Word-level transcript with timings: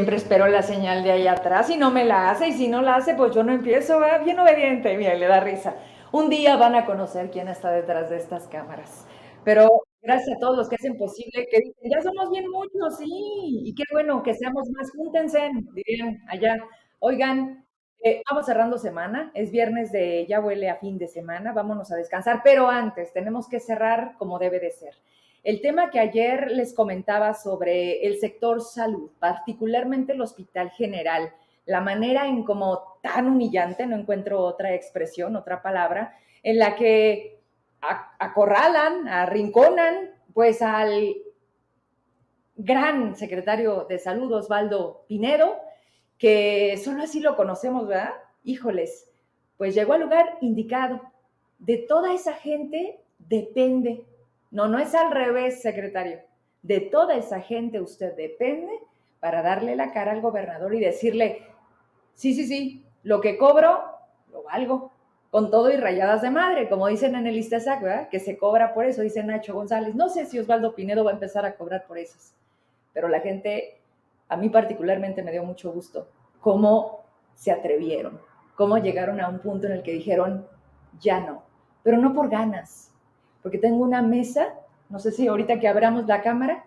siempre 0.00 0.16
espero 0.16 0.48
la 0.48 0.62
señal 0.62 1.02
de 1.02 1.12
ahí 1.12 1.26
atrás 1.26 1.68
y 1.68 1.76
no 1.76 1.90
me 1.90 2.06
la 2.06 2.30
hace 2.30 2.48
y 2.48 2.52
si 2.54 2.68
no 2.68 2.80
la 2.80 2.96
hace, 2.96 3.12
pues 3.12 3.34
yo 3.34 3.44
no 3.44 3.52
empiezo, 3.52 4.00
bien 4.24 4.38
obediente, 4.38 4.96
mira, 4.96 5.12
le 5.12 5.26
da 5.26 5.40
risa. 5.40 5.74
Un 6.10 6.30
día 6.30 6.56
van 6.56 6.74
a 6.74 6.86
conocer 6.86 7.30
quién 7.30 7.48
está 7.48 7.70
detrás 7.70 8.08
de 8.08 8.16
estas 8.16 8.48
cámaras. 8.48 9.06
Pero 9.44 9.68
gracias 10.00 10.34
a 10.34 10.40
todos 10.40 10.56
los 10.56 10.70
que 10.70 10.76
hacen 10.76 10.96
posible, 10.96 11.46
que 11.50 11.58
dicen, 11.58 11.90
ya 11.90 12.00
somos 12.00 12.30
bien 12.30 12.48
muchos, 12.50 12.96
sí, 12.96 13.60
y 13.62 13.74
qué 13.74 13.82
bueno 13.92 14.22
que 14.22 14.32
seamos 14.32 14.70
más, 14.70 14.90
júntense, 14.90 15.50
dirían 15.74 16.18
allá. 16.28 16.56
Oigan, 17.00 17.66
eh, 18.02 18.22
vamos 18.30 18.46
cerrando 18.46 18.78
semana, 18.78 19.30
es 19.34 19.50
viernes 19.50 19.92
de 19.92 20.24
ya 20.26 20.40
huele 20.40 20.70
a 20.70 20.76
fin 20.76 20.96
de 20.96 21.08
semana, 21.08 21.52
vámonos 21.52 21.92
a 21.92 21.96
descansar, 21.96 22.40
pero 22.42 22.70
antes 22.70 23.12
tenemos 23.12 23.50
que 23.50 23.60
cerrar 23.60 24.14
como 24.16 24.38
debe 24.38 24.60
de 24.60 24.70
ser. 24.70 24.94
El 25.42 25.60
tema 25.60 25.90
que 25.90 26.00
ayer 26.00 26.50
les 26.50 26.74
comentaba 26.74 27.34
sobre 27.34 28.06
el 28.06 28.18
sector 28.18 28.60
salud, 28.60 29.10
particularmente 29.18 30.12
el 30.12 30.20
Hospital 30.20 30.70
General, 30.70 31.32
la 31.64 31.80
manera 31.80 32.26
en 32.26 32.44
como 32.44 32.98
tan 33.02 33.26
humillante, 33.26 33.86
no 33.86 33.96
encuentro 33.96 34.40
otra 34.40 34.74
expresión, 34.74 35.36
otra 35.36 35.62
palabra, 35.62 36.14
en 36.42 36.58
la 36.58 36.76
que 36.76 37.40
acorralan, 37.80 39.08
arrinconan, 39.08 40.10
pues 40.34 40.60
al 40.60 41.14
gran 42.56 43.16
secretario 43.16 43.86
de 43.88 43.98
salud, 43.98 44.32
Osvaldo 44.32 45.04
Pinedo, 45.08 45.56
que 46.18 46.76
solo 46.76 47.02
así 47.02 47.20
lo 47.20 47.36
conocemos, 47.36 47.88
¿verdad? 47.88 48.12
Híjoles, 48.44 49.10
pues 49.56 49.74
llegó 49.74 49.94
al 49.94 50.02
lugar 50.02 50.36
indicado. 50.42 51.00
De 51.58 51.78
toda 51.78 52.12
esa 52.12 52.34
gente 52.34 53.00
depende. 53.18 54.06
No, 54.50 54.68
no 54.68 54.78
es 54.78 54.94
al 54.94 55.10
revés, 55.10 55.62
secretario. 55.62 56.20
De 56.62 56.80
toda 56.80 57.16
esa 57.16 57.40
gente 57.40 57.80
usted 57.80 58.16
depende 58.16 58.72
para 59.20 59.42
darle 59.42 59.76
la 59.76 59.92
cara 59.92 60.12
al 60.12 60.20
gobernador 60.20 60.74
y 60.74 60.80
decirle, 60.80 61.42
sí, 62.14 62.34
sí, 62.34 62.46
sí, 62.46 62.84
lo 63.02 63.20
que 63.20 63.38
cobro, 63.38 63.82
lo 64.32 64.42
valgo, 64.42 64.92
con 65.30 65.50
todo 65.50 65.70
y 65.70 65.76
rayadas 65.76 66.22
de 66.22 66.30
madre, 66.30 66.68
como 66.68 66.88
dicen 66.88 67.14
en 67.14 67.26
el 67.26 67.36
Istazac, 67.36 67.82
¿verdad? 67.82 68.08
Que 68.08 68.18
se 68.18 68.36
cobra 68.36 68.74
por 68.74 68.84
eso, 68.84 69.02
dice 69.02 69.22
Nacho 69.22 69.54
González. 69.54 69.94
No 69.94 70.08
sé 70.08 70.26
si 70.26 70.38
Osvaldo 70.38 70.74
Pinedo 70.74 71.04
va 71.04 71.12
a 71.12 71.14
empezar 71.14 71.44
a 71.46 71.54
cobrar 71.54 71.86
por 71.86 71.98
esas, 71.98 72.34
pero 72.92 73.08
la 73.08 73.20
gente, 73.20 73.80
a 74.28 74.36
mí 74.36 74.48
particularmente 74.48 75.22
me 75.22 75.30
dio 75.30 75.44
mucho 75.44 75.72
gusto 75.72 76.08
cómo 76.40 77.04
se 77.34 77.52
atrevieron, 77.52 78.20
cómo 78.56 78.78
llegaron 78.78 79.20
a 79.20 79.28
un 79.28 79.38
punto 79.38 79.66
en 79.66 79.74
el 79.74 79.82
que 79.82 79.92
dijeron, 79.92 80.46
ya 80.98 81.20
no, 81.20 81.44
pero 81.82 81.96
no 81.98 82.12
por 82.12 82.28
ganas, 82.28 82.92
porque 83.42 83.58
tengo 83.58 83.82
una 83.82 84.02
mesa, 84.02 84.54
no 84.88 84.98
sé 84.98 85.12
si 85.12 85.28
ahorita 85.28 85.58
que 85.58 85.68
abramos 85.68 86.06
la 86.06 86.22
cámara, 86.22 86.64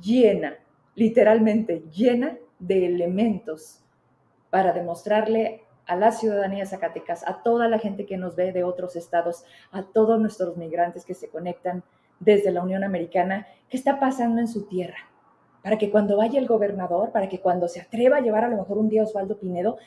llena, 0.00 0.54
literalmente 0.94 1.84
llena 1.90 2.36
de 2.58 2.86
elementos 2.86 3.80
para 4.50 4.72
demostrarle 4.72 5.62
a 5.86 5.96
la 5.96 6.10
ciudadanía 6.10 6.66
Zacatecas, 6.66 7.26
a 7.26 7.42
toda 7.42 7.68
la 7.68 7.78
gente 7.78 8.06
que 8.06 8.16
nos 8.16 8.34
ve 8.34 8.52
de 8.52 8.64
otros 8.64 8.96
estados, 8.96 9.44
a 9.70 9.84
todos 9.84 10.20
nuestros 10.20 10.56
migrantes 10.56 11.04
que 11.04 11.14
se 11.14 11.28
conectan 11.28 11.84
desde 12.18 12.50
la 12.50 12.62
Unión 12.62 12.82
Americana, 12.82 13.46
qué 13.68 13.76
está 13.76 14.00
pasando 14.00 14.40
en 14.40 14.48
su 14.48 14.66
tierra, 14.66 15.10
para 15.62 15.78
que 15.78 15.90
cuando 15.90 16.16
vaya 16.16 16.40
el 16.40 16.46
gobernador, 16.46 17.12
para 17.12 17.28
que 17.28 17.40
cuando 17.40 17.68
se 17.68 17.80
atreva 17.80 18.16
a 18.16 18.20
llevar 18.20 18.44
a 18.44 18.48
lo 18.48 18.56
mejor 18.56 18.78
un 18.78 18.88
día 18.88 19.02
Osvaldo 19.02 19.38
Pinedo, 19.38 19.78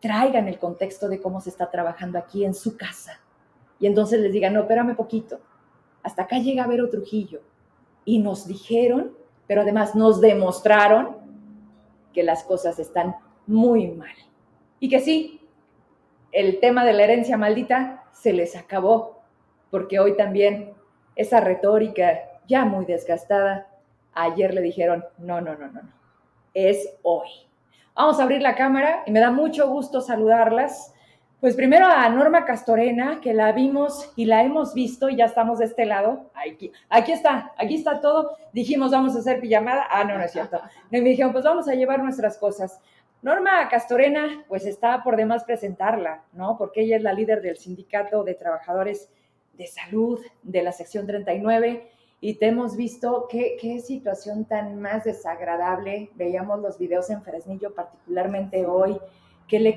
traigan 0.00 0.48
el 0.48 0.58
contexto 0.58 1.08
de 1.08 1.20
cómo 1.20 1.40
se 1.40 1.50
está 1.50 1.70
trabajando 1.70 2.18
aquí 2.18 2.44
en 2.44 2.54
su 2.54 2.76
casa. 2.76 3.20
Y 3.78 3.86
entonces 3.86 4.20
les 4.20 4.32
digan, 4.32 4.52
no, 4.52 4.60
espérame 4.60 4.96
poquito, 4.96 5.40
hasta 6.02 6.22
acá 6.22 6.38
llega 6.38 6.66
Vero 6.66 6.88
Trujillo. 6.88 7.40
Y 8.04 8.18
nos 8.18 8.46
dijeron, 8.46 9.12
pero 9.46 9.62
además 9.62 9.94
nos 9.94 10.20
demostraron 10.20 11.16
que 12.12 12.22
las 12.22 12.44
cosas 12.44 12.78
están 12.78 13.14
muy 13.46 13.88
mal. 13.88 14.14
Y 14.80 14.88
que 14.88 15.00
sí, 15.00 15.40
el 16.32 16.60
tema 16.60 16.84
de 16.84 16.92
la 16.92 17.04
herencia 17.04 17.36
maldita 17.36 18.04
se 18.12 18.32
les 18.32 18.56
acabó, 18.56 19.22
porque 19.70 20.00
hoy 20.00 20.16
también 20.16 20.72
esa 21.16 21.40
retórica 21.40 22.20
ya 22.46 22.64
muy 22.64 22.84
desgastada, 22.84 23.68
ayer 24.14 24.54
le 24.54 24.60
dijeron, 24.60 25.04
no, 25.18 25.40
no, 25.40 25.54
no, 25.54 25.68
no, 25.68 25.82
no, 25.82 25.92
es 26.54 26.94
hoy. 27.02 27.28
Vamos 27.94 28.18
a 28.18 28.22
abrir 28.22 28.42
la 28.42 28.54
cámara 28.54 29.02
y 29.06 29.10
me 29.10 29.20
da 29.20 29.30
mucho 29.30 29.68
gusto 29.68 30.00
saludarlas. 30.00 30.94
Pues 31.42 31.56
primero 31.56 31.86
a 31.86 32.08
Norma 32.08 32.44
Castorena, 32.44 33.20
que 33.20 33.34
la 33.34 33.50
vimos 33.50 34.12
y 34.14 34.26
la 34.26 34.44
hemos 34.44 34.74
visto 34.74 35.08
y 35.08 35.16
ya 35.16 35.24
estamos 35.24 35.58
de 35.58 35.64
este 35.64 35.84
lado. 35.86 36.30
Aquí, 36.34 36.70
aquí 36.88 37.10
está, 37.10 37.52
aquí 37.58 37.74
está 37.74 38.00
todo. 38.00 38.36
Dijimos, 38.52 38.92
vamos 38.92 39.16
a 39.16 39.18
hacer 39.18 39.40
pijamada. 39.40 39.88
Ah, 39.90 40.04
no, 40.04 40.16
no 40.16 40.22
es 40.22 40.30
cierto. 40.30 40.60
Me 40.88 41.00
dijeron, 41.00 41.32
pues 41.32 41.42
vamos 41.42 41.66
a 41.66 41.74
llevar 41.74 42.00
nuestras 42.00 42.38
cosas. 42.38 42.80
Norma 43.22 43.68
Castorena, 43.68 44.44
pues 44.46 44.66
está 44.66 45.02
por 45.02 45.16
demás 45.16 45.42
presentarla, 45.42 46.22
¿no? 46.32 46.56
Porque 46.56 46.82
ella 46.82 46.96
es 46.96 47.02
la 47.02 47.12
líder 47.12 47.42
del 47.42 47.58
Sindicato 47.58 48.22
de 48.22 48.34
Trabajadores 48.34 49.10
de 49.54 49.66
Salud 49.66 50.20
de 50.44 50.62
la 50.62 50.70
sección 50.70 51.08
39 51.08 51.90
y 52.20 52.34
te 52.34 52.46
hemos 52.46 52.76
visto 52.76 53.26
qué, 53.28 53.56
qué 53.60 53.80
situación 53.80 54.44
tan 54.44 54.80
más 54.80 55.02
desagradable. 55.02 56.08
Veíamos 56.14 56.60
los 56.60 56.78
videos 56.78 57.10
en 57.10 57.20
Fresnillo, 57.20 57.74
particularmente 57.74 58.64
hoy, 58.64 58.96
que 59.48 59.58
le, 59.58 59.76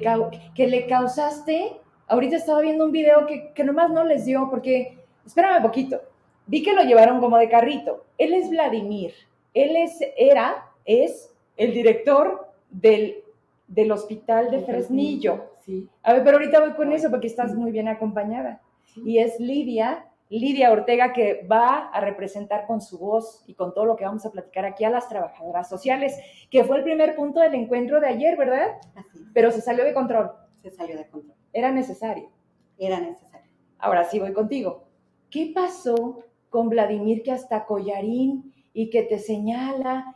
que 0.54 0.68
le 0.68 0.88
causaste. 0.88 1.80
Ahorita 2.08 2.36
estaba 2.36 2.62
viendo 2.62 2.86
un 2.86 2.92
video 2.92 3.26
que, 3.26 3.52
que 3.54 3.64
nomás 3.64 3.92
no 3.92 4.04
les 4.04 4.26
dio, 4.26 4.48
porque, 4.50 4.98
espérame 5.26 5.58
un 5.58 5.64
poquito, 5.64 6.02
vi 6.46 6.62
que 6.62 6.74
lo 6.74 6.84
llevaron 6.84 7.20
como 7.20 7.38
de 7.38 7.50
carrito. 7.50 8.06
Él 8.18 8.34
es 8.34 8.50
Vladimir, 8.50 9.14
él 9.54 9.76
es, 9.76 10.00
era, 10.18 10.66
es 10.86 11.32
el 11.58 11.74
director 11.74 12.48
del 12.70 13.26
del 13.68 13.92
hospital 13.92 14.52
de 14.52 14.62
Fresnillo. 14.62 15.46
Sí. 15.66 15.88
A 16.04 16.14
ver, 16.14 16.24
pero 16.24 16.38
ahorita 16.38 16.60
voy 16.60 16.72
con 16.74 16.92
eso 16.92 17.10
porque 17.10 17.28
estás 17.28 17.56
muy 17.56 17.72
bien 17.72 17.88
acompañada. 17.88 18.62
Y 18.96 19.18
es 19.18 19.40
Lidia, 19.40 20.06
Lidia 20.30 20.72
Ortega, 20.72 21.14
que 21.14 21.46
va 21.50 21.90
a 21.90 22.02
representar 22.02 22.66
con 22.66 22.82
su 22.82 22.98
voz 22.98 23.44
y 23.48 23.54
con 23.54 23.74
todo 23.74 23.86
lo 23.86 23.96
que 23.96 24.06
vamos 24.06 24.26
a 24.26 24.32
platicar 24.32 24.66
aquí 24.66 24.84
a 24.84 24.90
las 24.90 25.08
trabajadoras 25.08 25.70
sociales, 25.70 26.18
que 26.50 26.64
fue 26.64 26.78
el 26.78 26.84
primer 26.84 27.16
punto 27.16 27.40
del 27.40 27.56
encuentro 27.56 28.00
de 28.00 28.08
ayer, 28.08 28.38
¿verdad? 28.38 28.72
Así. 28.96 29.26
Pero 29.34 29.52
se 29.52 29.62
salió 29.62 29.84
de 29.84 29.94
control. 29.94 30.32
Se 30.62 30.72
salió 30.72 30.98
de 30.98 31.08
control. 31.08 31.36
Era 31.54 31.72
necesario. 31.72 32.32
Era 32.78 33.00
necesario. 33.00 33.52
Ahora 33.78 34.04
sí 34.04 34.20
voy 34.20 34.34
contigo. 34.34 34.88
¿Qué 35.30 35.52
pasó 35.54 36.24
con 36.50 36.70
Vladimir 36.70 37.22
que 37.22 37.32
hasta 37.32 37.66
collarín 37.66 38.54
y 38.74 38.90
que 38.90 39.04
te 39.04 39.20
señala 39.20 40.16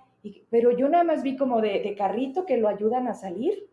pero 0.50 0.72
yo 0.72 0.90
nada 0.90 1.04
más 1.04 1.24
vi 1.24 1.38
como 1.38 1.62
de, 1.62 1.96
carrito 1.98 2.46
que 2.46 2.58
lo 2.58 2.68
ayudan 2.68 3.08
a 3.08 3.14
salir 3.14 3.69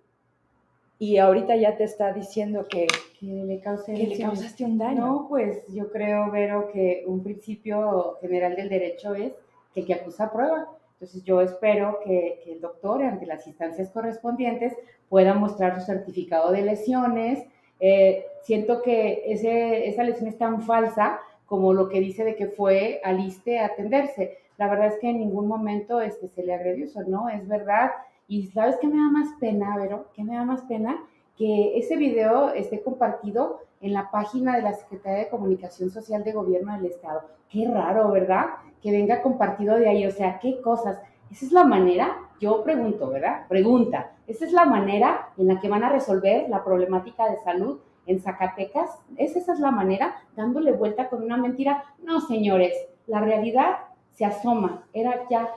y 0.98 1.18
ahorita 1.18 1.56
ya 1.56 1.76
te 1.76 1.84
está 1.84 2.12
diciendo 2.12 2.66
que, 2.68 2.86
le, 3.20 3.60
causaste 3.60 4.64
un 4.64 4.78
daño. 4.78 5.06
No, 5.06 5.26
pues 5.28 5.66
yo 5.68 5.90
creo, 5.90 6.30
Vero, 6.30 6.70
que 6.72 7.04
un 7.06 7.22
principio 7.22 8.16
general 8.20 8.56
del 8.56 8.68
derecho 8.68 9.14
es 9.14 9.32
que 9.74 9.80
el 9.80 9.86
que 9.86 9.94
acusa 9.94 10.32
prueba. 10.32 10.68
Entonces 10.94 11.22
yo 11.24 11.42
espero 11.42 12.00
que, 12.04 12.42
el 12.46 12.60
doctor, 12.60 13.02
ante 13.02 13.26
las 13.26 13.46
instancias 13.46 13.90
correspondientes, 13.90 14.74
pueda 15.08 15.34
mostrar 15.34 15.78
su 15.78 15.84
certificado 15.84 16.50
de 16.52 16.62
lesiones. 16.62 17.44
Eh, 17.80 18.24
siento 18.42 18.80
que 18.80 19.24
ese, 19.26 19.88
esa 19.88 20.03
lesión 20.03 20.28
es 20.28 20.38
tan 20.38 20.62
falsa 20.62 21.21
como 21.44 21.74
lo 21.74 21.88
que 21.88 22.00
dice 22.00 22.24
de 22.24 22.36
que 22.36 22.47
fue 22.47 23.00
al 23.04 23.21
ISTE 23.21 23.59
a 23.59 23.66
atenderse 23.66 24.38
la 24.59 24.68
verdad 24.68 24.86
es 24.88 24.98
que 25.00 25.10
en 25.10 25.18
ningún 25.18 25.48
momento 25.48 26.00
este, 26.00 26.28
se 26.28 26.42
le 26.42 26.54
agredió 26.54 26.84
eso, 26.84 27.03
¿no? 27.06 27.28
Es 27.28 27.47
verdad. 27.47 27.91
Y 28.28 28.48
¿sabes 28.48 28.76
qué 28.80 28.88
me 28.88 28.96
da 28.96 29.08
más 29.08 29.28
pena, 29.38 29.76
Vero? 29.76 30.08
¿Qué 30.14 30.24
me 30.24 30.34
da 30.34 30.44
más 30.44 30.62
pena? 30.62 30.96
Que 31.36 31.78
ese 31.78 31.96
video 31.96 32.50
esté 32.50 32.82
compartido 32.82 33.60
en 33.80 33.92
la 33.92 34.10
página 34.10 34.56
de 34.56 34.62
la 34.62 34.72
Secretaría 34.72 35.24
de 35.24 35.28
Comunicación 35.28 35.90
Social 35.90 36.24
de 36.24 36.32
Gobierno 36.32 36.72
del 36.72 36.86
Estado. 36.86 37.22
Qué 37.48 37.68
raro, 37.68 38.10
¿verdad? 38.10 38.46
Que 38.82 38.90
venga 38.90 39.22
compartido 39.22 39.76
de 39.76 39.88
ahí. 39.88 40.06
O 40.06 40.10
sea, 40.10 40.40
¿qué 40.40 40.60
cosas? 40.60 41.00
Esa 41.30 41.46
es 41.46 41.52
la 41.52 41.64
manera, 41.64 42.16
yo 42.40 42.64
pregunto, 42.64 43.10
¿verdad? 43.10 43.46
Pregunta, 43.48 44.12
¿esa 44.26 44.44
es 44.44 44.52
la 44.52 44.64
manera 44.64 45.28
en 45.36 45.48
la 45.48 45.60
que 45.60 45.68
van 45.68 45.84
a 45.84 45.90
resolver 45.90 46.48
la 46.48 46.64
problemática 46.64 47.28
de 47.30 47.36
salud 47.38 47.78
en 48.06 48.20
Zacatecas? 48.20 48.90
¿Es 49.16 49.36
esa 49.36 49.52
es 49.52 49.60
la 49.60 49.70
manera? 49.70 50.16
Dándole 50.34 50.72
vuelta 50.72 51.08
con 51.08 51.22
una 51.22 51.36
mentira. 51.36 51.84
No, 52.02 52.20
señores, 52.20 52.72
la 53.06 53.20
realidad 53.20 53.78
se 54.12 54.24
asoma, 54.24 54.84
era 54.92 55.28
ya 55.28 55.48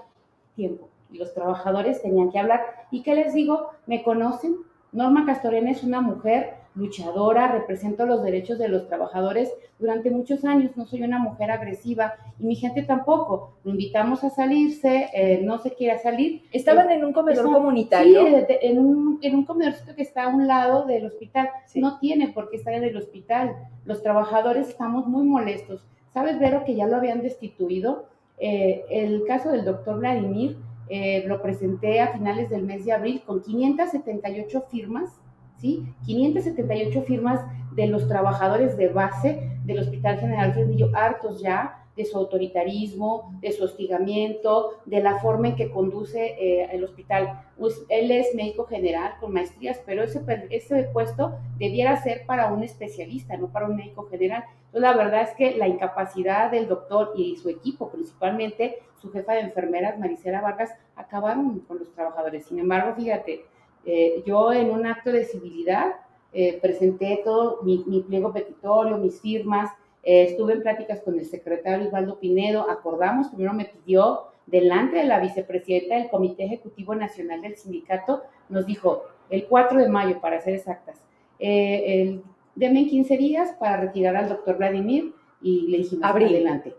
tiempo. 0.55 0.88
Y 1.11 1.17
los 1.17 1.33
trabajadores 1.33 2.01
tenían 2.01 2.31
que 2.31 2.39
hablar. 2.39 2.61
¿Y 2.91 3.01
qué 3.03 3.15
les 3.15 3.33
digo? 3.33 3.69
¿Me 3.87 4.03
conocen? 4.03 4.57
Norma 4.91 5.25
Castorena 5.25 5.71
es 5.71 5.83
una 5.83 6.01
mujer 6.01 6.59
luchadora, 6.75 7.51
represento 7.51 8.05
los 8.05 8.23
derechos 8.23 8.57
de 8.57 8.69
los 8.69 8.87
trabajadores 8.87 9.53
durante 9.77 10.11
muchos 10.11 10.45
años, 10.45 10.75
no 10.75 10.85
soy 10.85 11.03
una 11.03 11.19
mujer 11.19 11.51
agresiva 11.51 12.13
y 12.39 12.45
mi 12.45 12.55
gente 12.55 12.83
tampoco. 12.83 13.53
Lo 13.63 13.71
invitamos 13.71 14.23
a 14.23 14.29
salirse, 14.29 15.09
eh, 15.13 15.41
no 15.43 15.57
se 15.59 15.73
quiere 15.73 15.97
salir. 15.99 16.43
¿Estaban 16.51 16.89
en 16.91 17.03
un 17.05 17.13
comedor 17.13 17.45
comunitario? 17.51 18.25
Sí, 18.25 18.45
en 18.61 18.79
un, 18.79 19.19
en 19.21 19.35
un 19.35 19.45
comedor 19.45 19.73
que 19.95 20.01
está 20.01 20.23
a 20.23 20.27
un 20.27 20.47
lado 20.47 20.85
del 20.85 21.05
hospital. 21.05 21.49
No 21.75 21.99
tiene 21.99 22.29
por 22.29 22.49
qué 22.49 22.57
estar 22.57 22.73
en 22.73 22.83
el 22.83 22.97
hospital. 22.97 23.55
Los 23.85 24.01
trabajadores 24.01 24.69
estamos 24.69 25.07
muy 25.07 25.23
molestos. 25.23 25.85
¿Sabes, 26.13 26.39
Vero, 26.39 26.63
que 26.65 26.75
ya 26.75 26.87
lo 26.87 26.97
habían 26.97 27.21
destituido? 27.21 28.07
Eh, 28.37 28.85
el 28.89 29.25
caso 29.25 29.51
del 29.51 29.65
doctor 29.65 29.99
Vladimir 29.99 30.57
eh, 30.89 31.23
lo 31.27 31.41
presenté 31.41 32.01
a 32.01 32.13
finales 32.13 32.49
del 32.49 32.63
mes 32.63 32.85
de 32.85 32.91
abril 32.91 33.21
con 33.25 33.41
578 33.41 34.65
firmas, 34.69 35.19
¿sí? 35.57 35.85
578 36.05 37.03
firmas 37.03 37.41
de 37.75 37.87
los 37.87 38.07
trabajadores 38.07 38.75
de 38.75 38.87
base 38.89 39.59
del 39.65 39.79
Hospital 39.79 40.19
General 40.19 40.53
Fresnillo, 40.53 40.89
hartos 40.95 41.41
ya 41.41 41.78
de 41.99 42.05
su 42.05 42.17
autoritarismo, 42.17 43.37
de 43.41 43.51
su 43.51 43.65
hostigamiento, 43.65 44.69
de 44.85 45.01
la 45.01 45.19
forma 45.19 45.49
en 45.49 45.57
que 45.57 45.69
conduce 45.69 46.27
eh, 46.39 46.69
el 46.71 46.85
hospital. 46.85 47.43
Pues, 47.57 47.83
él 47.89 48.09
es 48.09 48.33
médico 48.33 48.63
general 48.63 49.15
con 49.19 49.33
maestrías, 49.33 49.81
pero 49.85 50.01
ese, 50.01 50.23
ese 50.49 50.83
puesto 50.93 51.37
debiera 51.57 52.01
ser 52.01 52.25
para 52.25 52.53
un 52.53 52.63
especialista, 52.63 53.35
no 53.35 53.51
para 53.51 53.65
un 53.65 53.75
médico 53.75 54.07
general. 54.09 54.45
Entonces, 54.67 54.81
la 54.81 54.95
verdad 54.95 55.23
es 55.23 55.31
que 55.31 55.57
la 55.57 55.67
incapacidad 55.67 56.49
del 56.49 56.69
doctor 56.69 57.11
y 57.17 57.35
su 57.35 57.49
equipo, 57.49 57.89
principalmente 57.89 58.79
su 59.01 59.11
jefa 59.11 59.33
de 59.33 59.41
enfermeras, 59.41 59.99
Maricela 59.99 60.39
Vargas, 60.39 60.73
acabaron 60.95 61.59
con 61.67 61.79
los 61.79 61.91
trabajadores. 61.93 62.45
Sin 62.45 62.59
embargo, 62.59 62.95
fíjate, 62.95 63.43
eh, 63.83 64.23
yo 64.25 64.53
en 64.53 64.71
un 64.71 64.85
acto 64.85 65.11
de 65.11 65.25
civilidad 65.25 65.95
eh, 66.31 66.59
presenté 66.61 67.19
todo 67.25 67.59
mi, 67.63 67.83
mi 67.87 67.99
pliego 67.99 68.31
petitorio, 68.31 68.97
mis 68.97 69.19
firmas, 69.19 69.69
eh, 70.03 70.23
estuve 70.23 70.53
en 70.53 70.61
pláticas 70.61 71.01
con 71.01 71.17
el 71.19 71.25
secretario 71.25 71.87
Osvaldo 71.87 72.19
Pinedo, 72.19 72.69
acordamos, 72.69 73.27
primero 73.29 73.53
me 73.53 73.65
pidió 73.65 74.23
delante 74.45 74.97
de 74.97 75.03
la 75.03 75.19
vicepresidenta 75.19 75.95
del 75.95 76.09
Comité 76.09 76.45
Ejecutivo 76.45 76.95
Nacional 76.95 77.41
del 77.41 77.55
Sindicato, 77.55 78.23
nos 78.49 78.65
dijo 78.65 79.03
el 79.29 79.45
4 79.45 79.79
de 79.79 79.89
mayo, 79.89 80.19
para 80.21 80.41
ser 80.41 80.55
exactas, 80.55 80.97
eh, 81.37 82.01
el, 82.01 82.23
denme 82.55 82.87
15 82.87 83.17
días 83.17 83.55
para 83.59 83.77
retirar 83.77 84.15
al 84.15 84.29
doctor 84.29 84.57
Vladimir 84.57 85.13
y 85.41 85.67
le 85.67 85.77
dijimos, 85.79 86.09
Abril. 86.09 86.29
adelante. 86.29 86.73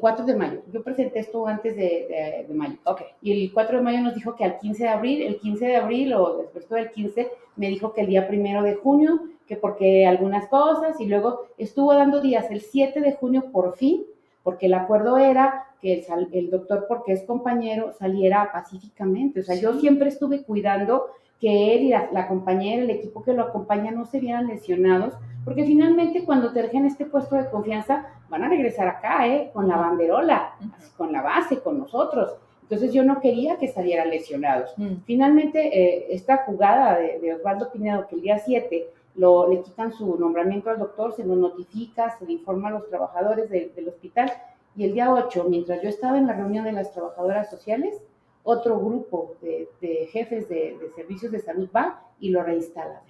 4 0.00 0.26
de 0.26 0.36
mayo. 0.36 0.60
Yo 0.72 0.82
presenté 0.82 1.20
esto 1.20 1.46
antes 1.46 1.76
de, 1.76 2.44
de, 2.48 2.54
mayo. 2.54 2.76
Okay. 2.84 3.06
Y 3.22 3.44
el 3.44 3.52
4 3.52 3.78
de 3.78 3.82
mayo 3.82 4.00
nos 4.00 4.14
dijo 4.14 4.34
que 4.34 4.44
al 4.44 4.58
15 4.58 4.82
de 4.82 4.88
abril, 4.88 5.22
el 5.22 5.38
15 5.38 5.66
de 5.66 5.76
abril 5.76 6.14
o 6.14 6.48
después 6.54 6.68
del 6.68 6.90
15, 6.90 7.30
me 7.56 7.68
dijo 7.68 7.92
que 7.92 8.02
el 8.02 8.08
día 8.08 8.26
primero 8.26 8.62
de 8.62 8.74
junio 8.74 9.20
que 9.46 9.56
porque 9.56 10.06
algunas 10.06 10.48
cosas, 10.48 11.00
y 11.00 11.06
luego 11.06 11.46
estuvo 11.58 11.92
dando 11.94 12.20
días 12.20 12.50
el 12.50 12.60
7 12.60 13.00
de 13.00 13.12
junio 13.12 13.50
por 13.52 13.76
fin, 13.76 14.04
porque 14.42 14.66
el 14.66 14.74
acuerdo 14.74 15.18
era 15.18 15.66
que 15.80 16.04
el, 16.08 16.28
el 16.32 16.50
doctor, 16.50 16.86
porque 16.88 17.12
es 17.12 17.24
compañero, 17.24 17.92
saliera 17.98 18.50
pacíficamente. 18.52 19.40
O 19.40 19.42
sea, 19.42 19.56
yo 19.56 19.78
siempre 19.80 20.08
estuve 20.08 20.42
cuidando 20.44 21.06
que 21.40 21.74
él 21.74 21.82
y 21.82 21.88
la, 21.88 22.08
la, 22.12 22.28
compañera, 22.28 22.82
el 22.82 22.90
equipo 22.90 23.22
que 23.22 23.34
lo 23.34 23.42
acompaña 23.42 23.90
no 23.90 24.06
se 24.06 24.20
vieran 24.20 24.46
lesionados, 24.46 25.14
porque 25.44 25.64
finalmente 25.64 26.24
cuando 26.24 26.52
te 26.52 26.62
dejen 26.62 26.86
este 26.86 27.04
puesto 27.04 27.36
de 27.36 27.50
confianza, 27.50 28.06
van 28.28 28.44
a 28.44 28.48
regresar 28.48 28.88
acá, 28.88 29.26
¿eh? 29.26 29.50
Con 29.52 29.68
la 29.68 29.76
banderola, 29.76 30.54
con 30.96 31.12
la 31.12 31.22
base, 31.22 31.60
con 31.60 31.78
nosotros. 31.78 32.36
Entonces 32.62 32.94
yo 32.94 33.04
no 33.04 33.20
quería 33.20 33.58
que 33.58 33.68
salieran 33.68 34.08
lesionados. 34.08 34.72
Mm. 34.78 35.02
Finalmente, 35.04 35.68
eh, 35.78 36.06
esta 36.10 36.38
jugada 36.38 36.98
de, 36.98 37.20
de 37.20 37.34
Osvaldo 37.34 37.70
Pinedo, 37.70 38.06
que 38.08 38.14
el 38.14 38.22
día 38.22 38.38
7 38.38 38.88
lo, 39.16 39.48
le 39.48 39.60
quitan 39.62 39.92
su 39.92 40.18
nombramiento 40.18 40.70
al 40.70 40.78
doctor, 40.78 41.14
se 41.14 41.24
lo 41.24 41.36
notifica, 41.36 42.16
se 42.18 42.24
le 42.26 42.32
informa 42.32 42.68
a 42.68 42.72
los 42.72 42.88
trabajadores 42.88 43.50
de, 43.50 43.70
del 43.76 43.88
hospital. 43.88 44.32
Y 44.76 44.84
el 44.84 44.94
día 44.94 45.12
8, 45.12 45.46
mientras 45.48 45.82
yo 45.82 45.88
estaba 45.88 46.18
en 46.18 46.26
la 46.26 46.32
reunión 46.32 46.64
de 46.64 46.72
las 46.72 46.92
trabajadoras 46.92 47.50
sociales, 47.50 48.02
otro 48.44 48.78
grupo 48.78 49.34
de, 49.40 49.68
de 49.80 50.06
jefes 50.12 50.48
de, 50.48 50.78
de, 50.80 50.90
servicios 50.94 51.32
de 51.32 51.40
salud 51.40 51.68
va 51.74 52.02
y 52.20 52.30
lo 52.30 52.42
reinstala. 52.42 53.02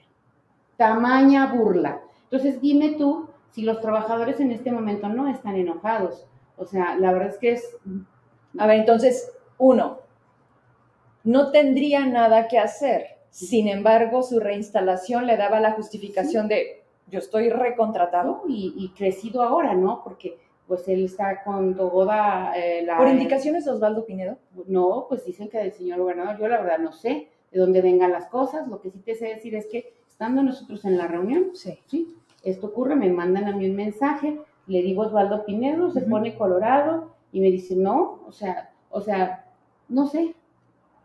Tamaña 0.76 1.52
burla. 1.52 2.00
Entonces 2.24 2.60
dime 2.60 2.94
tú 2.96 3.28
si 3.50 3.62
los 3.62 3.80
trabajadores 3.80 4.40
en 4.40 4.50
este 4.50 4.72
momento 4.72 5.08
no 5.08 5.28
están 5.28 5.56
enojados. 5.56 6.26
O 6.56 6.64
sea, 6.64 6.96
la 6.96 7.12
verdad 7.12 7.28
es 7.28 7.38
que 7.38 7.52
es... 7.52 7.76
A 8.58 8.66
ver, 8.66 8.80
entonces, 8.80 9.32
uno, 9.58 9.98
no 11.24 11.50
tendría 11.50 12.06
nada 12.06 12.46
que 12.48 12.58
hacer 12.58 13.14
sin 13.34 13.66
embargo, 13.66 14.22
su 14.22 14.38
reinstalación 14.38 15.26
le 15.26 15.36
daba 15.36 15.58
la 15.58 15.72
justificación 15.72 16.46
de 16.46 16.84
yo 17.08 17.18
estoy 17.18 17.50
recontratado. 17.50 18.44
Y, 18.46 18.72
y, 18.76 18.90
crecido 18.90 19.42
ahora, 19.42 19.74
¿no? 19.74 20.02
Porque 20.04 20.38
pues 20.66 20.88
él 20.88 21.04
está 21.04 21.42
con 21.42 21.74
toda 21.74 22.56
eh, 22.56 22.82
la... 22.84 22.96
¿Por 22.96 23.08
indicaciones 23.08 23.64
de 23.64 23.72
Osvaldo 23.72 24.06
Pinedo? 24.06 24.38
No, 24.66 25.06
pues 25.08 25.24
dicen 25.24 25.48
que 25.48 25.58
del 25.58 25.72
señor 25.72 26.00
gobernador, 26.00 26.38
yo 26.38 26.48
la 26.48 26.60
verdad 26.60 26.78
no 26.78 26.92
sé 26.92 27.28
de 27.52 27.60
dónde 27.60 27.82
vengan 27.82 28.12
las 28.12 28.26
cosas, 28.26 28.66
lo 28.68 28.80
que 28.80 28.90
sí 28.90 28.98
te 29.00 29.14
sé 29.14 29.26
decir 29.28 29.54
es 29.54 29.66
que 29.66 29.94
estando 30.08 30.42
nosotros 30.42 30.84
en 30.84 30.96
la 30.96 31.06
reunión, 31.06 31.50
sí. 31.54 31.78
¿sí? 31.86 32.16
esto 32.42 32.68
ocurre, 32.68 32.94
me 32.94 33.10
mandan 33.10 33.46
a 33.46 33.56
mí 33.56 33.68
un 33.68 33.76
mensaje, 33.76 34.38
le 34.66 34.82
digo 34.82 35.02
Osvaldo 35.02 35.44
Pinedo, 35.44 35.90
se 35.90 36.00
uh 36.00 36.02
-huh. 36.02 36.10
pone 36.10 36.34
colorado 36.36 37.14
y 37.32 37.40
me 37.40 37.50
dice, 37.50 37.74
no, 37.74 38.20
o 38.26 38.32
sea, 38.32 38.72
o 38.90 39.00
sea, 39.00 39.46
no 39.88 40.06
sé, 40.06 40.34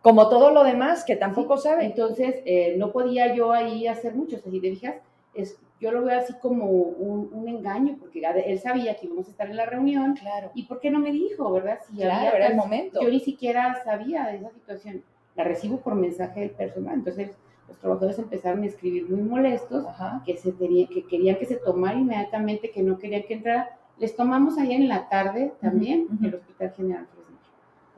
como 0.01 0.29
todo 0.29 0.51
lo 0.51 0.63
demás 0.63 1.03
que 1.03 1.15
tampoco 1.15 1.57
sí. 1.57 1.63
sabe. 1.63 1.85
Entonces, 1.85 2.41
eh, 2.45 2.75
no 2.77 2.91
podía 2.91 3.35
yo 3.35 3.51
ahí 3.51 3.87
hacer 3.87 4.15
mucho. 4.15 4.37
O 4.37 4.39
sea, 4.39 4.51
si 4.51 4.61
te 4.61 4.69
fijas, 4.69 4.95
es, 5.33 5.59
yo 5.79 5.91
lo 5.91 6.03
veo 6.03 6.19
así 6.19 6.33
como 6.41 6.65
un, 6.65 7.29
un, 7.31 7.47
engaño, 7.47 7.97
porque 7.99 8.21
él 8.45 8.59
sabía 8.59 8.95
que 8.95 9.05
íbamos 9.05 9.27
a 9.27 9.31
estar 9.31 9.49
en 9.49 9.55
la 9.55 9.65
reunión. 9.65 10.15
Claro. 10.15 10.51
¿Y 10.53 10.63
por 10.63 10.79
qué 10.79 10.91
no 10.91 10.99
me 10.99 11.11
dijo, 11.11 11.51
verdad? 11.51 11.79
Si 11.87 11.95
claro, 11.95 12.15
había, 12.15 12.31
era 12.31 12.47
el 12.47 12.55
momento. 12.55 13.01
Yo 13.01 13.09
ni 13.09 13.19
siquiera 13.19 13.81
sabía 13.83 14.27
de 14.27 14.37
esa 14.37 14.49
situación. 14.49 15.03
La 15.35 15.43
recibo 15.45 15.77
por 15.77 15.95
mensaje 15.95 16.41
del 16.41 16.49
personal. 16.51 16.95
Entonces, 16.95 17.31
los 17.67 17.77
trabajadores 17.77 18.19
empezaron 18.19 18.63
a 18.63 18.65
escribir 18.65 19.09
muy 19.09 19.21
molestos, 19.21 19.85
Ajá. 19.85 20.21
que, 20.25 20.35
se 20.35 20.51
tenía, 20.51 20.87
que 20.87 21.05
querían 21.05 21.37
que 21.37 21.45
se 21.45 21.55
tomara 21.55 21.97
inmediatamente, 21.97 22.71
que 22.71 22.83
no 22.83 22.97
querían 22.97 23.23
que 23.23 23.35
entrara. 23.35 23.77
Les 23.97 24.15
tomamos 24.15 24.57
allá 24.57 24.75
en 24.75 24.89
la 24.89 25.07
tarde 25.07 25.53
también, 25.61 26.07
uh 26.09 26.13
-huh. 26.13 26.19
en 26.19 26.25
el 26.25 26.35
Hospital 26.35 26.73
General 26.75 27.07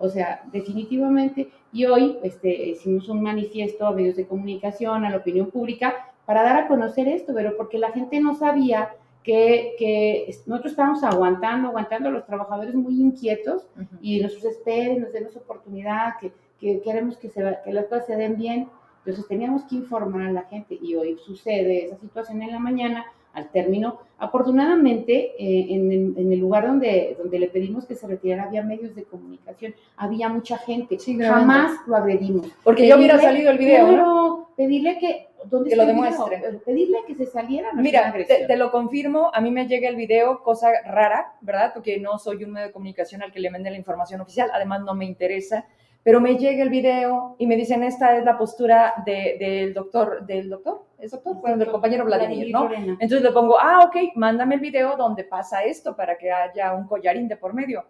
o 0.02 0.10
sea, 0.10 0.44
definitivamente, 0.52 1.50
y 1.72 1.86
hoy 1.86 2.18
este, 2.24 2.70
hicimos 2.70 3.08
un 3.08 3.22
manifiesto 3.22 3.86
a 3.86 3.92
medios 3.92 4.16
de 4.16 4.26
comunicación, 4.26 5.06
a 5.06 5.12
la 5.12 5.18
opinión 5.18 5.52
pública, 5.52 6.11
para 6.32 6.44
dar 6.44 6.64
a 6.64 6.68
conocer 6.70 7.10
esto, 7.10 7.34
pero 7.34 7.58
porque 7.58 7.78
la 7.78 7.92
gente 7.92 8.22
no 8.22 8.34
sabía 8.34 8.92
que, 9.22 9.76
que 9.78 10.34
nosotros 10.46 10.72
estábamos 10.72 11.04
aguantando, 11.04 11.68
aguantando 11.68 12.08
a 12.08 12.12
los 12.14 12.26
trabajadores 12.26 12.74
muy 12.74 13.02
inquietos 13.02 13.68
uh 13.76 13.82
-huh. 13.82 13.98
y 14.02 14.22
nosotros 14.22 14.54
esperen, 14.54 15.02
nos 15.02 15.12
den 15.12 15.28
oportunidad, 15.36 16.14
que, 16.22 16.32
que 16.58 16.80
queremos 16.80 17.18
que, 17.18 17.28
se, 17.28 17.58
que 17.66 17.74
las 17.74 17.88
cosas 17.88 18.06
se 18.06 18.16
den 18.16 18.38
bien. 18.38 18.70
Entonces 19.00 19.28
teníamos 19.28 19.66
que 19.66 19.76
informar 19.76 20.22
a 20.22 20.32
la 20.32 20.44
gente 20.44 20.80
y 20.82 20.96
hoy 20.96 21.18
sucede 21.18 21.88
esa 21.88 21.98
situación 21.98 22.42
en 22.42 22.52
la 22.54 22.60
mañana, 22.60 23.06
al 23.34 23.50
término. 23.50 24.00
Afortunadamente, 24.18 25.34
eh, 25.38 25.68
en, 25.70 25.92
en, 26.18 26.32
el 26.32 26.40
lugar 26.40 26.66
donde, 26.68 27.18
donde 27.18 27.40
le 27.40 27.48
pedimos 27.48 27.86
que 27.86 27.96
se 27.96 28.08
retirara 28.08 28.44
había 28.44 28.64
medios 28.64 28.96
de 28.96 29.04
comunicación, 29.04 29.74
había 29.98 30.30
mucha 30.30 30.58
gente, 30.58 30.98
sí, 30.98 31.18
jamás 31.20 31.72
lo 31.88 31.98
agredimos. 31.98 32.48
Porque 32.64 32.84
pedirle, 32.84 32.90
yo 32.90 32.98
hubiera 32.98 33.20
salido 33.20 33.52
el 33.52 33.58
video, 33.58 33.88
pero, 33.88 34.06
¿no? 34.06 34.50
pedirle 34.56 34.98
que, 35.00 35.28
¿dónde 35.46 35.70
que 35.70 35.76
lo 35.76 35.86
demuestre. 35.86 36.38
Video? 36.38 36.60
Pedirle 36.62 36.98
que 37.08 37.16
se 37.16 37.26
saliera. 37.26 37.72
No 37.74 37.82
Mira, 37.82 38.14
te, 38.14 38.46
te, 38.46 38.58
lo 38.58 38.72
confirmo, 38.72 39.32
a 39.34 39.42
mí 39.42 39.52
me 39.52 39.68
llega 39.68 39.90
el 39.90 39.96
video, 39.96 40.44
cosa 40.44 40.70
rara, 40.86 41.34
¿verdad? 41.42 41.72
Porque 41.74 42.00
no 42.00 42.18
soy 42.18 42.44
un 42.44 42.52
medio 42.52 42.68
de 42.68 42.74
comunicación 42.74 43.22
al 43.22 43.32
que 43.32 43.40
le 43.40 43.50
vende 43.50 43.70
la 43.70 43.78
información 43.78 44.22
oficial, 44.22 44.50
además 44.54 44.82
no 44.82 44.94
me 44.94 45.06
interesa 45.06 45.66
pero 46.04 46.20
me 46.20 46.36
llega 46.38 46.64
el 46.64 46.70
video 46.70 47.36
y 47.38 47.46
me 47.46 47.56
dicen 47.56 47.84
esta 47.84 48.18
es 48.18 48.26
la 48.26 48.38
postura 48.38 48.96
de, 49.06 49.38
del 49.40 49.74
doctor, 49.74 50.26
del 50.26 50.50
doctor, 50.50 50.86
¿es 50.98 51.12
doctor? 51.12 51.36
Bueno, 51.36 51.58
del 51.58 51.70
compañero 51.70 52.06
Vladimir, 52.06 52.52
¿no? 52.52 52.72
Entonces 52.74 53.22
le 53.22 53.32
pongo, 53.32 53.60
ah, 53.60 53.86
ok, 53.86 54.16
mándame 54.16 54.56
el 54.56 54.62
video 54.62 54.98
donde 54.98 55.24
pasa 55.24 55.64
esto 55.64 55.96
para 55.96 56.18
que 56.18 56.32
haya 56.32 56.74
un 56.74 56.88
collarín 56.88 57.28
de 57.28 57.38
por 57.38 57.54
medio. 57.54 57.86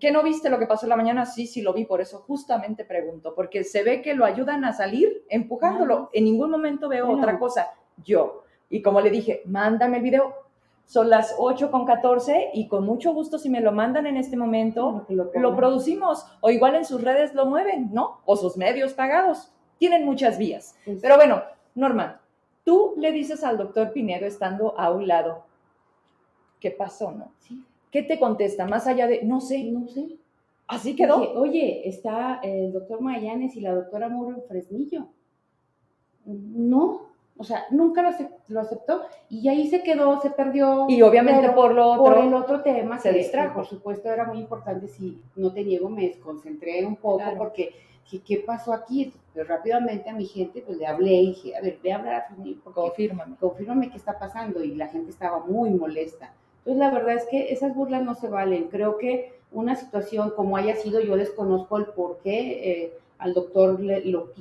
¿Qué 0.00 0.10
no 0.10 0.22
viste 0.22 0.50
lo 0.50 0.58
que 0.58 0.66
pasó 0.66 0.86
en 0.86 0.90
la 0.90 0.96
mañana? 0.96 1.26
Sí, 1.26 1.46
sí 1.46 1.62
lo 1.62 1.72
vi, 1.72 1.84
por 1.84 2.00
eso 2.00 2.18
justamente 2.26 2.84
pregunto, 2.84 3.34
porque 3.34 3.64
se 3.64 3.82
ve 3.82 4.02
que 4.02 4.14
lo 4.14 4.24
ayudan 4.24 4.64
a 4.64 4.72
salir 4.72 5.24
empujándolo. 5.28 6.10
En 6.12 6.24
ningún 6.24 6.50
momento 6.50 6.88
veo 6.88 7.06
Bueno. 7.06 7.20
otra 7.20 7.38
cosa, 7.38 7.68
yo. 8.04 8.44
Y 8.70 8.82
como 8.82 9.00
le 9.00 9.10
dije, 9.10 9.42
mándame 9.46 9.98
el 9.98 10.02
video, 10.02 10.34
son 10.84 11.10
las 11.10 11.34
8 11.38 11.70
con 11.70 11.84
14 11.84 12.50
y 12.54 12.66
con 12.66 12.84
mucho 12.84 13.12
gusto 13.12 13.38
si 13.38 13.50
me 13.50 13.60
lo 13.60 13.72
mandan 13.72 14.06
en 14.06 14.16
este 14.16 14.36
momento, 14.36 15.04
Lo, 15.08 15.54
producimos 15.54 16.26
o 16.40 16.50
igual 16.50 16.76
en 16.76 16.84
sus 16.86 17.02
redes 17.02 17.34
lo 17.34 17.44
mueven, 17.46 17.90
¿no? 17.92 18.20
O 18.24 18.36
sus 18.36 18.56
medios 18.56 18.94
pagados. 18.94 19.52
Tienen 19.78 20.04
muchas 20.06 20.38
vías. 20.38 20.76
Sí. 20.84 20.98
Pero 21.00 21.16
bueno, 21.16 21.42
Norma, 21.74 22.20
tú 22.64 22.94
le 22.96 23.12
dices 23.12 23.44
al 23.44 23.58
doctor 23.58 23.92
Pinedo 23.92 24.26
estando 24.26 24.78
a 24.78 24.90
un 24.90 25.06
lado, 25.06 25.44
¿qué 26.58 26.70
pasó, 26.70 27.12
no? 27.12 27.32
Sí. 27.38 27.62
¿Qué 27.90 28.02
te 28.02 28.18
contesta? 28.18 28.66
Más 28.66 28.86
allá 28.86 29.06
de, 29.06 29.22
no 29.24 29.40
sé, 29.40 29.64
No 29.64 29.88
sé. 29.88 30.16
así 30.66 30.94
quedó. 30.94 31.20
Dije, 31.20 31.32
Oye, 31.36 31.88
está 31.88 32.40
el 32.42 32.72
doctor 32.72 33.00
Magallanes 33.00 33.56
y 33.56 33.60
la 33.60 33.74
doctora 33.74 34.08
Muro 34.08 34.36
en 34.36 34.42
Fresnillo. 34.44 35.06
No, 36.26 37.02
o 37.38 37.44
sea, 37.44 37.64
nunca 37.70 38.02
lo, 38.02 38.10
acep- 38.10 38.30
lo 38.48 38.60
aceptó 38.60 39.02
y 39.30 39.48
ahí 39.48 39.68
se 39.68 39.82
quedó, 39.82 40.20
se 40.20 40.30
perdió. 40.30 40.86
Y 40.88 41.00
obviamente 41.02 41.40
pero 41.42 41.54
por 41.54 41.74
lo 41.74 41.96
por 41.96 42.12
otro, 42.12 42.22
el 42.24 42.34
otro 42.34 42.60
tema 42.62 42.98
se 42.98 43.10
que, 43.10 43.18
distrajo. 43.18 43.48
que 43.48 43.54
por 43.54 43.66
supuesto 43.66 44.10
era 44.12 44.24
muy 44.24 44.38
importante, 44.38 44.88
si 44.88 45.22
no 45.36 45.52
te 45.52 45.64
niego, 45.64 45.88
me 45.88 46.02
desconcentré 46.08 46.84
un 46.84 46.96
poco 46.96 47.18
Claro. 47.18 47.38
porque 47.38 47.72
dije, 48.04 48.22
¿qué 48.26 48.36
pasó 48.44 48.72
aquí? 48.74 49.12
Pero 49.32 49.46
rápidamente 49.48 50.10
a 50.10 50.14
mi 50.14 50.26
gente 50.26 50.60
pues 50.60 50.76
le 50.76 50.86
hablé 50.86 51.12
y 51.14 51.26
dije, 51.28 51.56
a 51.56 51.62
ver, 51.62 51.78
ve 51.82 51.92
a 51.92 51.96
hablar 51.96 52.14
a 52.14 52.22
Fresnillo 52.26 52.60
confírmame. 52.64 53.36
confírmame 53.40 53.88
qué 53.90 53.96
está 53.96 54.18
pasando 54.18 54.62
y 54.62 54.74
la 54.74 54.88
gente 54.88 55.10
estaba 55.10 55.38
muy 55.46 55.70
molesta. 55.70 56.34
Entonces 56.58 56.78
la 56.78 56.90
verdad 56.90 57.14
es 57.14 57.26
que 57.26 57.52
esas 57.52 57.74
burlas 57.74 58.02
no 58.02 58.14
se 58.14 58.28
valen. 58.28 58.68
Creo 58.68 58.98
que 58.98 59.38
una 59.52 59.76
situación 59.76 60.32
como 60.36 60.56
haya 60.56 60.76
sido, 60.76 61.00
yo 61.00 61.16
desconozco 61.16 61.78
el 61.78 61.86
por 61.86 62.18
qué 62.22 62.82
eh, 62.84 62.92
al 63.18 63.34
doctor 63.34 63.80
le, 63.80 64.04
lo, 64.04 64.32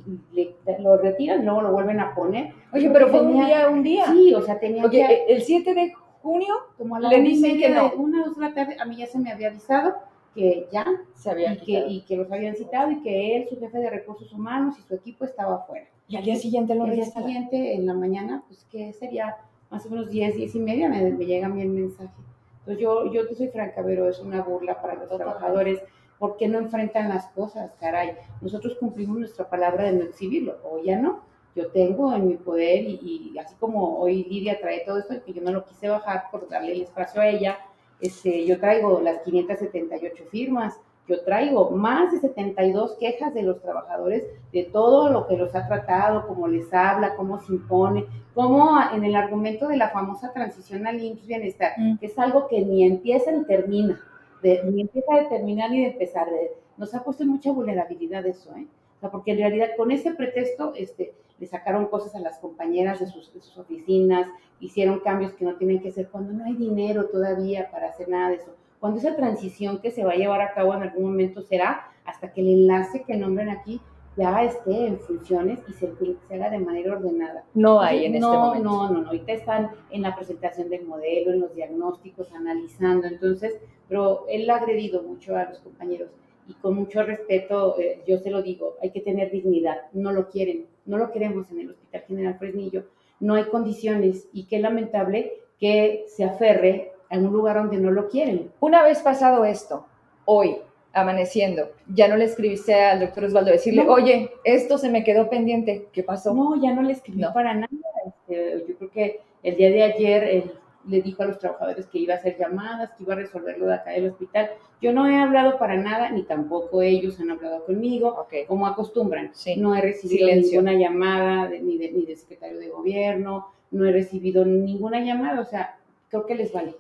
lo, 0.80 0.98
retiran, 0.98 1.44
luego 1.46 1.62
lo 1.62 1.72
vuelven 1.72 2.00
a 2.00 2.14
poner. 2.14 2.54
Oye, 2.74 2.90
pero 2.92 3.08
fue 3.08 3.22
un 3.22 3.34
día, 3.46 3.70
un 3.70 3.84
día. 3.84 4.06
Sí, 4.06 4.34
o 4.34 4.42
sea, 4.42 4.60
tenía 4.60 4.88
que... 4.90 5.26
El 5.28 5.42
7 5.42 5.74
de 5.74 5.94
junio, 6.22 6.54
como 6.78 6.96
a 6.96 7.00
la 7.00 7.10
le 7.10 7.22
dicen 7.22 7.58
que 7.58 7.70
no. 7.70 7.94
Una, 7.94 8.26
dos 8.26 8.36
de 8.36 8.42
la 8.42 8.54
tarde, 8.54 8.78
a 8.80 8.86
mí 8.86 8.98
ya 8.98 9.08
se 9.08 9.18
me 9.18 9.32
había 9.32 9.48
avisado 9.48 9.96
que 10.36 10.68
ya 10.72 10.86
se 11.16 11.32
había 11.32 11.54
y 11.54 11.58
que, 11.58 11.86
y 11.88 12.02
que, 12.02 12.16
los 12.16 12.32
habían 12.32 12.56
citado 12.56 12.92
y 12.92 13.02
que 13.02 13.38
él, 13.38 13.48
su 13.50 13.60
jefe 13.60 13.80
de 13.80 13.90
recursos 13.90 14.32
humanos 14.32 14.76
y 14.78 14.84
su 14.84 14.94
equipo 14.94 15.26
estaba 15.26 15.56
afuera. 15.56 15.88
Y 16.08 16.16
al 16.16 16.24
día 16.24 16.36
siguiente 16.36 16.76
lo 16.76 16.86
El 16.86 16.92
día 16.92 17.06
siguiente, 17.06 17.74
en 17.74 17.88
la 17.88 17.96
mañana, 17.96 18.44
pues 18.48 18.64
que 18.72 18.94
sería 18.94 19.36
más 19.70 19.86
o 19.86 19.90
menos 19.90 20.10
10, 20.10 20.36
10 20.36 20.56
y 20.56 20.60
media, 20.60 20.90
me, 20.90 21.12
me 21.12 21.26
llega 21.26 21.48
a 21.48 21.50
mí 21.50 21.62
el 21.62 21.70
mensaje. 21.70 22.14
Entonces 22.60 22.82
yo, 22.82 23.12
yo 23.12 23.28
te 23.28 23.36
soy 23.36 23.48
franca, 23.48 23.82
pero 23.86 24.10
es 24.10 24.20
una 24.20 24.42
burla 24.42 24.82
para 24.82 24.96
los 24.96 25.10
trabajadores. 25.10 25.82
¿Por 26.20 26.38
qué 26.38 26.48
no 26.48 26.58
enfrentan 26.58 27.10
las 27.10 27.28
cosas, 27.28 27.76
caray? 27.80 28.16
Nosotros 28.42 28.76
cumplimos 28.80 29.18
nuestra 29.20 29.50
palabra 29.50 29.86
de 29.86 29.94
no 29.94 30.04
exhibirlo, 30.04 30.58
o 30.64 30.82
ya 30.84 30.98
no. 30.98 31.22
Yo 31.56 31.68
tengo 31.68 32.14
en 32.14 32.28
mi 32.28 32.36
poder, 32.36 32.84
y, 32.84 33.32
y 33.34 33.38
así 33.40 33.56
como 33.60 34.00
hoy 34.00 34.24
Lidia 34.26 34.60
trae 34.60 34.84
todo 34.86 35.00
esto, 35.00 35.16
que 35.26 35.34
yo 35.34 35.42
no 35.42 35.52
lo 35.52 35.66
quise 35.66 35.90
bajar 35.90 36.26
por 36.32 36.48
darle 36.50 36.74
el 36.74 36.82
espacio 36.82 37.22
a 37.22 37.28
ella, 37.28 37.58
este, 38.00 38.46
yo 38.46 38.60
traigo 38.60 39.00
las 39.02 39.22
578 39.22 40.26
firmas, 40.30 40.80
yo 41.08 41.22
traigo 41.24 41.72
más 41.72 42.12
de 42.12 42.20
72 42.20 42.98
quejas 43.00 43.34
de 43.34 43.44
los 43.44 43.62
trabajadores 43.62 44.26
de 44.52 44.64
todo 44.64 45.10
lo 45.10 45.26
que 45.28 45.38
los 45.38 45.56
ha 45.56 45.68
tratado, 45.68 46.28
cómo 46.28 46.48
les 46.48 46.74
habla, 46.74 47.16
cómo 47.16 47.40
se 47.40 47.54
impone, 47.54 48.06
cómo 48.34 48.78
en 48.94 49.06
el 49.06 49.16
argumento 49.16 49.70
de 49.70 49.78
la 49.78 49.90
famosa 49.90 50.34
transición 50.34 50.86
al 50.86 51.02
IMSS 51.02 51.28
Bienestar, 51.28 51.74
mm. 51.78 51.98
que 51.98 52.08
es 52.08 52.20
algo 52.20 52.48
que 52.48 52.62
ni 52.62 52.86
empieza 52.86 53.32
ni 53.32 53.46
termina, 53.46 54.02
ni 54.44 54.82
empieza 54.82 55.16
a 55.16 55.30
terminar 55.30 55.72
ni 55.72 55.82
de 55.82 55.92
empezar. 55.92 56.28
nos 56.76 56.94
ha 56.94 57.04
puesto 57.04 57.26
mucha 57.26 57.52
vulnerabilidad 57.52 58.26
eso, 58.26 58.54
¿eh? 58.56 58.68
O 58.98 59.00
sea, 59.00 59.12
porque 59.12 59.32
en 59.32 59.38
realidad 59.38 59.70
con 59.78 59.92
ese 59.92 60.12
pretexto 60.12 60.74
este, 60.76 61.14
le 61.40 61.46
sacaron 61.46 61.86
cosas 61.86 62.16
a 62.16 62.20
las 62.20 62.40
compañeras 62.40 63.00
de 63.00 63.06
sus, 63.06 63.32
de 63.32 63.42
sus 63.42 63.58
oficinas, 63.58 64.28
hicieron 64.60 65.00
cambios 65.02 65.34
que 65.34 65.46
no 65.46 65.56
tienen 65.56 65.82
que 65.82 65.90
hacer 65.90 66.10
cuando 66.10 66.34
no 66.34 66.46
hay 66.46 66.56
dinero 66.56 67.06
todavía 67.06 67.70
para 67.70 67.90
hacer 67.90 68.10
nada 68.10 68.30
de 68.30 68.36
eso 68.36 68.56
cuando 68.80 69.00
esa 69.00 69.16
transición 69.16 69.80
que 69.80 69.92
se 69.92 70.04
va 70.04 70.14
a 70.14 70.18
llevar 70.18 70.42
a 70.42 70.54
cabo 70.54 70.74
en 70.74 70.84
algún 70.84 71.12
momento 71.12 71.42
será 71.42 71.88
hasta 72.06 72.32
que 72.32 72.42
el 72.42 72.50
enlace 72.50 73.04
que 73.04 73.18
nombren 73.18 73.50
aquí 73.50 73.82
ya 74.18 74.44
esté 74.44 74.88
en 74.88 75.00
funciones 75.00 75.60
y 75.70 75.74
se, 75.74 75.94
haga 76.32 76.50
de 76.50 76.58
manera 76.58 76.94
ordenada. 76.94 77.44
No 77.54 77.80
hay 77.80 78.06
en 78.06 78.16
este 78.16 78.28
momento. 78.28 78.64
No, 78.64 78.92
no, 78.92 79.02
no. 79.02 79.08
Ahorita 79.08 79.32
están 79.32 79.70
en 79.92 80.02
la 80.02 80.16
presentación 80.16 80.70
del 80.70 80.86
modelo, 80.86 81.32
en 81.32 81.42
los 81.42 81.54
diagnósticos, 81.54 82.32
analizando. 82.34 83.06
Entonces, 83.06 83.58
pero 83.88 84.26
él 84.28 84.50
ha 84.50 84.56
agredido 84.56 85.04
mucho 85.04 85.36
a 85.36 85.46
los 85.46 85.60
compañeros 85.60 86.10
y 86.48 86.54
con 86.54 86.76
mucho 86.76 87.04
respeto, 87.04 87.78
eh, 87.80 88.02
yo 88.08 88.18
se 88.18 88.32
lo 88.32 88.42
digo, 88.42 88.78
hay 88.82 88.92
que 88.92 89.02
tener 89.02 89.32
dignidad. 89.32 89.82
No 89.94 90.12
lo 90.12 90.30
quieren, 90.30 90.66
no 90.86 90.98
lo 90.98 91.12
queremos 91.12 91.52
en 91.52 91.60
el 91.60 91.70
Hospital 91.72 92.04
General 92.08 92.38
Fresnillo. 92.40 92.86
No 93.20 93.36
hay 93.36 93.46
condiciones 93.46 94.28
y 94.32 94.46
qué 94.46 94.60
lamentable 94.60 95.34
que 95.60 96.06
se 96.08 96.24
aferre 96.24 96.94
en 97.10 97.26
un 97.26 97.34
lugar 97.34 97.58
donde 97.58 97.78
no 97.78 97.92
lo 97.92 98.08
quieren. 98.08 98.52
Una 98.60 98.84
vez 98.84 99.00
pasado 99.00 99.46
esto, 99.46 99.86
hoy, 100.26 100.58
amaneciendo, 100.94 101.70
ya 101.88 102.08
no 102.08 102.18
le 102.18 102.26
escribiste 102.26 102.74
al 102.74 103.00
doctor 103.00 103.26
Osvaldo 103.26 103.52
decirle, 103.52 103.88
oye, 103.88 104.32
esto 104.44 104.78
se 104.78 104.90
me 104.90 105.04
quedó 105.04 105.30
pendiente, 105.30 105.88
¿qué 105.92 106.04
pasó? 106.04 106.34
No, 106.34 106.62
ya 106.62 106.74
no 106.74 106.82
le 106.82 106.94
escribí 106.94 107.24
para 107.34 107.54
nada. 107.54 107.68
Este, 108.06 108.66
yo 108.68 108.76
creo 108.78 108.92
que 108.92 109.22
el 109.44 109.56
día 109.56 109.70
de 109.70 109.84
ayer 109.84 110.24
él 110.24 110.52
le 110.88 111.02
dijo 111.02 111.22
a 111.22 111.26
los 111.26 111.40
trabajadores 111.40 111.86
que 111.88 112.00
iba 112.00 112.14
a 112.14 112.18
hacer 112.18 112.38
llamadas, 112.38 112.92
que 112.94 113.04
iba 113.04 113.14
a 113.14 113.18
resolverlo 113.18 113.68
de 113.68 113.76
acá 113.76 113.92
del 113.92 114.10
hospital. 114.10 114.50
Yo 114.82 114.94
no 114.94 115.08
he 115.08 115.18
hablado 115.18 115.58
para 115.58 115.76
nada, 115.76 116.10
ni 116.10 116.24
tampoco 116.24 116.82
ellos 116.82 117.20
han 117.20 117.32
hablado 117.32 117.66
conmigo, 117.66 118.28
como 118.48 118.68
acostumbran. 118.68 119.32
No 119.58 119.76
he 119.76 119.82
recibido 119.82 120.28
ninguna 120.28 120.74
llamada 120.74 121.50
ni, 121.50 121.78
de, 121.78 121.92
ni 121.92 122.06
del 122.06 122.18
secretario 122.18 122.58
de 122.58 122.70
gobierno, 122.70 123.48
no 123.72 123.86
he 123.86 123.92
recibido 123.92 124.46
ninguna 124.46 125.02
llamada, 125.02 125.42
o 125.42 125.46
sea, 125.46 125.78
creo 126.10 126.26
que 126.26 126.36
les 126.36 126.54
vale 126.54 126.76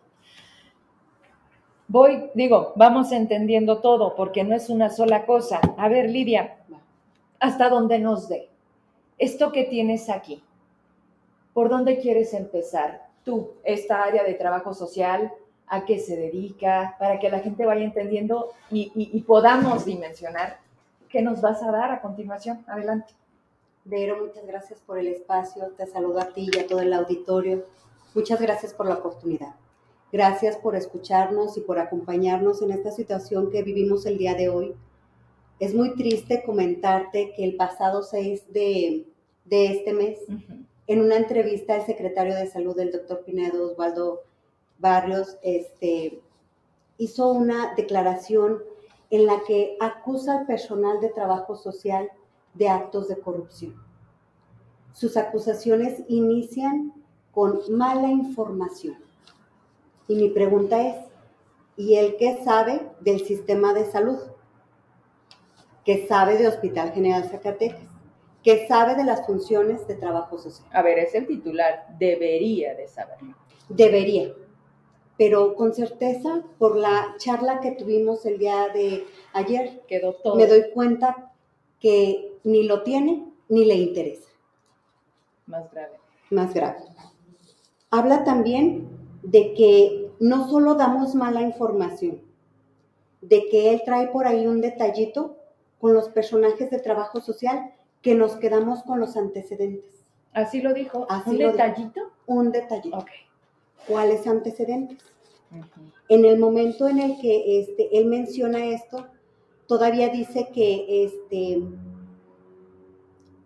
voy, 1.88 2.30
digo, 2.34 2.74
vamos 2.76 3.12
entendiendo 3.12 3.80
todo, 3.80 4.16
porque 4.16 4.44
no 4.44 4.56
es 4.56 4.70
una 4.70 4.90
sola 4.90 5.26
cosa. 5.26 5.60
A 5.78 5.88
ver, 5.88 6.10
Lidia, 6.10 6.58
hasta 7.40 7.70
donde 7.70 8.00
nos 8.00 8.28
dé. 8.28 8.50
Esto 9.18 9.52
que 9.52 9.64
tienes 9.64 10.10
aquí, 10.10 10.44
¿por 11.54 11.70
dónde 11.70 12.00
quieres 12.00 12.34
empezar? 12.34 13.08
Tú, 13.24 13.54
esta 13.64 14.04
área 14.04 14.24
de 14.24 14.36
trabajo 14.36 14.74
social, 14.74 15.32
¿a 15.68 15.86
qué 15.86 16.00
se 16.00 16.16
dedica? 16.16 16.96
Para 17.00 17.20
que 17.20 17.30
la 17.30 17.40
gente 17.40 17.66
vaya 17.66 17.84
entendiendo 17.84 18.52
y, 18.70 19.22
podamos 19.22 19.86
dimensionar 19.86 20.60
qué 21.10 21.22
nos 21.22 21.42
vas 21.42 21.64
a 21.64 21.72
dar 21.72 21.92
a 21.92 22.02
continuación. 22.02 22.64
Adelante. 22.68 23.14
Vero, 23.86 24.18
muchas 24.22 24.46
gracias 24.46 24.80
por 24.82 25.00
el 25.00 25.08
espacio. 25.08 25.70
Te 25.78 25.88
saludo 25.88 26.20
a 26.20 26.28
ti 26.28 26.50
y 26.54 26.60
a 26.60 26.68
todo 26.68 26.82
el 26.82 26.94
auditorio. 26.94 27.64
Muchas 28.14 28.40
gracias 28.40 28.74
por 28.74 28.86
la 28.86 28.96
oportunidad. 28.96 29.56
Gracias 30.12 30.56
por 30.56 30.78
escucharnos 30.78 31.58
y 31.58 31.62
por 31.62 31.80
acompañarnos 31.80 32.62
en 32.62 32.72
esta 32.72 32.92
situación 32.92 33.52
que 33.52 33.62
vivimos 33.62 34.06
el 34.06 34.18
día 34.18 34.36
de 34.36 34.48
hoy. 34.48 34.74
Es 35.60 35.76
muy 35.76 35.96
triste 35.96 36.44
comentarte 36.46 37.34
que 37.36 37.44
el 37.44 37.58
pasado 37.58 38.04
6 38.04 38.54
de, 38.54 39.06
este 39.50 39.92
mes, 39.92 40.20
en 40.88 41.02
una 41.02 41.18
entrevista 41.18 41.76
al 41.76 41.86
secretario 41.86 42.36
de 42.36 42.48
salud 42.48 42.74
del 42.74 42.94
doctor 42.94 43.26
Pinedo, 43.26 43.72
Osvaldo 43.72 44.22
Barrios, 44.80 45.38
este, 45.42 46.22
hizo 46.98 47.30
una 47.30 47.74
declaración 47.76 48.60
en 49.10 49.26
la 49.26 49.42
que 49.46 49.76
acusa 49.82 50.40
al 50.40 50.46
personal 50.46 51.02
de 51.02 51.10
trabajo 51.10 51.58
social 51.58 52.10
de 52.54 52.70
actos 52.70 53.10
de 53.10 53.20
corrupción. 53.20 53.76
Sus 54.94 55.18
acusaciones 55.18 56.02
inician 56.08 56.94
con 57.32 57.60
mala 57.70 58.08
información 58.08 59.07
y 60.08 60.16
mi 60.16 60.30
pregunta 60.30 60.88
es, 60.88 60.96
¿y 61.76 61.96
él 61.96 62.16
qué 62.18 62.44
sabe 62.44 62.82
del 63.02 63.26
sistema 63.26 63.74
de 63.74 63.86
salud? 63.86 64.20
¿Qué 65.86 66.08
sabe 66.08 66.38
de 66.38 66.48
Hospital 66.48 66.92
General 66.92 67.24
Zacatecas? 67.30 67.82
¿Qué 68.44 68.68
sabe 68.68 68.96
de 68.96 69.04
las 69.04 69.26
funciones 69.26 69.88
de 69.88 69.96
trabajo 69.96 70.38
social? 70.38 70.70
A 70.72 70.82
ver, 70.82 71.00
es 71.00 71.14
el 71.16 71.28
titular, 71.28 71.88
debería 71.98 72.76
de 72.76 72.88
saber. 72.88 73.18
Debería, 73.70 74.34
pero 75.18 75.56
con 75.56 75.74
certeza, 75.74 76.44
por 76.60 76.78
la 76.78 77.16
charla 77.18 77.60
que 77.60 77.72
tuvimos 77.72 78.26
el 78.26 78.38
día 78.38 78.70
de 78.74 79.06
ayer, 79.34 79.82
quedó 79.88 80.14
todo. 80.14 80.36
Me 80.36 80.48
doy 80.48 80.72
cuenta 80.74 81.32
que 81.80 82.38
ni 82.44 82.64
lo 82.64 82.84
tiene 82.84 83.26
ni 83.50 83.66
le 83.66 83.76
interesa. 83.76 84.30
Más 85.48 85.72
grave. 85.72 85.98
Más 86.30 86.54
grave. 86.54 86.80
Habla 87.90 88.24
también 88.24 88.97
de 89.28 89.54
que 89.56 90.10
no 90.22 90.48
solo 90.50 90.76
damos 90.76 91.14
mala 91.14 91.42
información, 91.42 92.22
de 93.22 93.50
que 93.50 93.74
él 93.74 93.82
trae 93.84 94.08
por 94.08 94.26
ahí 94.26 94.48
un 94.48 94.62
detallito 94.62 95.36
con 95.82 95.94
los 95.94 96.08
personajes 96.08 96.72
de 96.72 96.80
trabajo 96.80 97.20
social 97.20 97.74
que 98.02 98.16
nos 98.16 98.38
quedamos 98.38 98.84
con 98.84 99.02
los 99.02 99.18
antecedentes. 99.18 100.06
Así 100.32 100.62
lo 100.62 100.74
dijo. 100.74 101.06
¿Un 101.26 101.38
detallito? 101.38 102.02
Un 102.26 102.52
detallito. 102.54 103.06
¿Cuáles 103.86 104.26
antecedentes? 104.28 105.00
En 106.08 106.24
el 106.24 106.40
momento 106.40 106.88
en 106.88 107.00
el 107.00 107.20
que 107.20 107.60
este, 107.60 107.98
él 107.98 108.06
menciona 108.06 108.66
esto, 108.68 109.08
todavía 109.68 110.08
dice 110.08 110.48
que, 110.54 111.04
este, 111.04 111.64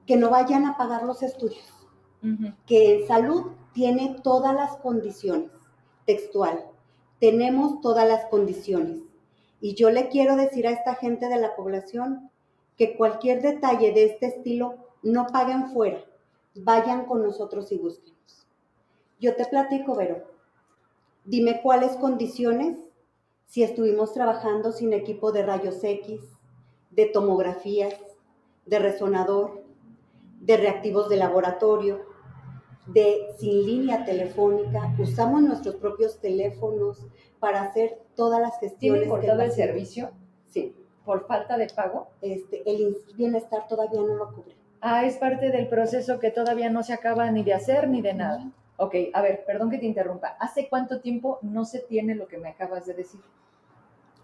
que 0.06 0.16
no 0.16 0.30
vayan 0.30 0.68
a 0.68 0.78
pagar 0.78 1.06
los 1.06 1.24
estudios, 1.24 1.74
que 2.68 3.00
en 3.00 3.08
salud 3.08 3.54
tiene 3.74 4.18
todas 4.22 4.54
las 4.54 4.78
condiciones 4.78 5.50
textual. 6.06 6.66
Tenemos 7.20 7.82
todas 7.82 8.08
las 8.08 8.26
condiciones. 8.26 9.02
Y 9.60 9.76
yo 9.76 9.92
le 9.92 10.10
quiero 10.10 10.36
decir 10.36 10.68
a 10.68 10.72
esta 10.72 10.96
gente 10.96 11.28
de 11.28 11.38
la 11.38 11.56
población 11.56 12.32
que 12.78 12.98
cualquier 12.98 13.42
detalle 13.42 13.92
de 13.92 14.06
este 14.06 14.28
estilo 14.28 14.76
no 15.04 15.28
paguen 15.28 15.70
fuera, 15.72 16.04
vayan 16.56 17.06
con 17.06 17.22
nosotros 17.22 17.72
y 17.72 17.78
búsquenos. 17.78 18.48
Yo 19.20 19.36
te 19.36 19.46
platico, 19.46 19.96
Vero. 19.96 20.24
Dime 21.26 21.62
cuáles 21.62 21.96
condiciones 21.98 22.78
si 23.46 23.64
estuvimos 23.64 24.14
trabajando 24.14 24.72
sin 24.72 24.94
equipo 24.94 25.32
de 25.32 25.44
rayos 25.44 25.84
X, 25.84 26.22
de 26.90 27.06
tomografías, 27.06 27.94
de 28.66 28.80
resonador, 28.80 29.64
de 30.40 30.58
reactivos 30.58 31.10
de 31.10 31.18
laboratorio, 31.18 32.06
de 32.88 33.34
sin 33.38 33.66
línea 33.66 34.06
telefónica, 34.06 34.94
usamos 35.00 35.42
nuestros 35.42 35.76
propios 35.76 36.20
teléfonos 36.20 37.06
para 37.40 37.62
hacer 37.64 38.00
todas 38.16 38.42
las 38.42 38.60
gestiones. 38.60 39.04
¿Tiene 39.04 39.08
cortado 39.08 39.42
el 39.42 39.52
servicio? 39.52 40.12
Sí. 40.48 40.76
¿Por 41.06 41.26
falta 41.26 41.58
de 41.58 41.68
pago? 41.68 42.10
Este, 42.22 42.62
el 42.70 42.98
bienestar 43.16 43.68
todavía 43.68 44.02
no 44.02 44.16
lo 44.16 44.34
cubre. 44.34 44.56
Ah, 44.82 45.06
es 45.06 45.18
parte 45.18 45.50
del 45.50 45.68
proceso 45.68 46.20
que 46.20 46.32
todavía 46.32 46.70
no 46.70 46.84
se 46.84 46.94
acaba 46.94 47.30
ni 47.32 47.44
de 47.44 47.54
hacer 47.54 47.88
ni 47.88 48.02
de 48.02 48.14
nada. 48.14 48.52
Ok, 48.78 48.96
a 49.14 49.22
ver, 49.22 49.44
perdón 49.46 49.70
que 49.70 49.78
te 49.78 49.86
interrumpa. 49.86 50.36
¿Hace 50.40 50.68
cuánto 50.68 51.02
tiempo 51.02 51.38
no 51.44 51.66
se 51.66 51.80
tiene 51.80 52.16
lo 52.16 52.28
que 52.28 52.38
me 52.38 52.50
acabas 52.50 52.86
de 52.88 52.96
decir? 52.96 53.22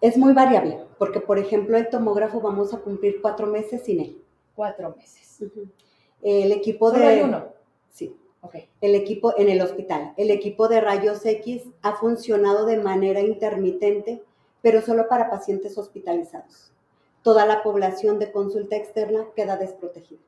Es 0.01 0.17
muy 0.17 0.33
variable, 0.33 0.79
porque 0.97 1.19
por 1.19 1.39
ejemplo 1.39 1.77
el 1.77 1.89
tomógrafo 1.89 2.39
vamos 2.41 2.73
a 2.73 2.79
cumplir 2.79 3.21
cuatro 3.21 3.47
meses 3.47 3.83
sin 3.83 3.99
él. 3.99 4.23
Cuatro 4.55 4.95
meses. 4.95 5.43
El 6.21 6.51
equipo 6.51 6.89
¿Solo 6.89 7.01
de... 7.01 7.07
hay 7.07 7.21
uno? 7.21 7.45
Sí. 7.89 8.15
El 8.81 8.95
equipo 8.95 9.33
en 9.37 9.49
el 9.49 9.61
hospital. 9.61 10.13
El 10.17 10.31
equipo 10.31 10.67
de 10.67 10.79
rayos 10.79 11.25
X 11.25 11.63
ha 11.81 11.95
funcionado 11.95 12.65
de 12.65 12.77
manera 12.77 13.19
intermitente, 13.21 14.23
pero 14.61 14.81
solo 14.81 15.07
para 15.07 15.29
pacientes 15.29 15.77
hospitalizados. 15.77 16.71
Toda 17.23 17.45
la 17.45 17.61
población 17.63 18.19
de 18.19 18.31
consulta 18.31 18.75
externa 18.75 19.27
queda 19.35 19.57
desprotegida. 19.57 20.21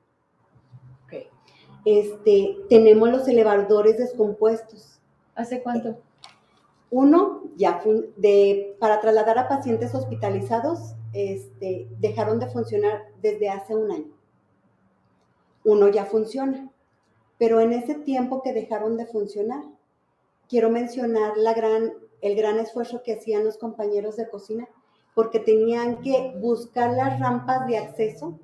Este, 1.86 2.58
tenemos 2.70 3.10
los 3.10 3.28
elevadores 3.28 3.98
descompuestos. 3.98 5.00
¿Hace 5.36 5.62
cuánto? 5.62 5.98
Uno, 6.92 7.44
ya 7.56 7.82
de, 8.18 8.76
para 8.80 9.00
trasladar 9.00 9.38
a 9.38 9.48
pacientes 9.48 9.94
hospitalizados, 9.94 10.96
este, 11.14 11.88
dejaron 12.00 12.40
de 12.40 12.48
funcionar 12.48 13.08
desde 13.22 13.50
hace 13.50 13.76
un 13.76 13.92
año. 13.92 14.12
Uno 15.64 15.88
ya 15.90 16.06
funciona, 16.06 16.70
pero 17.40 17.62
en 17.62 17.74
ese 17.74 17.96
tiempo 17.96 18.44
que 18.44 18.54
dejaron 18.54 18.98
de 18.98 19.08
funcionar, 19.08 19.64
quiero 20.48 20.70
mencionar 20.70 21.38
la 21.38 21.54
gran, 21.54 21.94
el 22.22 22.36
gran 22.36 22.60
esfuerzo 22.60 23.02
que 23.02 23.14
hacían 23.14 23.46
los 23.46 23.58
compañeros 23.58 24.18
de 24.18 24.30
cocina, 24.30 24.68
porque 25.16 25.40
tenían 25.40 26.02
que 26.02 26.34
buscar 26.38 26.92
las 26.92 27.20
rampas 27.20 27.66
de 27.66 27.78
acceso 27.78 28.38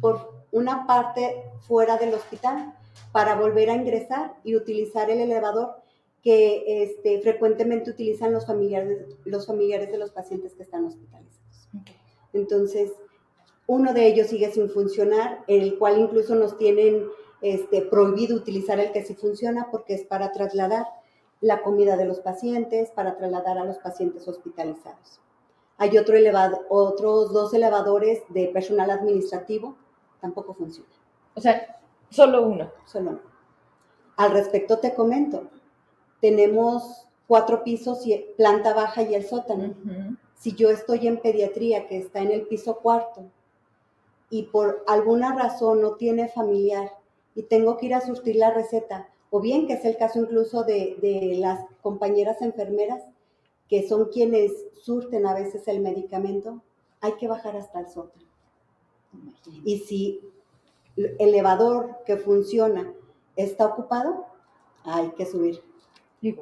por 0.00 0.38
una 0.52 0.86
parte 0.86 1.42
fuera 1.66 1.98
del 1.98 2.14
hospital 2.14 2.74
para 3.12 3.34
volver 3.34 3.70
a 3.70 3.74
ingresar 3.74 4.36
y 4.44 4.56
utilizar 4.56 5.10
el 5.10 5.20
elevador 5.20 5.76
que 6.22 6.82
este, 6.82 7.20
frecuentemente 7.20 7.90
utilizan 7.90 8.32
los 8.32 8.46
familiares, 8.46 9.16
los 9.24 9.46
familiares 9.46 9.90
de 9.90 9.98
los 9.98 10.10
pacientes 10.10 10.54
que 10.54 10.62
están 10.62 10.84
hospitalizados. 10.84 11.68
Entonces, 12.32 12.92
uno 13.66 13.92
de 13.92 14.06
ellos 14.06 14.28
sigue 14.28 14.50
sin 14.50 14.70
funcionar, 14.70 15.44
el 15.46 15.78
cual 15.78 15.98
incluso 15.98 16.34
nos 16.34 16.56
tienen 16.56 17.06
este, 17.40 17.82
prohibido 17.82 18.36
utilizar 18.36 18.80
el 18.80 18.92
que 18.92 19.04
sí 19.04 19.14
funciona 19.14 19.68
porque 19.70 19.94
es 19.94 20.04
para 20.04 20.32
trasladar 20.32 20.86
la 21.40 21.62
comida 21.62 21.96
de 21.96 22.04
los 22.04 22.20
pacientes, 22.20 22.90
para 22.90 23.16
trasladar 23.16 23.58
a 23.58 23.64
los 23.64 23.78
pacientes 23.78 24.26
hospitalizados. 24.26 25.20
Hay 25.76 25.96
otro 25.96 26.16
elevado, 26.16 26.62
otros 26.68 27.32
dos 27.32 27.54
elevadores 27.54 28.22
de 28.30 28.46
personal 28.48 28.90
administrativo, 28.90 29.76
tampoco 30.20 30.54
funcionan, 30.54 30.90
O 31.34 31.40
sea, 31.40 31.80
solo 32.10 32.42
uno. 32.42 32.72
solo 32.84 33.10
uno. 33.10 33.20
Al 34.16 34.32
respecto 34.32 34.78
te 34.78 34.94
comento, 34.94 35.44
tenemos 36.20 37.06
cuatro 37.28 37.62
pisos, 37.62 38.04
y 38.06 38.18
planta 38.36 38.74
baja 38.74 39.02
y 39.02 39.14
el 39.14 39.24
sótano. 39.24 39.66
Ujú. 39.84 40.16
si 40.34 40.54
yo 40.54 40.70
estoy 40.70 41.06
en 41.08 41.20
pediatría, 41.20 41.86
que 41.88 41.98
está 41.98 42.20
en 42.20 42.30
el 42.32 42.42
piso 42.46 42.78
cuarto, 42.78 43.24
y 44.30 44.44
por 44.44 44.84
alguna 44.86 45.34
razón 45.34 45.80
no 45.80 45.94
tiene 45.94 46.28
familiar 46.28 46.92
y 47.38 47.44
tengo 47.44 47.76
que 47.76 47.86
ir 47.86 47.94
a 47.94 48.00
surtir 48.00 48.34
la 48.34 48.50
receta, 48.52 49.08
o 49.30 49.40
bien 49.40 49.68
que 49.68 49.74
es 49.74 49.84
el 49.84 49.96
caso 49.96 50.18
incluso 50.18 50.64
de, 50.64 50.96
de 51.00 51.36
las 51.38 51.60
compañeras 51.82 52.42
enfermeras, 52.42 53.04
que 53.68 53.86
son 53.86 54.06
quienes 54.06 54.50
surten 54.82 55.24
a 55.24 55.34
veces 55.34 55.68
el 55.68 55.78
medicamento, 55.80 56.64
hay 57.00 57.12
que 57.12 57.28
bajar 57.28 57.56
hasta 57.56 57.78
el 57.78 57.88
sótano. 57.88 58.26
Y 59.64 59.78
si 59.78 60.20
el 60.96 61.14
elevador 61.20 61.98
que 62.04 62.16
funciona 62.16 62.92
está 63.36 63.66
ocupado, 63.66 64.26
hay 64.82 65.10
que 65.12 65.24
subir 65.24 65.62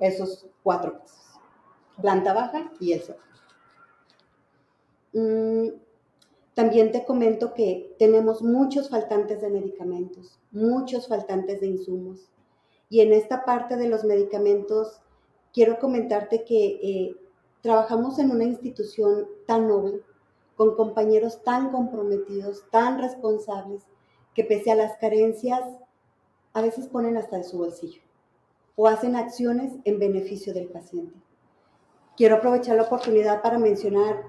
esos 0.00 0.46
cuatro 0.62 0.98
pisos. 1.02 1.40
Planta 2.00 2.32
baja 2.32 2.72
y 2.80 2.92
el 2.92 3.02
sótano. 3.02 3.36
Mm, 5.12 5.68
También 6.54 6.90
te 6.92 7.04
comento 7.04 7.54
que 7.54 7.94
tenemos 7.98 8.42
muchos 8.42 8.88
faltantes 8.90 9.42
de 9.42 9.50
medicamentos, 9.50 10.40
muchos 10.56 11.06
faltantes 11.06 11.60
de 11.60 11.66
insumos. 11.66 12.30
Y 12.88 13.00
en 13.00 13.12
esta 13.12 13.44
parte 13.44 13.76
de 13.76 13.88
los 13.88 14.04
medicamentos, 14.04 15.00
quiero 15.52 15.78
comentarte 15.78 16.44
que 16.44 16.66
eh, 16.82 17.16
trabajamos 17.60 18.18
en 18.18 18.30
una 18.30 18.44
institución 18.44 19.26
tan 19.46 19.68
noble, 19.68 20.00
con 20.56 20.74
compañeros 20.74 21.42
tan 21.42 21.70
comprometidos, 21.70 22.64
tan 22.70 22.98
responsables, 22.98 23.82
que 24.34 24.44
pese 24.44 24.70
a 24.70 24.76
las 24.76 24.96
carencias, 24.96 25.62
a 26.54 26.62
veces 26.62 26.88
ponen 26.88 27.16
hasta 27.16 27.36
de 27.36 27.44
su 27.44 27.58
bolsillo 27.58 28.00
o 28.76 28.86
hacen 28.86 29.16
acciones 29.16 29.72
en 29.84 29.98
beneficio 29.98 30.52
del 30.52 30.68
paciente. 30.68 31.18
Quiero 32.16 32.36
aprovechar 32.36 32.76
la 32.76 32.84
oportunidad 32.84 33.42
para 33.42 33.58
mencionar 33.58 34.22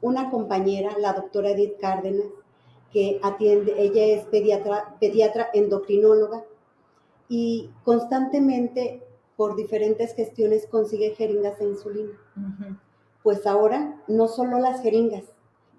una 0.00 0.30
compañera, 0.30 0.96
la 0.98 1.12
doctora 1.12 1.50
Edith 1.50 1.78
Cárdenas, 1.80 2.26
que 2.92 3.20
atiende, 3.22 3.74
ella 3.76 4.04
es 4.04 4.24
pediatra, 4.26 4.96
pediatra 4.98 5.48
endocrinóloga 5.52 6.44
y 7.28 7.70
constantemente 7.84 9.02
por 9.36 9.56
diferentes 9.56 10.14
gestiones 10.14 10.66
consigue 10.66 11.14
jeringas 11.14 11.58
de 11.58 11.66
insulina. 11.66 12.12
Pues 13.22 13.46
ahora 13.46 14.02
no 14.08 14.26
solo 14.26 14.58
las 14.58 14.82
jeringas, 14.82 15.24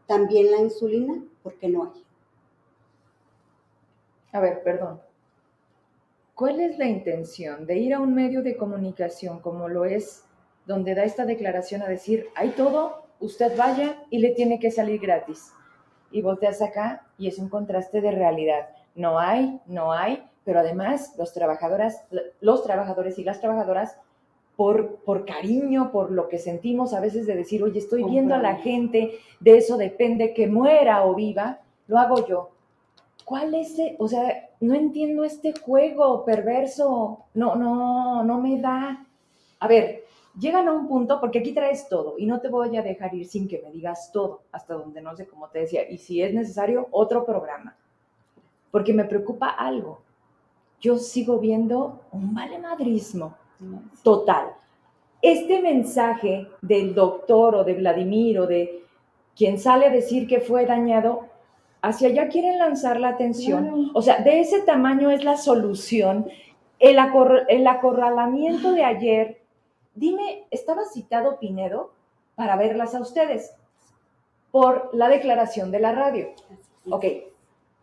también 0.08 0.52
la 0.52 0.60
insulina, 0.60 1.24
porque 1.43 1.67
no 1.67 1.84
hay. 1.84 2.04
A 4.32 4.39
ver, 4.39 4.63
perdón. 4.63 5.02
¿Cuál 6.36 6.62
es 6.62 6.78
la 6.78 6.86
intención 6.86 7.65
de 7.65 7.78
ir 7.78 7.93
a 7.93 8.00
un 8.00 8.13
medio 8.13 8.43
de 8.43 8.56
comunicación 8.56 9.39
como 9.39 9.67
lo 9.67 9.84
es, 9.84 10.24
donde 10.65 10.95
da 10.95 11.04
esta 11.04 11.26
declaración 11.26 11.82
a 11.82 11.89
decir, 11.89 12.28
hay 12.36 12.52
todo, 12.52 13.04
usted 13.19 13.58
vaya 13.58 14.04
y 14.10 14.19
le 14.19 14.30
tiene 14.36 14.60
que 14.60 14.72
salir 14.72 15.02
gratis? 15.02 15.52
Y 16.12 16.22
volteas 16.22 16.62
acá 16.62 17.06
y 17.17 17.28
es 17.28 17.39
un 17.39 17.50
contraste 17.50 18.02
de 18.02 18.12
realidad. 18.12 18.69
No 18.95 19.19
hay, 19.19 19.60
no 19.67 19.91
hay, 19.93 20.24
pero 20.43 20.60
además 20.60 21.13
los, 21.17 21.34
trabajadoras, 21.34 22.04
los 22.41 22.63
trabajadores 22.63 23.19
y 23.19 23.24
las 23.24 23.39
trabajadoras, 23.39 23.98
por, 24.56 24.98
por 25.06 25.26
cariño, 25.26 25.89
por 25.89 26.12
lo 26.12 26.28
que 26.28 26.38
sentimos 26.38 26.93
a 26.93 27.00
veces 27.00 27.26
de 27.26 27.36
decir, 27.36 27.63
oye, 27.63 27.80
estoy 27.80 28.04
viendo 28.04 28.36
a 28.36 28.39
la 28.39 28.56
gente, 28.58 29.17
de 29.39 29.58
eso 29.58 29.78
depende 29.78 30.34
que 30.34 30.48
muera 30.48 31.06
o 31.06 31.15
viva, 31.15 31.62
lo 31.88 31.98
hago 31.98 32.28
yo. 32.28 32.50
¿Cuál 33.24 33.54
es, 33.54 33.80
e- 33.80 33.95
o 34.00 34.10
sea, 34.10 34.50
no 34.60 34.76
entiendo 34.76 35.24
este 35.24 35.54
juego 35.54 36.26
perverso, 36.26 37.26
no, 37.36 37.56
no, 37.56 38.24
no 38.26 38.41
me 38.41 38.60
da. 38.60 39.06
A 39.62 39.67
ver, 39.69 40.04
llegan 40.37 40.67
a 40.67 40.73
un 40.73 40.87
punto, 40.87 41.19
porque 41.19 41.39
aquí 41.39 41.53
traes 41.53 41.87
todo 41.87 42.15
y 42.17 42.25
no 42.25 42.39
te 42.39 42.49
voy 42.49 42.75
a 42.75 42.81
dejar 42.81 43.13
ir 43.13 43.25
sin 43.25 43.47
que 43.47 43.61
me 43.63 43.71
digas 43.71 44.11
todo, 44.11 44.41
hasta 44.51 44.73
donde 44.73 45.01
no 45.01 45.15
sé 45.15 45.27
cómo 45.27 45.47
te 45.49 45.59
decía, 45.59 45.89
y 45.89 45.97
si 45.97 46.21
es 46.21 46.33
necesario, 46.33 46.87
otro 46.91 47.25
programa, 47.25 47.75
porque 48.71 48.93
me 48.93 49.05
preocupa 49.05 49.47
algo. 49.47 50.01
Yo 50.81 50.97
sigo 50.97 51.39
viendo 51.39 52.01
un 52.11 52.33
valemadrismo 52.33 53.35
total. 54.03 54.49
Este 55.21 55.61
mensaje 55.61 56.47
del 56.61 56.95
doctor 56.95 57.55
o 57.55 57.63
de 57.65 57.73
Vladimir 57.73 58.39
o 58.39 58.47
de 58.47 58.83
quien 59.35 59.57
sale 59.57 59.87
a 59.87 59.89
decir 59.89 60.27
que 60.27 60.39
fue 60.39 60.65
dañado, 60.65 61.27
hacia 61.81 62.07
allá 62.07 62.29
quieren 62.29 62.57
lanzar 62.59 62.99
la 62.99 63.09
atención. 63.09 63.63
Claro. 63.63 63.91
O 63.93 64.01
sea, 64.01 64.21
de 64.21 64.39
ese 64.39 64.61
tamaño 64.61 65.11
es 65.11 65.23
la 65.25 65.35
solución. 65.35 66.27
El, 66.77 66.97
acor- 66.97 67.45
el 67.49 67.67
acorralamiento 67.67 68.71
de 68.71 68.85
ayer, 68.85 69.41
dime, 69.95 70.45
¿estaba 70.52 70.86
citado 70.86 71.39
Pinedo 71.39 71.91
para 72.36 72.56
verlas 72.56 72.95
a 72.95 73.02
ustedes? 73.02 73.54
Por 74.52 74.89
la 74.93 75.10
declaración 75.10 75.71
de 75.71 75.80
la 75.80 75.91
radio. 75.91 76.30
Ok, 76.89 77.06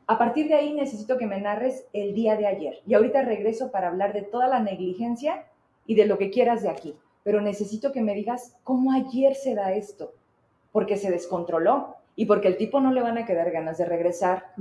a 0.08 0.18
partir 0.18 0.48
de 0.48 0.54
ahí 0.54 0.72
necesito 0.72 1.18
que 1.18 1.26
me 1.26 1.40
narres 1.40 1.86
el 1.92 2.14
día 2.14 2.36
de 2.36 2.46
ayer. 2.46 2.80
Y 2.86 2.94
ahorita 2.94 3.22
regreso 3.22 3.70
para 3.70 3.88
hablar 3.88 4.12
de 4.12 4.22
toda 4.22 4.46
la 4.46 4.60
negligencia 4.60 5.46
y 5.84 5.94
de 5.96 6.06
lo 6.06 6.16
que 6.16 6.30
quieras 6.30 6.62
de 6.62 6.68
aquí. 6.68 6.96
Pero 7.24 7.40
necesito 7.40 7.90
que 7.90 8.02
me 8.02 8.14
digas 8.14 8.56
cómo 8.62 8.92
ayer 8.92 9.34
se 9.34 9.54
da 9.54 9.72
esto. 9.72 10.14
Porque 10.70 10.96
se 10.96 11.10
descontroló 11.10 11.96
y 12.14 12.26
porque 12.26 12.48
el 12.48 12.56
tipo 12.56 12.80
no 12.80 12.92
le 12.92 13.02
van 13.02 13.18
a 13.18 13.26
quedar 13.26 13.50
ganas 13.50 13.78
de 13.78 13.84
regresar. 13.84 14.52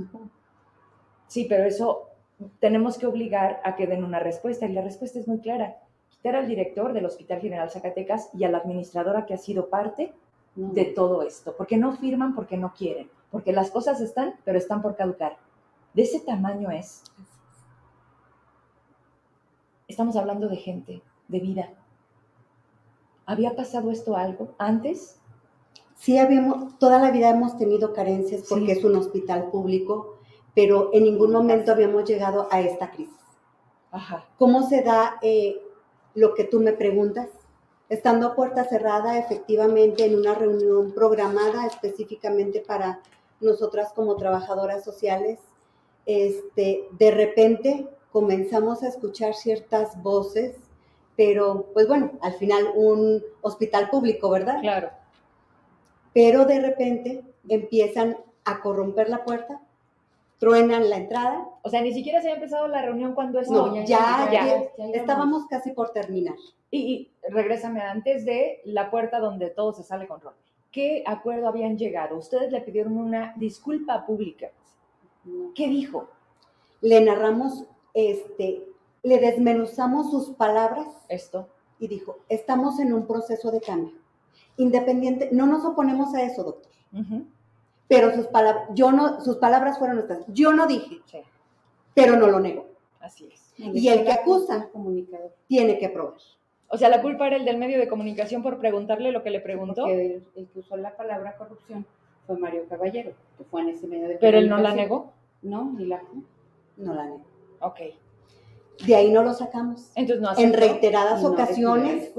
Sí, 1.28 1.46
pero 1.48 1.64
eso 1.64 2.10
tenemos 2.58 2.98
que 2.98 3.06
obligar 3.06 3.60
a 3.64 3.76
que 3.76 3.86
den 3.86 4.02
una 4.02 4.18
respuesta 4.18 4.66
y 4.66 4.72
la 4.72 4.82
respuesta 4.82 5.18
es 5.18 5.28
muy 5.28 5.38
clara. 5.38 5.76
Quitar 6.26 6.40
al 6.42 6.48
director 6.48 6.92
del 6.92 7.06
Hospital 7.06 7.40
General 7.40 7.70
Zacatecas 7.70 8.30
y 8.34 8.42
a 8.42 8.50
la 8.50 8.58
administradora 8.58 9.26
que 9.26 9.34
ha 9.34 9.38
sido 9.38 9.68
parte 9.68 10.12
No. 10.56 10.72
de 10.72 10.86
todo 10.86 11.22
esto, 11.22 11.54
porque 11.56 11.76
no 11.76 11.92
firman 11.96 12.34
porque 12.34 12.56
no 12.56 12.74
quieren, 12.76 13.08
porque 13.30 13.52
las 13.52 13.70
cosas 13.70 14.00
están, 14.00 14.34
pero 14.44 14.58
están 14.58 14.82
por 14.82 14.96
caducar. 14.96 15.36
De 15.94 16.02
ese 16.02 16.18
tamaño 16.18 16.68
es. 16.72 17.04
Estamos 19.86 20.16
hablando 20.16 20.48
de 20.48 20.56
gente, 20.56 21.00
de 21.28 21.38
vida. 21.38 21.68
¿Había 23.24 23.54
pasado 23.54 23.92
esto 23.92 24.16
algo 24.16 24.48
antes? 24.58 25.20
Sí, 25.94 26.18
habíamos, 26.18 26.76
toda 26.80 26.98
la 26.98 27.12
vida 27.12 27.30
hemos 27.30 27.56
tenido 27.56 27.92
carencias 27.92 28.46
porque 28.48 28.74
Sí. 28.74 28.80
es 28.80 28.84
un 28.84 28.96
hospital 28.96 29.48
público, 29.52 30.16
pero 30.56 30.90
en 30.92 31.04
ningún 31.04 31.30
momento 31.30 31.70
habíamos 31.70 32.02
llegado 32.04 32.48
a 32.50 32.58
esta 32.60 32.90
crisis. 32.90 33.14
Ajá. 33.92 34.24
¿Cómo 34.38 34.64
se 34.68 34.82
da 34.82 35.18
eh, 35.22 35.62
lo 36.16 36.34
que 36.34 36.42
tú 36.42 36.58
me 36.58 36.72
preguntas? 36.72 37.28
estando 37.88 38.28
a 38.28 38.34
puerta 38.34 38.64
cerrada, 38.64 39.18
efectivamente, 39.18 40.04
en 40.04 40.16
una 40.16 40.34
reunión 40.34 40.92
programada 40.92 41.66
específicamente 41.66 42.60
para 42.60 43.00
nosotras 43.40 43.92
como 43.94 44.16
trabajadoras 44.16 44.84
sociales, 44.84 45.38
este, 46.04 46.88
de 46.92 47.10
repente 47.10 47.88
comenzamos 48.10 48.82
a 48.82 48.88
escuchar 48.88 49.34
ciertas 49.34 50.00
voces, 50.02 50.56
pero 51.16 51.70
pues 51.72 51.86
bueno, 51.86 52.12
al 52.22 52.34
final 52.34 52.72
un 52.74 53.22
hospital 53.42 53.90
público, 53.90 54.30
¿verdad? 54.30 54.60
Claro. 54.60 54.90
Pero 56.12 56.44
de 56.44 56.60
repente 56.60 57.24
empiezan 57.48 58.16
a 58.44 58.60
corromper 58.60 59.08
la 59.08 59.24
puerta, 59.24 59.60
truenan 60.38 60.90
la 60.90 60.96
entrada. 60.96 61.48
O 61.62 61.70
sea, 61.70 61.80
ni 61.82 61.92
siquiera 61.92 62.20
se 62.20 62.28
había 62.28 62.36
empezado 62.36 62.68
la 62.68 62.82
reunión 62.82 63.14
cuando 63.14 63.40
eso. 63.40 63.52
No, 63.52 63.74
ya, 63.74 64.28
ya, 64.30 64.32
ya 64.32 64.62
estábamos 64.92 65.46
casi 65.46 65.72
por 65.72 65.90
terminar. 65.90 66.34
Y, 66.70 66.78
y 66.78 67.12
regrésame 67.30 67.80
antes 67.80 68.24
de 68.24 68.60
la 68.64 68.90
puerta 68.90 69.18
donde 69.18 69.50
todo 69.50 69.72
se 69.72 69.82
sale 69.82 70.06
con 70.06 70.16
control. 70.20 70.34
¿Qué 70.72 71.02
acuerdo 71.06 71.48
habían 71.48 71.78
llegado? 71.78 72.18
Ustedes 72.18 72.52
le 72.52 72.60
pidieron 72.60 72.98
una 72.98 73.32
disculpa 73.36 74.04
pública. 74.04 74.50
¿Qué 75.54 75.68
dijo? 75.68 76.08
Le 76.82 77.00
narramos, 77.00 77.64
este, 77.94 78.62
le 79.02 79.18
desmenuzamos 79.18 80.10
sus 80.10 80.36
palabras 80.36 80.86
Esto. 81.08 81.48
y 81.78 81.88
dijo, 81.88 82.18
estamos 82.28 82.78
en 82.78 82.92
un 82.92 83.06
proceso 83.06 83.50
de 83.50 83.60
cambio. 83.60 83.94
Independiente, 84.58 85.30
no 85.32 85.46
nos 85.46 85.64
oponemos 85.64 86.14
a 86.14 86.22
eso, 86.22 86.44
doctor. 86.44 86.72
Ujú, 86.92 87.26
Pero 87.88 88.12
sus 88.14 88.26
palabras, 88.26 88.68
yo 88.74 88.90
no, 88.92 89.20
sus 89.20 89.36
palabras 89.36 89.78
fueron 89.78 89.96
nuestras. 89.96 90.20
Yo 90.28 90.52
no 90.52 90.66
dije, 90.66 91.00
Sí, 91.06 91.18
pero 91.94 92.16
no 92.16 92.26
lo 92.26 92.40
nego. 92.40 92.66
así 93.00 93.28
es. 93.32 93.54
Y 93.58 93.88
el 93.88 94.04
que 94.04 94.12
acusa. 94.12 94.68
Comunicador. 94.72 95.32
Tiene 95.46 95.78
que 95.78 95.88
probar. 95.88 96.14
O 96.68 96.76
sea, 96.76 96.88
la 96.88 97.00
culpa 97.00 97.26
era 97.28 97.36
el 97.36 97.44
del 97.44 97.58
medio 97.58 97.78
de 97.78 97.88
comunicación 97.88 98.42
por 98.42 98.58
preguntarle 98.58 99.12
lo 99.12 99.22
que 99.22 99.30
le 99.30 99.40
preguntó, 99.40 99.82
Porque 99.82 100.06
el, 100.16 100.26
el 100.34 100.48
que 100.48 100.58
usó 100.58 100.76
la 100.76 100.96
palabra 100.96 101.36
corrupción 101.36 101.86
fue 102.26 102.36
Mario 102.38 102.64
Caballero, 102.68 103.12
que 103.38 103.44
fue 103.44 103.62
en 103.62 103.68
ese 103.68 103.86
medio 103.86 104.08
de 104.08 104.16
pero 104.16 104.36
él 104.38 104.48
no 104.48 104.58
la 104.58 104.74
negó. 104.74 105.12
No, 105.42 105.72
ni 105.72 105.86
la 105.86 106.02
No 106.76 106.92
la 106.92 107.04
nego. 107.04 107.24
Ok. 107.60 107.78
De 108.84 108.94
ahí 108.96 109.10
no 109.12 109.22
lo 109.22 109.32
sacamos. 109.32 109.90
Entonces 109.94 110.20
no 110.20 110.28
En 110.30 110.32
aceptó. 110.34 110.58
reiteradas 110.58 111.22
no, 111.22 111.30
ocasiones 111.30 112.10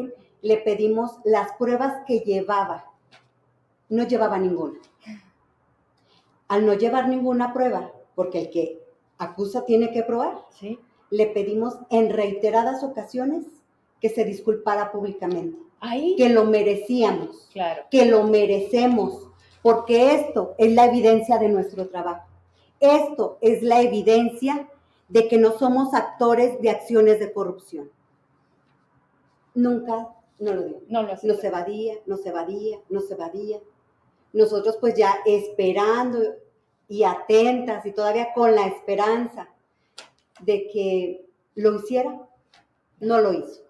le 0.41 0.57
pedimos 0.57 1.19
las 1.25 1.51
pruebas 1.57 2.05
que 2.07 2.19
llevaba. 2.21 2.85
No 3.89 4.03
llevaba 4.07 4.37
ninguna. 4.39 4.79
Al 6.47 6.65
no 6.65 6.73
llevar 6.73 7.09
ninguna 7.09 7.53
prueba, 7.53 7.91
porque 8.15 8.39
el 8.41 8.49
que 8.49 8.81
acusa 9.17 9.65
tiene 9.65 9.91
que 9.91 10.03
probar, 10.03 10.45
Sí. 10.51 10.79
le 11.09 11.27
pedimos 11.27 11.77
en 11.89 12.09
reiteradas 12.11 12.83
ocasiones 12.83 13.45
que 14.01 14.09
se 14.09 14.23
disculpara 14.25 14.91
públicamente, 14.91 15.57
Ahí. 15.79 16.15
que 16.15 16.29
lo 16.29 16.45
merecíamos, 16.45 17.49
Claro. 17.51 17.83
que 17.89 18.05
lo 18.05 18.23
merecemos, 18.23 19.27
porque 19.61 20.13
esto 20.13 20.53
es 20.57 20.71
la 20.73 20.85
evidencia 20.85 21.37
de 21.39 21.49
nuestro 21.49 21.87
trabajo. 21.89 22.27
Esto 22.79 23.37
es 23.41 23.63
la 23.63 23.81
evidencia 23.81 24.69
de 25.09 25.27
que 25.27 25.37
no 25.37 25.57
somos 25.57 25.93
actores 25.93 26.61
de 26.61 26.69
acciones 26.69 27.19
de 27.19 27.33
corrupción. 27.33 27.89
Nunca 29.55 30.09
no 30.39 30.53
lo 30.53 30.61
digo. 30.63 30.81
No 30.89 31.01
lo. 31.03 31.09
Nos 31.23 31.43
evadía, 31.43 31.95
nos 32.05 32.25
evadía, 32.25 32.77
nos 32.89 33.09
evadía. 33.09 33.59
Nosotros 34.33 34.77
pues 34.79 34.95
ya 34.95 35.17
esperando 35.25 36.19
y 36.87 37.03
atentas 37.03 37.85
y 37.85 37.91
todavía 37.91 38.33
con 38.33 38.55
la 38.55 38.67
esperanza 38.67 39.49
de 40.41 40.67
que 40.67 41.25
lo 41.55 41.75
hiciera, 41.75 42.27
no 42.99 43.19
lo 43.19 43.33
hizo. 43.33 43.61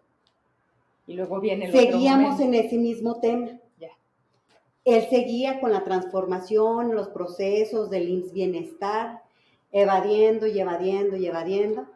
Y 1.07 1.13
luego 1.13 1.39
viene 1.39 1.65
el 1.65 1.71
Seguíamos 1.71 2.39
en 2.39 2.53
ese 2.53 2.77
mismo 2.77 3.19
tema. 3.19 3.59
Ya. 3.79 3.91
Él 4.83 5.07
seguía 5.09 5.59
con 5.61 5.71
la 5.71 5.83
transformación, 5.83 6.93
los 6.93 7.07
procesos 7.09 7.89
del 7.89 8.09
IMSS 8.09 8.33
Bienestar, 8.33 9.23
evadiendo 9.71 10.47
y 10.47 10.59
evadiendo 10.59 11.15
y 11.15 11.27
evadiendo. 11.27 11.87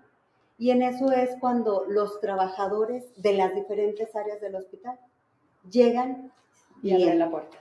Y 0.58 0.71
en 0.71 0.84
eso 0.84 1.12
es 1.12 1.32
cuando 1.39 1.86
los 1.88 2.21
trabajadores 2.21 3.04
de 3.17 3.34
las 3.34 3.54
diferentes 3.54 4.15
áreas 4.15 4.39
del 4.39 4.56
hospital 4.56 4.97
llegan 5.69 6.32
Y 6.82 6.93
y 6.93 7.13
la 7.13 7.30
puerta. 7.30 7.58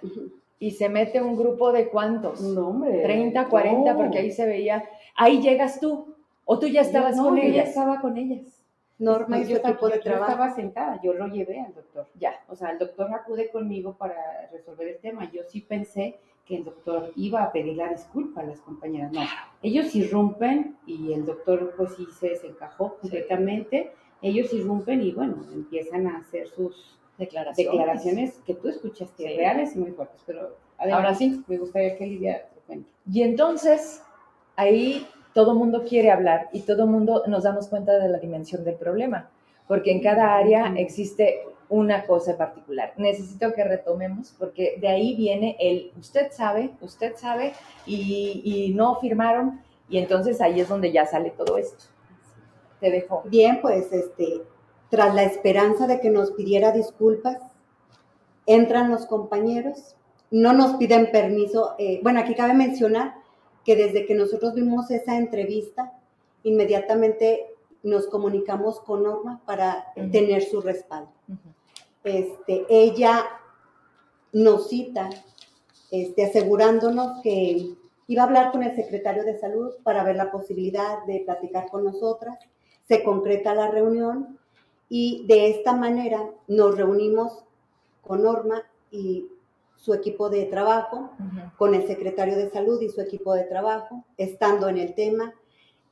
Y 0.61 0.73
se 0.73 0.89
mete 0.89 1.21
un 1.21 1.37
grupo 1.37 1.73
de 1.73 1.89
cuántos? 1.89 2.41
No, 2.43 2.69
hombre. 2.69 3.03
30, 3.03 3.49
40, 3.49 3.93
no. 3.93 3.97
porque 3.99 4.19
ahí 4.19 4.31
se 4.31 4.47
veía. 4.47 4.85
Ahí 5.17 5.41
llegas 5.43 5.81
tú. 5.81 6.15
O 6.45 6.59
tú 6.59 6.69
ya 6.69 6.83
estabas 6.83 7.17
No, 7.17 7.25
con 7.25 7.37
yo 7.37 7.43
ya 7.43 7.49
ellas. 7.49 7.69
estaba 7.71 8.01
con 8.01 8.17
ellas. 8.17 8.63
Norma 8.99 9.39
y 9.39 9.47
Yo 9.47 9.57
estaba- 9.57 9.73
equipo 9.73 9.87
de 9.89 9.95
yo- 9.95 9.99
yo 10.01 10.03
trabajo. 10.11 10.31
estaba 10.33 10.55
sentada, 10.55 11.01
yo 11.03 11.15
lo 11.15 11.27
llevé 11.29 11.59
al 11.61 11.73
doctor. 11.75 12.07
Ya. 12.17 12.35
O 12.49 12.55
sea, 12.55 12.71
el 12.71 12.79
doctor 12.79 13.11
acude 13.15 13.51
conmigo 13.51 13.97
para 13.97 14.15
resolver 14.53 14.87
el 14.89 14.99
tema. 14.99 15.31
Yo 15.33 15.43
sí 15.49 15.63
pensé 15.63 16.19
que 16.45 16.57
el 16.57 16.65
doctor 16.65 17.11
iba 17.17 17.43
a 17.43 17.51
pedir 17.53 17.77
la 17.79 17.89
disculpa 17.89 18.43
a 18.43 18.45
las 18.45 18.61
compañeras. 18.61 19.11
No, 19.13 19.23
ellos 19.63 19.95
irrumpen 19.97 20.77
y 20.87 21.15
el 21.15 21.25
doctor 21.25 21.73
pues 21.79 21.95
sí 21.95 22.07
se 22.19 22.29
desencajó 22.31 22.99
completamente. 22.99 23.93
Ellos 24.21 24.53
irrumpen 24.53 25.01
y 25.01 25.13
bueno, 25.13 25.37
empiezan 25.55 26.07
a 26.07 26.19
hacer 26.19 26.49
sus 26.49 27.00
Declaraciones. 27.21 27.73
declaraciones 27.73 28.35
que 28.45 28.55
tú 28.55 28.69
escuchaste, 28.69 29.23
Sí. 29.23 29.37
reales 29.37 29.77
y 29.77 29.79
muy 29.79 29.93
fuertes. 29.93 30.21
Pero 30.27 30.57
Ahora 30.79 31.15
sí. 31.15 31.45
Me 31.47 31.59
gustaría 31.59 31.97
que 31.97 32.07
Lidia 32.07 32.49
te 32.55 32.61
cuente. 32.67 32.91
Y 33.13 33.23
entonces, 33.23 34.03
ahí 34.57 35.07
todo 35.35 35.55
mundo 35.55 35.85
quiere 35.89 36.11
hablar 36.11 36.49
y 36.53 36.63
todo 36.63 36.87
mundo 36.87 37.23
nos 37.27 37.45
damos 37.45 37.69
cuenta 37.69 37.99
de 37.99 38.09
la 38.09 38.19
dimensión 38.19 38.65
del 38.65 38.75
problema, 38.75 39.31
porque 39.69 39.93
en 39.93 40.03
cada 40.03 40.37
área 40.37 40.73
existe 40.77 41.43
una 41.69 42.05
cosa 42.07 42.33
en 42.33 42.39
particular. 42.39 42.95
Necesito 42.97 43.53
que 43.53 43.63
retomemos, 43.63 44.35
porque 44.39 44.77
de 44.81 44.89
ahí 44.89 45.15
viene 45.15 45.57
el 45.61 45.93
usted 46.01 46.33
sabe, 46.33 46.71
usted 46.81 47.15
sabe, 47.17 47.53
y, 47.87 48.41
y 48.45 48.75
no 48.75 48.97
firmaron, 48.97 49.61
y 49.89 49.99
entonces 49.99 50.41
ahí 50.41 50.61
es 50.61 50.69
donde 50.69 50.91
ya 50.91 51.07
sale 51.07 51.31
todo 51.31 51.59
esto. 51.59 51.85
Te 52.81 52.91
dejo. 52.91 53.23
Bien, 53.27 53.61
pues 53.61 53.93
este, 53.93 54.41
tras 54.91 55.15
la 55.15 55.23
esperanza 55.23 55.87
de 55.87 56.01
que 56.01 56.11
nos 56.11 56.33
pidiera 56.33 56.73
disculpas, 56.73 57.39
entran 58.47 58.91
los 58.91 59.07
compañeros, 59.07 59.97
no 60.31 60.53
nos 60.53 60.77
piden 60.77 61.11
permiso. 61.11 61.75
eh, 61.79 62.01
bueno, 62.03 62.21
aquí 62.21 62.35
cabe 62.35 62.55
mencionar 62.55 63.15
que 63.65 63.77
desde 63.77 64.07
que 64.07 64.15
nosotros 64.15 64.55
vimos 64.55 64.91
esa 64.91 65.17
entrevista, 65.17 65.93
inmediatamente 66.43 67.55
nos 67.83 68.07
comunicamos 68.09 68.81
con 68.81 69.05
Norma 69.05 69.41
para 69.47 69.93
Ujú. 69.97 70.11
tener 70.11 70.43
su 70.43 70.61
respaldo. 70.61 71.11
Este, 72.03 72.67
ella 72.69 73.25
nos 74.33 74.69
cita 74.69 75.11
este, 75.91 76.25
asegurándonos 76.25 77.21
que 77.23 77.75
iba 78.07 78.23
a 78.23 78.27
hablar 78.27 78.53
con 78.53 78.63
el 78.63 78.75
secretario 78.75 79.23
de 79.25 79.39
salud 79.39 79.75
para 79.85 80.03
ver 80.03 80.17
la 80.17 80.31
posibilidad 80.33 81.05
de 81.07 81.21
platicar 81.21 81.69
con 81.71 81.85
nosotras. 81.85 82.39
Se 82.89 83.05
concreta 83.05 83.55
la 83.55 83.71
reunión 83.71 84.39
y 84.91 85.25
de 85.27 85.51
esta 85.51 85.73
manera 85.73 86.29
nos 86.49 86.77
reunimos 86.77 87.45
con 88.03 88.25
Norma 88.25 88.65
y 88.91 89.29
su 89.77 89.95
equipo 89.95 90.29
de 90.29 90.45
trabajo, 90.45 91.11
con 91.57 91.75
el 91.75 91.87
secretario 91.87 92.37
de 92.37 92.51
salud 92.51 92.83
y 92.83 92.91
su 92.91 93.01
equipo 93.01 93.33
de 93.33 93.45
trabajo, 93.45 94.05
estando 94.19 94.69
en 94.69 94.77
el 94.77 94.95
tema. 94.95 95.33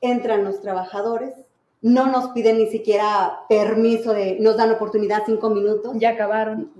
Entran 0.01 0.43
los 0.43 0.61
trabajadores, 0.61 1.33
no 1.81 2.07
nos 2.07 2.29
piden 2.31 2.57
ni 2.57 2.67
siquiera 2.67 3.45
permiso 3.47 4.13
de, 4.13 4.37
nos 4.39 4.57
dan 4.57 4.71
oportunidad 4.71 5.23
cinco 5.25 5.49
minutos. 5.49 5.93
Ya 5.97 6.09
acabaron. 6.09 6.71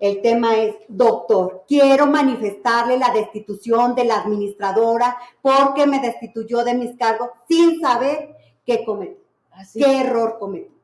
El 0.00 0.20
tema 0.20 0.56
es, 0.56 0.76
doctor, 0.88 1.64
quiero 1.66 2.06
manifestarle 2.06 2.98
la 2.98 3.10
destitución 3.12 3.94
de 3.94 4.04
la 4.04 4.20
administradora 4.20 5.16
porque 5.40 5.86
me 5.86 6.00
destituyó 6.00 6.62
de 6.62 6.74
mis 6.74 6.96
cargos 6.96 7.30
sin 7.48 7.80
saber 7.80 8.36
qué 8.66 8.84
cometí, 8.84 9.20
Así. 9.50 9.80
qué 9.80 10.00
error 10.00 10.36
cometí. 10.38 10.77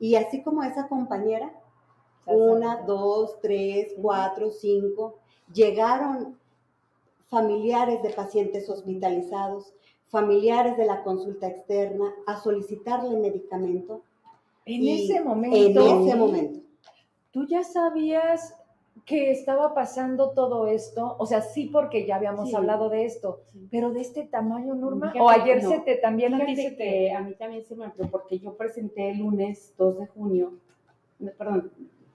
Y 0.00 0.16
así 0.16 0.42
como 0.42 0.64
esa 0.64 0.88
compañera, 0.88 1.52
una, 2.26 2.82
dos, 2.82 3.38
tres, 3.40 3.94
cuatro, 4.00 4.50
cinco, 4.50 5.18
llegaron 5.52 6.38
familiares 7.28 8.02
de 8.02 8.10
pacientes 8.10 8.68
hospitalizados, 8.68 9.72
familiares 10.08 10.76
de 10.76 10.86
la 10.86 11.04
consulta 11.04 11.46
externa 11.46 12.12
a 12.26 12.40
solicitarle 12.40 13.16
medicamento. 13.16 14.02
En 14.64 14.88
ese 14.88 15.20
momento. 15.20 15.56
En 15.56 16.02
ese 16.02 16.16
momento. 16.16 16.60
¿Tú 17.30 17.46
ya 17.46 17.62
sabías 17.62 18.54
que 19.06 19.30
estaba 19.30 19.74
pasando 19.74 20.30
todo 20.30 20.66
esto? 20.66 21.16
O 21.18 21.26
sea, 21.26 21.40
sí 21.42 21.66
porque 21.72 22.06
ya 22.06 22.16
habíamos 22.16 22.50
Sí. 22.50 22.56
hablado 22.56 22.88
de 22.88 23.04
esto, 23.04 23.40
Sí. 23.52 23.68
pero 23.70 23.90
de 23.92 24.00
este 24.00 24.24
tamaño, 24.24 24.74
Norma. 24.74 25.12
O 25.20 25.28
ayer 25.28 25.62
se 25.62 25.78
te 25.80 25.96
también 25.96 26.34
a 26.34 26.44
ti 26.46 26.56
se 26.56 26.70
te. 26.72 27.12
a 27.12 27.20
mí 27.20 27.34
también 27.34 27.64
se 27.64 27.74
me 27.76 27.84
amplió 27.86 28.08
porque 28.10 28.38
yo 28.38 28.56
presenté 28.56 29.10
el 29.10 29.18
lunes 29.18 29.74
2 29.78 29.98
de 29.98 30.06
junio, 30.06 30.52
perdón, 31.38 31.70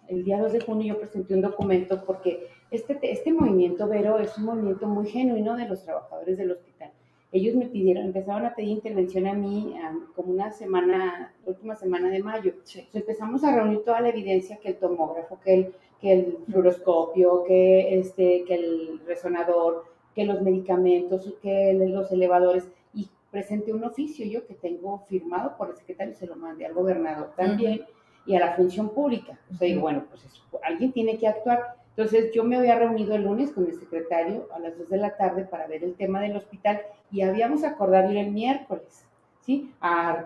el 0.08 0.24
día 0.24 0.40
2 0.40 0.54
de 0.54 0.60
junio 0.62 0.94
yo 0.94 1.00
presenté 1.00 1.34
un 1.34 1.42
documento 1.42 2.04
porque 2.06 2.48
este, 2.72 2.98
este 3.12 3.32
movimiento, 3.34 3.88
Vero, 3.88 4.20
es 4.20 4.38
un 4.38 4.46
movimiento 4.46 4.88
muy 4.88 5.08
genuino 5.08 5.56
de 5.56 5.68
los 5.68 5.84
trabajadores 5.84 6.38
del 6.38 6.52
hospital. 6.52 6.92
ellos 7.32 7.56
me 7.56 7.66
pidieron, 7.66 8.06
empezaron 8.06 8.46
a 8.46 8.56
pedir 8.56 8.70
intervención 8.70 9.28
a 9.28 9.34
mí 9.34 9.76
como 10.16 10.32
una 10.32 10.52
semana, 10.54 11.34
última 11.46 11.76
semana 11.76 12.10
de 12.10 12.24
mayo. 12.24 12.54
empezamos 12.94 13.44
a 13.44 13.54
reunir 13.54 13.84
toda 13.84 14.00
la 14.00 14.08
evidencia 14.10 14.58
que 14.58 14.70
el 14.70 14.76
tomógrafo, 14.78 15.38
que 15.42 15.54
el, 15.54 15.74
que 16.02 16.14
el 16.14 16.38
fluoroscopio, 16.50 17.44
que, 17.44 18.00
este, 18.00 18.44
que 18.46 18.56
el 18.56 19.02
resonador, 19.06 19.86
que 20.14 20.26
los 20.26 20.42
medicamentos, 20.42 21.34
que 21.42 21.74
los 21.74 22.12
elevadores. 22.12 22.68
Y 22.94 23.10
presenté 23.32 23.74
un 23.74 23.84
oficio 23.84 24.26
yo 24.26 24.46
que 24.48 24.54
tengo 24.54 25.06
firmado 25.10 25.58
por 25.58 25.70
el 25.70 25.76
secretario, 25.76 26.14
se 26.14 26.28
lo 26.28 26.36
mandé 26.36 26.66
al 26.66 26.74
gobernador 26.74 27.32
también 27.36 27.86
y 28.26 28.36
a 28.36 28.40
la 28.40 28.56
función 28.56 28.90
pública. 28.90 29.40
O 29.52 29.56
sea, 29.56 29.68
digo, 29.68 29.82
bueno, 29.82 30.06
pues 30.10 30.24
alguien 30.64 30.92
tiene 30.92 31.18
que 31.18 31.28
actuar. 31.28 31.76
Entonces 31.96 32.32
yo 32.34 32.44
me 32.44 32.58
había 32.58 32.78
reunido 32.78 33.16
el 33.16 33.24
lunes 33.24 33.52
con 33.52 33.66
el 33.66 33.80
secretario 33.80 34.50
a 34.54 34.60
las 34.60 34.78
2 34.78 34.90
de 34.90 34.98
la 34.98 35.16
tarde 35.16 35.46
para 35.46 35.68
ver 35.68 35.84
el 35.84 35.96
tema 35.96 36.20
del 36.22 36.36
hospital 36.36 36.82
y 37.12 37.22
habíamos 37.22 37.64
acordado 37.64 38.12
ir 38.12 38.18
el 38.18 38.32
miércoles, 38.32 39.05
¿sí? 39.46 39.72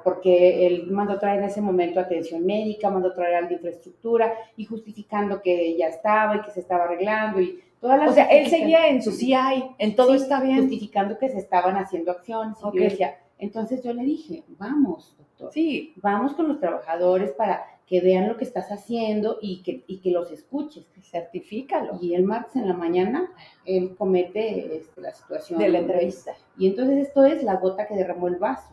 porque 0.03 0.65
él 0.65 0.87
mandó 0.89 1.19
traer 1.19 1.39
en 1.39 1.45
ese 1.45 1.61
momento 1.61 1.99
atención 1.99 2.45
médica, 2.45 2.89
mandó 2.89 3.13
traer 3.13 3.35
al 3.35 3.47
de 3.49 3.55
infraestructura 3.55 4.33
y 4.55 4.65
justificando 4.65 5.41
que 5.41 5.75
ya 5.77 5.87
estaba 5.87 6.37
y 6.37 6.41
que 6.41 6.51
se 6.51 6.61
estaba 6.61 6.85
arreglando 6.85 7.41
y 7.41 7.59
todas 7.81 7.99
las... 7.99 8.11
O 8.11 8.13
sea, 8.13 8.25
él 8.25 8.47
seguía 8.47 8.87
en 8.87 9.01
su 9.01 9.11
CI, 9.11 9.35
en 9.77 9.95
todo 9.95 10.13
está 10.13 10.41
bien. 10.41 10.61
Justificando 10.61 11.17
que 11.17 11.29
se 11.29 11.39
estaban 11.39 11.75
haciendo 11.75 12.11
acciones. 12.11 12.57
Y 12.73 12.79
decía, 12.79 13.17
entonces 13.37 13.83
yo 13.83 13.93
le 13.93 14.03
dije, 14.03 14.43
vamos, 14.57 15.15
doctor. 15.17 15.51
Sí. 15.53 15.93
Vamos 15.97 16.33
con 16.33 16.47
los 16.47 16.59
trabajadores 16.59 17.31
para 17.31 17.65
que 17.85 18.01
vean 18.01 18.27
lo 18.27 18.37
que 18.37 18.45
estás 18.45 18.71
haciendo 18.71 19.39
y 19.41 19.63
que, 19.63 19.83
y 19.87 19.97
que 19.97 20.11
los 20.11 20.31
escuches. 20.31 20.85
Certifícalo. 21.01 21.97
Y 22.01 22.13
el 22.13 22.23
martes 22.23 22.55
en 22.55 22.67
la 22.67 22.75
mañana, 22.75 23.31
él 23.65 23.95
comete 23.97 24.77
este, 24.77 25.01
la 25.01 25.11
situación. 25.11 25.59
De 25.59 25.69
la 25.69 25.79
entrevista. 25.79 26.33
Y 26.57 26.67
entonces 26.67 27.07
esto 27.07 27.25
es 27.25 27.43
la 27.43 27.55
gota 27.55 27.87
que 27.87 27.95
derramó 27.95 28.27
el 28.27 28.35
vaso. 28.35 28.69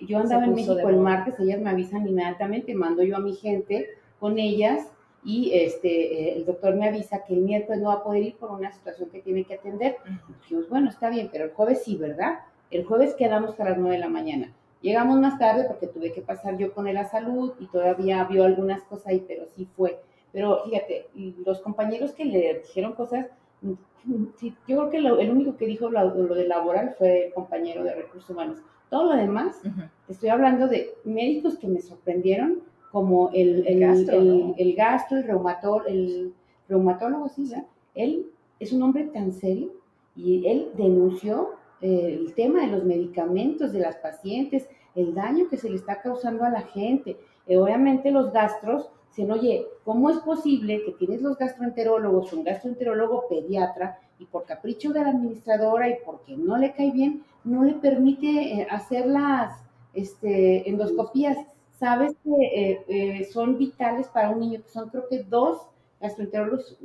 Yo 0.00 0.18
andaba 0.18 0.44
en 0.44 0.54
México 0.54 0.88
el 0.88 0.98
martes, 0.98 1.38
ellas 1.40 1.60
me 1.60 1.70
avisan 1.70 2.06
inmediatamente, 2.06 2.74
mando 2.74 3.02
yo 3.02 3.16
a 3.16 3.20
mi 3.20 3.34
gente 3.34 3.88
con 4.18 4.38
ellas 4.38 4.90
y 5.24 5.52
este, 5.54 5.88
eh, 5.88 6.36
el 6.36 6.44
doctor 6.44 6.76
me 6.76 6.88
avisa 6.88 7.24
que 7.24 7.34
el 7.34 7.40
miércoles 7.40 7.80
no 7.80 7.88
va 7.88 7.94
a 7.94 8.04
poder 8.04 8.22
ir 8.22 8.36
por 8.36 8.50
una 8.50 8.70
situación 8.72 9.08
que 9.10 9.20
tiene 9.20 9.44
que 9.44 9.54
atender. 9.54 9.96
Dijimos, 10.42 10.68
bueno, 10.68 10.88
está 10.88 11.10
bien, 11.10 11.28
pero 11.32 11.44
el 11.44 11.50
jueves 11.50 11.82
sí, 11.84 11.96
¿verdad? 11.96 12.40
El 12.70 12.84
jueves 12.84 13.14
quedamos 13.14 13.58
a 13.58 13.64
las 13.64 13.78
9 13.78 13.96
de 13.96 14.00
la 14.00 14.08
mañana. 14.08 14.52
Llegamos 14.82 15.18
más 15.18 15.38
tarde 15.38 15.64
porque 15.66 15.88
tuve 15.88 16.12
que 16.12 16.20
pasar 16.20 16.58
yo 16.58 16.72
con 16.72 16.86
él 16.86 16.96
a 16.96 17.06
salud 17.06 17.54
y 17.58 17.66
todavía 17.66 18.22
vio 18.24 18.44
algunas 18.44 18.82
cosas 18.84 19.08
ahí, 19.08 19.24
pero 19.26 19.46
sí 19.46 19.66
fue. 19.76 20.00
Pero 20.32 20.62
fíjate, 20.64 21.06
los 21.44 21.60
compañeros 21.60 22.12
que 22.12 22.24
le 22.24 22.60
dijeron 22.60 22.92
cosas, 22.92 23.26
yo 23.62 24.52
creo 24.66 24.90
que 24.90 25.00
lo, 25.00 25.18
el 25.18 25.30
único 25.30 25.56
que 25.56 25.66
dijo 25.66 25.90
lo, 25.90 26.34
de 26.34 26.46
laboral 26.46 26.94
fue 26.96 27.26
el 27.26 27.32
compañero 27.32 27.82
de 27.82 27.94
recursos 27.94 28.30
humanos. 28.30 28.58
Todo 28.90 29.14
lo 29.14 29.20
demás, 29.20 29.60
estoy 30.08 30.28
hablando 30.28 30.68
de 30.68 30.94
médicos 31.04 31.58
que 31.58 31.68
me 31.68 31.80
sorprendieron, 31.80 32.60
como 32.92 33.30
el, 33.34 33.66
el, 33.66 33.80
gastro, 33.80 34.54
el, 34.56 34.74
gastro, 34.74 35.18
el 35.18 35.24
reumatólogo, 35.24 35.86
el 35.86 36.32
reumatólogo, 36.68 37.28
sí, 37.28 37.52
Él 37.94 38.26
es 38.58 38.72
un 38.72 38.82
hombre 38.82 39.04
tan 39.04 39.32
serio 39.32 39.72
y 40.14 40.46
él 40.46 40.70
denunció 40.76 41.50
el 41.80 42.32
tema 42.34 42.62
de 42.62 42.68
los 42.68 42.84
medicamentos 42.84 43.72
de 43.72 43.80
las 43.80 43.96
pacientes, 43.96 44.66
el 44.94 45.14
daño 45.14 45.48
que 45.48 45.58
se 45.58 45.68
le 45.68 45.76
está 45.76 46.00
causando 46.00 46.44
a 46.44 46.50
la 46.50 46.62
gente. 46.62 47.18
Eh, 47.46 47.58
obviamente 47.58 48.10
los 48.10 48.32
gastros 48.32 48.88
dicen, 49.10 49.30
oye, 49.30 49.66
¿cómo 49.84 50.10
es 50.10 50.18
posible 50.18 50.82
que 50.84 50.92
tienes 50.92 51.20
los 51.20 51.36
gastroenterólogos, 51.36 52.32
un 52.32 52.44
gastroenterólogo 52.44 53.28
pediatra, 53.28 54.00
y 54.18 54.26
por 54.26 54.44
capricho 54.44 54.92
de 54.92 55.02
la 55.02 55.10
administradora 55.10 55.88
y 55.88 55.96
porque 56.04 56.36
no 56.36 56.56
le 56.56 56.72
cae 56.72 56.90
bien, 56.90 57.24
no 57.44 57.64
le 57.64 57.74
permite 57.74 58.26
eh, 58.26 58.66
hacer 58.70 59.06
las 59.06 59.58
este, 59.94 60.68
endoscopías? 60.68 61.36
Sabes 61.78 62.14
que 62.24 62.84
eh, 62.88 63.28
son 63.32 63.58
vitales 63.58 64.08
para 64.08 64.30
un 64.30 64.40
niño, 64.40 64.62
que 64.62 64.68
son 64.70 64.88
creo 64.88 65.08
que 65.08 65.24
dos 65.24 65.68
gastroenterólogos, 66.00 66.78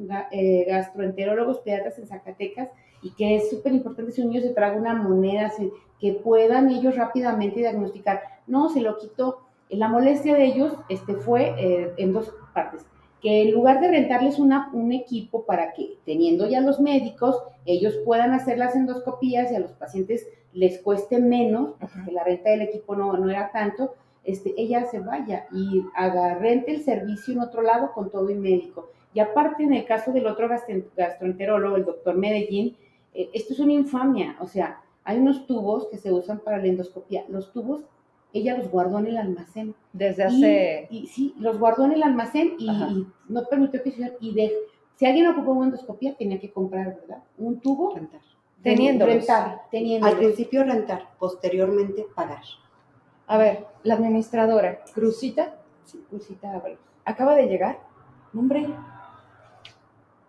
gastroenterólogos 0.67 1.59
pediatras 1.59 1.97
en 1.99 2.07
Zacatecas, 2.07 2.69
y 3.01 3.11
que 3.11 3.35
es 3.35 3.49
súper 3.49 3.73
importante 3.73 4.11
si 4.11 4.21
un 4.21 4.29
niño 4.29 4.41
se 4.41 4.53
traga 4.53 4.77
una 4.77 4.93
moneda, 4.93 5.51
que 5.99 6.13
puedan 6.13 6.69
ellos 6.69 6.95
rápidamente 6.95 7.59
diagnosticar. 7.59 8.21
No, 8.47 8.69
se 8.69 8.81
lo 8.81 8.97
quitó. 8.97 9.41
La 9.69 9.87
molestia 9.87 10.35
de 10.35 10.45
ellos 10.45 10.73
este, 10.89 11.13
fue 11.13 11.53
eh, 11.57 11.93
en 11.97 12.11
dos 12.11 12.33
partes. 12.53 12.85
Que 13.21 13.43
en 13.43 13.51
lugar 13.51 13.79
de 13.79 13.89
rentarles 13.89 14.39
una, 14.39 14.69
un 14.73 14.91
equipo 14.91 15.45
para 15.45 15.73
que, 15.73 15.97
teniendo 16.05 16.47
ya 16.47 16.59
los 16.61 16.79
médicos, 16.79 17.37
ellos 17.65 17.95
puedan 18.03 18.33
hacer 18.33 18.57
las 18.57 18.75
endoscopías 18.75 19.51
y 19.51 19.55
a 19.55 19.59
los 19.59 19.71
pacientes 19.71 20.27
les 20.53 20.79
cueste 20.79 21.19
menos, 21.19 21.75
porque 21.79 22.11
la 22.11 22.23
renta 22.23 22.49
del 22.49 22.63
equipo 22.63 22.95
no, 22.95 23.13
no 23.13 23.29
era 23.29 23.51
tanto, 23.51 23.93
este, 24.23 24.53
ella 24.57 24.85
se 24.85 24.99
vaya 24.99 25.45
y 25.51 25.83
haga, 25.95 26.35
rente 26.35 26.71
el 26.71 26.83
servicio 26.83 27.33
en 27.33 27.41
otro 27.41 27.61
lado 27.61 27.91
con 27.93 28.09
todo 28.09 28.29
y 28.29 28.35
médico. 28.35 28.89
Y 29.13 29.19
aparte, 29.19 29.63
en 29.63 29.73
el 29.73 29.85
caso 29.85 30.11
del 30.11 30.27
otro 30.27 30.47
gastroenterólogo, 30.95 31.75
el 31.75 31.85
doctor 31.85 32.15
Medellín, 32.15 32.77
eh, 33.13 33.29
esto 33.33 33.53
es 33.53 33.59
una 33.59 33.73
infamia, 33.73 34.37
o 34.39 34.47
sea, 34.47 34.81
hay 35.03 35.17
unos 35.17 35.47
tubos 35.47 35.87
que 35.87 35.97
se 35.97 36.11
usan 36.11 36.39
para 36.39 36.57
la 36.57 36.67
endoscopia. 36.67 37.25
Los 37.27 37.51
tubos, 37.51 37.81
ella 38.33 38.57
los 38.57 38.69
guardó 38.69 38.99
en 38.99 39.07
el 39.07 39.17
almacén. 39.17 39.75
Desde 39.93 40.23
hace... 40.23 40.87
Y, 40.89 41.07
sí, 41.07 41.33
los 41.37 41.59
guardó 41.59 41.85
en 41.85 41.93
el 41.93 42.03
almacén 42.03 42.55
y, 42.57 43.07
no 43.27 43.43
permitió 43.49 43.83
que 43.83 43.91
se... 43.91 44.17
Y 44.19 44.33
de, 44.33 44.53
si 44.95 45.05
alguien 45.05 45.27
ocupó 45.27 45.51
una 45.51 45.65
endoscopia, 45.65 46.15
tenía 46.15 46.39
que 46.39 46.51
comprar, 46.51 46.95
¿verdad? 47.01 47.23
Un 47.37 47.59
tubo. 47.59 47.95
Rentar. 47.95 48.21
Teniendo. 48.61 49.05
Rentar, 49.05 49.61
teniendo. 49.71 50.07
Al 50.07 50.17
principio 50.17 50.63
rentar, 50.63 51.09
posteriormente 51.17 52.05
pagar. 52.15 52.43
A 53.27 53.37
ver, 53.37 53.65
la 53.83 53.95
administradora, 53.95 54.83
Cruzita. 54.93 55.55
Sí, 55.85 56.03
Cruzita 56.09 56.61
Acaba 57.05 57.35
de 57.35 57.47
llegar. 57.47 57.79
Hombre. 58.33 58.67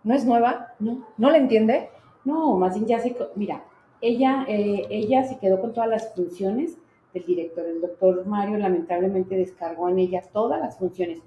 ¿No 0.04 0.14
es 0.14 0.24
nueva? 0.24 0.74
No. 0.78 1.06
¿No 1.18 1.30
le 1.30 1.38
entiende? 1.38 1.90
No, 2.24 2.56
más 2.56 2.74
bien 2.74 2.86
ya 2.86 2.98
se, 3.00 3.16
mira, 3.34 3.64
ella, 4.00 4.44
eh, 4.48 4.86
ella 4.90 5.24
se 5.24 5.38
quedó 5.38 5.60
con 5.60 5.72
todas 5.72 5.88
las 5.88 6.14
funciones 6.14 6.76
del 7.12 7.24
director. 7.24 7.64
El 7.66 7.80
doctor 7.80 8.26
Mario 8.26 8.58
lamentablemente 8.58 9.36
descargó 9.36 9.88
en 9.88 9.98
ella 9.98 10.22
todas 10.32 10.60
las 10.60 10.78
funciones. 10.78 11.20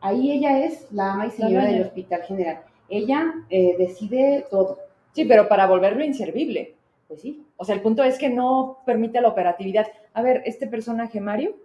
Ahí 0.00 0.32
ella 0.32 0.64
es 0.64 0.86
la 0.92 1.12
ama 1.12 1.26
y 1.26 1.30
señora 1.30 1.66
del 1.66 1.82
Hospital 1.82 2.22
General. 2.22 2.62
Ella 2.88 3.34
eh, 3.50 3.76
decide 3.76 4.46
todo. 4.50 4.78
Sí, 5.12 5.24
pero 5.24 5.48
para 5.48 5.66
volverlo 5.66 6.04
inservible. 6.04 6.74
Pues 7.08 7.22
sí. 7.22 7.44
O 7.56 7.64
sea, 7.64 7.74
el 7.74 7.80
punto 7.80 8.04
es 8.04 8.18
que 8.18 8.28
no 8.28 8.78
permite 8.86 9.20
la 9.20 9.28
operatividad. 9.28 9.86
A 10.14 10.22
ver, 10.22 10.42
¿este 10.44 10.66
personaje 10.66 11.20
Mario 11.20 11.56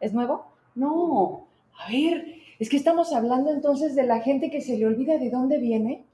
es 0.00 0.12
nuevo? 0.12 0.46
No. 0.74 1.46
A 1.78 1.90
ver, 1.90 2.26
es 2.58 2.68
que 2.68 2.76
estamos 2.76 3.12
hablando 3.12 3.52
entonces 3.52 3.94
de 3.94 4.02
la 4.04 4.20
gente 4.20 4.50
que 4.50 4.60
se 4.60 4.76
le 4.78 4.86
olvida 4.86 5.18
de 5.18 5.30
dónde 5.30 5.58
viene. 5.58 6.04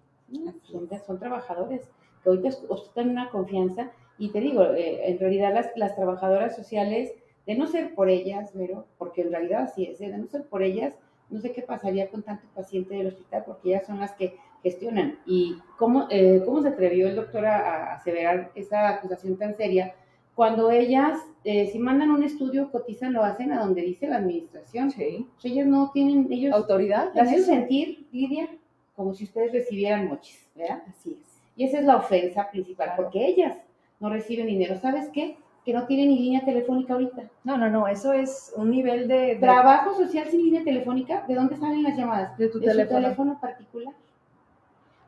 Son, 0.64 0.88
son 1.06 1.18
trabajadores 1.18 1.82
que 2.22 2.28
ahorita 2.28 2.50
ostentan 2.68 3.10
una 3.10 3.30
confianza 3.30 3.90
y 4.22 4.28
te 4.28 4.40
digo, 4.40 4.62
eh, 4.62 5.10
en 5.10 5.18
realidad 5.18 5.52
las, 5.52 5.70
las, 5.74 5.96
trabajadoras 5.96 6.54
sociales, 6.54 7.10
de 7.44 7.56
no 7.56 7.66
ser 7.66 7.92
por 7.92 8.08
ellas, 8.08 8.52
pero 8.54 8.86
porque 8.96 9.22
en 9.22 9.32
realidad 9.32 9.62
así 9.62 9.84
es, 9.84 10.00
¿eh? 10.00 10.10
de 10.10 10.16
no 10.16 10.28
ser 10.28 10.44
por 10.44 10.62
ellas, 10.62 10.94
no 11.28 11.40
sé 11.40 11.50
qué 11.50 11.60
pasaría 11.60 12.08
con 12.08 12.22
tanto 12.22 12.46
paciente 12.54 12.94
del 12.94 13.08
hospital, 13.08 13.42
porque 13.44 13.70
ellas 13.70 13.84
son 13.84 13.98
las 13.98 14.12
que 14.12 14.36
gestionan. 14.62 15.18
¿Y 15.26 15.56
cómo, 15.76 16.06
eh, 16.08 16.40
cómo 16.44 16.62
se 16.62 16.68
atrevió 16.68 17.08
el 17.08 17.16
doctor 17.16 17.46
a, 17.46 17.94
aseverar 17.94 18.52
esa 18.54 18.90
acusación 18.90 19.36
tan 19.36 19.56
seria? 19.56 19.92
Cuando 20.36 20.70
ellas, 20.70 21.18
si 21.42 21.76
mandan 21.80 22.12
un 22.12 22.22
estudio, 22.22 22.70
cotizan, 22.70 23.14
lo 23.14 23.24
hacen 23.24 23.50
a 23.50 23.58
donde 23.58 23.82
dice 23.82 24.06
la 24.06 24.18
administración. 24.18 24.92
Sí. 24.92 25.26
ellas 25.42 25.66
no 25.66 25.90
tienen, 25.92 26.28
ellos... 26.30 26.54
¿Autoridad? 26.54 27.10
Las 27.12 27.26
hacen 27.26 27.42
sentir, 27.42 28.06
Lidia, 28.12 28.48
como 28.94 29.14
si 29.14 29.24
ustedes 29.24 29.50
recibieran 29.50 30.06
mochis, 30.06 30.48
¿verdad? 30.54 30.84
Así 30.88 31.18
es. 31.20 31.42
Y 31.56 31.64
esa 31.64 31.80
es 31.80 31.84
la 31.84 31.96
ofensa 31.96 32.48
principal, 32.50 32.92
porque 32.96 33.26
ellas 33.26 33.58
no 34.02 34.10
reciben 34.10 34.48
dinero. 34.48 34.76
¿Sabes 34.78 35.08
qué? 35.10 35.36
Que 35.64 35.72
no 35.72 35.86
tienen 35.86 36.08
ni 36.08 36.18
línea 36.18 36.44
telefónica 36.44 36.94
ahorita. 36.94 37.30
No, 37.44 37.56
no, 37.56 37.70
no, 37.70 37.86
eso 37.86 38.12
es 38.12 38.52
un 38.56 38.70
nivel 38.70 39.06
de... 39.06 39.36
Trabajo 39.36 39.94
social 39.94 40.26
sin 40.28 40.42
línea 40.42 40.64
telefónica, 40.64 41.24
¿de 41.28 41.34
dónde 41.36 41.56
salen 41.56 41.84
las 41.84 41.96
llamadas? 41.96 42.36
De 42.36 42.48
tu 42.48 42.60
teléfono. 42.60 43.00
teléfono 43.00 43.40
particular. 43.40 43.94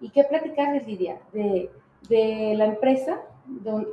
¿Y 0.01 0.11
qué 0.11 0.23
platicarles, 0.23 0.87
Lidia? 0.87 1.19
De, 1.33 1.71
de 2.09 2.55
la 2.57 2.67
empresa, 2.67 3.21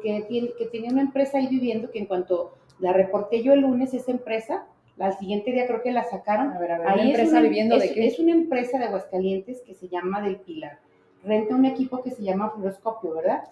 que, 0.04 0.26
tiene, 0.30 0.52
que 0.56 0.68
tenía 0.68 0.92
una 0.92 1.02
empresa 1.02 1.40
ahí 1.40 1.48
viviendo, 1.48 1.90
que 1.90 1.98
en 1.98 2.06
cuanto 2.06 2.54
la 2.78 2.94
reporté 2.94 3.42
yo 3.42 3.54
el 3.54 3.62
lunes, 3.62 3.96
esa 3.96 4.12
empresa, 4.12 4.68
al 5.00 5.18
siguiente 5.18 5.52
día 5.52 5.66
creo 5.66 5.82
que 5.82 5.92
la 5.92 6.04
sacaron. 6.04 6.52
A 6.52 6.60
ver, 6.60 6.74
a 6.74 6.78
ver, 6.78 6.88
ahí 6.90 7.10
empresa 7.10 7.42
viviendo 7.42 7.80
de 7.80 7.92
qué? 7.92 8.06
Es 8.06 8.20
una 8.20 8.34
empresa 8.34 8.78
de 8.78 8.86
Aguascalientes 8.86 9.62
que 9.62 9.74
se 9.74 9.88
llama 9.88 10.22
Del 10.22 10.38
Pilar 10.38 10.78
renta 11.24 11.56
un 11.56 11.66
equipo 11.66 12.02
que 12.02 12.12
se 12.12 12.24
llama 12.24 12.50
fluoroscopio, 12.50 13.14
¿verdad? 13.14 13.44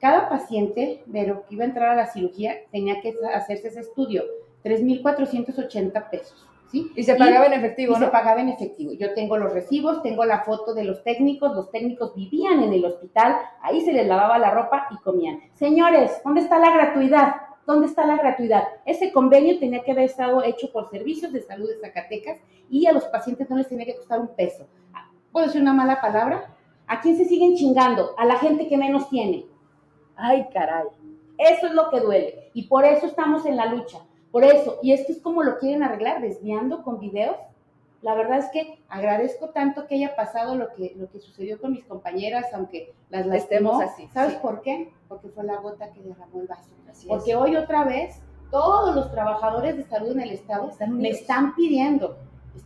Cada 0.00 0.28
paciente, 0.28 1.02
pero 1.10 1.44
que 1.46 1.54
iba 1.54 1.64
a 1.64 1.68
entrar 1.68 1.88
a 1.90 1.96
la 1.96 2.06
cirugía, 2.06 2.54
tenía 2.70 3.00
que 3.00 3.14
hacerse 3.34 3.68
ese 3.68 3.80
estudio, 3.80 4.22
3.480 4.64 6.10
pesos, 6.10 6.46
¿sí? 6.70 6.92
Y 6.94 7.02
se 7.02 7.16
pagaba 7.16 7.46
en 7.46 7.54
efectivo, 7.54 7.96
y 7.96 7.98
¿no? 7.98 8.06
se 8.06 8.12
pagaba 8.12 8.40
en 8.40 8.48
efectivo. 8.48 8.92
Yo 8.92 9.12
tengo 9.14 9.36
los 9.36 9.52
recibos, 9.52 10.02
tengo 10.02 10.24
la 10.24 10.44
foto 10.44 10.72
de 10.72 10.84
los 10.84 11.02
técnicos, 11.02 11.54
los 11.54 11.70
técnicos 11.72 12.14
vivían 12.14 12.62
en 12.62 12.72
el 12.72 12.84
hospital, 12.84 13.36
ahí 13.60 13.80
se 13.80 13.92
les 13.92 14.06
lavaba 14.06 14.38
la 14.38 14.50
ropa 14.50 14.86
y 14.92 15.02
comían. 15.02 15.40
Señores, 15.54 16.20
¿dónde 16.24 16.42
está 16.42 16.60
la 16.60 16.70
gratuidad? 16.70 17.34
¿Dónde 17.66 17.86
está 17.86 18.06
la 18.06 18.16
gratuidad? 18.16 18.62
Ese 18.86 19.12
convenio 19.12 19.58
tenía 19.58 19.82
que 19.82 19.92
haber 19.92 20.04
estado 20.04 20.42
hecho 20.42 20.72
por 20.72 20.88
Servicios 20.90 21.32
de 21.32 21.42
Salud 21.42 21.68
de 21.68 21.80
Zacatecas 21.80 22.38
y 22.70 22.86
a 22.86 22.92
los 22.92 23.04
pacientes 23.04 23.50
no 23.50 23.56
les 23.56 23.68
tenía 23.68 23.84
que 23.84 23.96
costar 23.96 24.20
un 24.20 24.28
peso. 24.28 24.66
¿Puedo 25.32 25.46
decir 25.46 25.60
una 25.60 25.74
mala 25.74 26.00
palabra? 26.00 26.54
¿A 26.86 27.00
quién 27.00 27.16
se 27.16 27.26
siguen 27.26 27.56
chingando? 27.56 28.14
A 28.16 28.24
la 28.24 28.38
gente 28.38 28.68
que 28.68 28.78
menos 28.78 29.10
tiene. 29.10 29.44
Ay, 30.18 30.48
caray. 30.52 30.86
Eso 31.38 31.68
es 31.68 31.72
lo 31.72 31.88
que 31.90 32.00
duele. 32.00 32.50
Y 32.52 32.64
por 32.64 32.84
eso 32.84 33.06
estamos 33.06 33.46
en 33.46 33.56
la 33.56 33.66
lucha. 33.66 33.98
Por 34.30 34.44
eso. 34.44 34.78
Y 34.82 34.92
esto 34.92 35.12
es 35.12 35.20
como 35.20 35.42
lo 35.42 35.58
quieren 35.58 35.82
arreglar, 35.82 36.20
desviando 36.20 36.82
con 36.82 36.98
videos. 36.98 37.36
La 38.02 38.14
verdad 38.14 38.38
es 38.38 38.50
que 38.52 38.78
agradezco 38.88 39.48
tanto 39.50 39.86
que 39.86 39.96
haya 39.96 40.14
pasado 40.14 40.54
lo 40.54 40.72
que, 40.74 40.94
lo 40.96 41.10
que 41.10 41.18
sucedió 41.18 41.60
con 41.60 41.72
mis 41.72 41.84
compañeras, 41.84 42.46
aunque 42.52 42.92
las 43.10 43.26
lastimó. 43.26 43.80
Estemos 43.80 43.82
así, 43.82 44.08
¿Sabes 44.12 44.34
sí. 44.34 44.38
por 44.42 44.62
qué? 44.62 44.92
Porque 45.08 45.28
fue 45.28 45.44
la 45.44 45.56
gota 45.56 45.92
que 45.92 46.00
derramó 46.00 46.40
el 46.40 46.46
vaso. 46.46 46.70
Así 46.88 47.06
es. 47.06 47.08
Porque 47.08 47.34
hoy 47.34 47.56
otra 47.56 47.84
vez 47.84 48.20
todos 48.50 48.94
los 48.94 49.10
trabajadores 49.10 49.76
de 49.76 49.84
salud 49.84 50.12
en 50.12 50.20
el 50.20 50.30
estado 50.30 50.68
Están 50.70 50.96
me 50.96 51.10
están 51.10 51.54
pidiendo, 51.54 52.16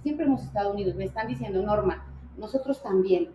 siempre 0.02 0.26
hemos 0.26 0.42
estado 0.42 0.72
unidos, 0.72 0.94
me 0.94 1.04
están 1.04 1.26
diciendo, 1.26 1.62
Norma, 1.62 2.06
nosotros 2.36 2.82
también, 2.82 3.30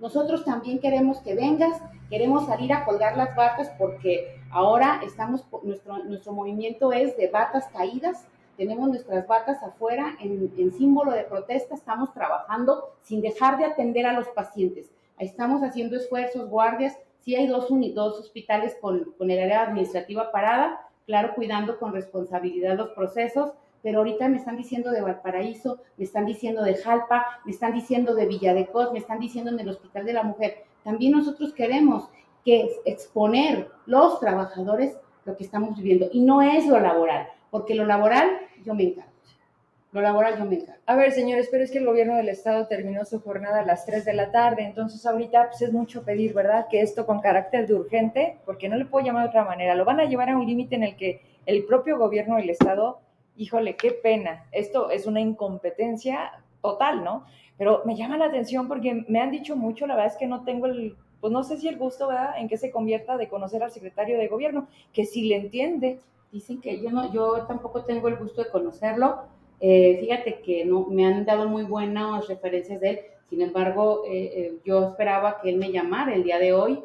nosotros 0.00 0.44
también 0.44 0.80
queremos 0.80 1.18
que 1.20 1.34
vengas, 1.34 1.80
queremos 2.08 2.46
salir 2.46 2.72
a 2.72 2.84
colgar 2.84 3.16
las 3.16 3.36
batas 3.36 3.70
porque 3.78 4.40
ahora 4.50 5.00
estamos, 5.04 5.44
nuestro, 5.62 5.98
nuestro 6.04 6.32
movimiento 6.32 6.92
es 6.92 7.16
de 7.16 7.28
batas 7.28 7.66
caídas, 7.72 8.26
tenemos 8.56 8.88
nuestras 8.88 9.26
batas 9.26 9.62
afuera 9.62 10.16
en, 10.20 10.52
en 10.56 10.72
símbolo 10.72 11.12
de 11.12 11.24
protesta, 11.24 11.74
estamos 11.74 12.12
trabajando 12.12 12.90
sin 13.02 13.20
dejar 13.20 13.58
de 13.58 13.64
atender 13.64 14.06
a 14.06 14.12
los 14.12 14.28
pacientes. 14.28 14.90
Estamos 15.18 15.62
haciendo 15.62 15.96
esfuerzos, 15.96 16.48
guardias, 16.48 16.96
sí 17.20 17.36
hay 17.36 17.46
dos, 17.46 17.68
dos 17.94 18.18
hospitales 18.18 18.76
con, 18.80 19.12
con 19.18 19.30
el 19.30 19.38
área 19.38 19.62
administrativa 19.62 20.32
parada, 20.32 20.80
claro, 21.06 21.34
cuidando 21.34 21.78
con 21.78 21.92
responsabilidad 21.92 22.76
los 22.76 22.90
procesos, 22.90 23.52
pero 23.82 23.98
ahorita 23.98 24.28
me 24.28 24.36
están 24.36 24.56
diciendo 24.56 24.90
de 24.90 25.00
Valparaíso, 25.00 25.80
me 25.96 26.04
están 26.04 26.26
diciendo 26.26 26.62
de 26.62 26.76
Jalpa, 26.76 27.40
me 27.44 27.52
están 27.52 27.72
diciendo 27.72 28.14
de 28.14 28.26
Villa 28.26 28.54
de 28.54 28.66
Cos, 28.66 28.92
me 28.92 28.98
están 28.98 29.20
diciendo 29.20 29.50
en 29.50 29.60
el 29.60 29.68
Hospital 29.68 30.04
de 30.04 30.12
la 30.12 30.22
Mujer. 30.22 30.64
También 30.84 31.12
nosotros 31.12 31.52
queremos 31.52 32.08
que 32.44 32.70
exponer 32.84 33.68
los 33.86 34.18
trabajadores 34.20 34.96
lo 35.24 35.36
que 35.36 35.44
estamos 35.44 35.76
viviendo 35.76 36.08
y 36.12 36.20
no 36.20 36.42
es 36.42 36.66
lo 36.66 36.80
laboral, 36.80 37.28
porque 37.50 37.74
lo 37.74 37.84
laboral 37.84 38.30
yo 38.64 38.74
me 38.74 38.84
encargo. 38.84 39.10
Lo 39.92 40.00
laboral 40.00 40.38
yo 40.38 40.44
me 40.44 40.56
encargo. 40.56 40.80
A 40.86 40.94
ver, 40.94 41.12
señores, 41.12 41.48
pero 41.50 41.64
es 41.64 41.70
que 41.70 41.78
el 41.78 41.86
gobierno 41.86 42.16
del 42.16 42.28
estado 42.28 42.66
terminó 42.66 43.04
su 43.04 43.20
jornada 43.20 43.60
a 43.60 43.66
las 43.66 43.84
3 43.86 44.04
de 44.04 44.14
la 44.14 44.30
tarde, 44.30 44.62
entonces 44.62 45.04
ahorita 45.04 45.48
pues 45.48 45.62
es 45.62 45.72
mucho 45.72 46.04
pedir, 46.04 46.32
¿verdad? 46.32 46.66
Que 46.70 46.80
esto 46.80 47.06
con 47.06 47.20
carácter 47.20 47.66
de 47.66 47.74
urgente, 47.74 48.38
porque 48.44 48.68
no 48.68 48.76
le 48.76 48.86
puedo 48.86 49.04
llamar 49.04 49.24
de 49.24 49.28
otra 49.30 49.44
manera, 49.44 49.74
lo 49.74 49.84
van 49.84 50.00
a 50.00 50.04
llevar 50.04 50.30
a 50.30 50.36
un 50.36 50.46
límite 50.46 50.76
en 50.76 50.84
el 50.84 50.96
que 50.96 51.22
el 51.46 51.64
propio 51.64 51.98
gobierno 51.98 52.36
del 52.36 52.50
estado, 52.50 53.00
híjole, 53.40 53.76
qué 53.76 53.92
pena, 53.92 54.46
esto 54.52 54.90
es 54.90 55.06
una 55.06 55.20
incompetencia 55.20 56.32
total, 56.62 57.04
¿no? 57.04 57.24
Pero 57.56 57.82
me 57.84 57.96
llama 57.96 58.16
la 58.16 58.26
atención 58.26 58.68
porque 58.68 59.04
me 59.08 59.20
han 59.20 59.30
dicho 59.30 59.56
mucho, 59.56 59.86
la 59.86 59.94
verdad 59.94 60.12
es 60.12 60.18
que 60.18 60.26
no 60.26 60.44
tengo 60.44 60.66
el, 60.66 60.96
pues 61.20 61.32
no 61.32 61.42
sé 61.42 61.56
si 61.58 61.68
el 61.68 61.76
gusto, 61.76 62.08
¿verdad? 62.08 62.34
En 62.38 62.48
que 62.48 62.56
se 62.56 62.70
convierta 62.70 63.16
de 63.16 63.28
conocer 63.28 63.62
al 63.62 63.70
secretario 63.70 64.18
de 64.18 64.28
gobierno, 64.28 64.68
que 64.92 65.04
si 65.04 65.22
le 65.22 65.36
entiende, 65.36 65.98
Dicen 66.32 66.60
que 66.60 66.80
yo 66.80 66.90
no, 66.90 67.12
yo 67.12 67.44
tampoco 67.46 67.84
tengo 67.84 68.08
el 68.08 68.16
gusto 68.16 68.44
de 68.44 68.50
conocerlo. 68.50 69.22
Eh, 69.58 69.98
fíjate 70.00 70.40
que 70.40 70.64
no, 70.64 70.86
me 70.86 71.04
han 71.04 71.24
dado 71.24 71.48
muy 71.48 71.64
buenas 71.64 72.28
referencias 72.28 72.80
de 72.80 72.90
él. 72.90 73.00
Sin 73.28 73.42
embargo, 73.42 74.04
eh, 74.06 74.32
eh, 74.34 74.58
yo 74.64 74.90
esperaba 74.90 75.40
que 75.40 75.50
él 75.50 75.56
me 75.56 75.72
llamara 75.72 76.14
el 76.14 76.22
día 76.22 76.38
de 76.38 76.52
hoy. 76.52 76.80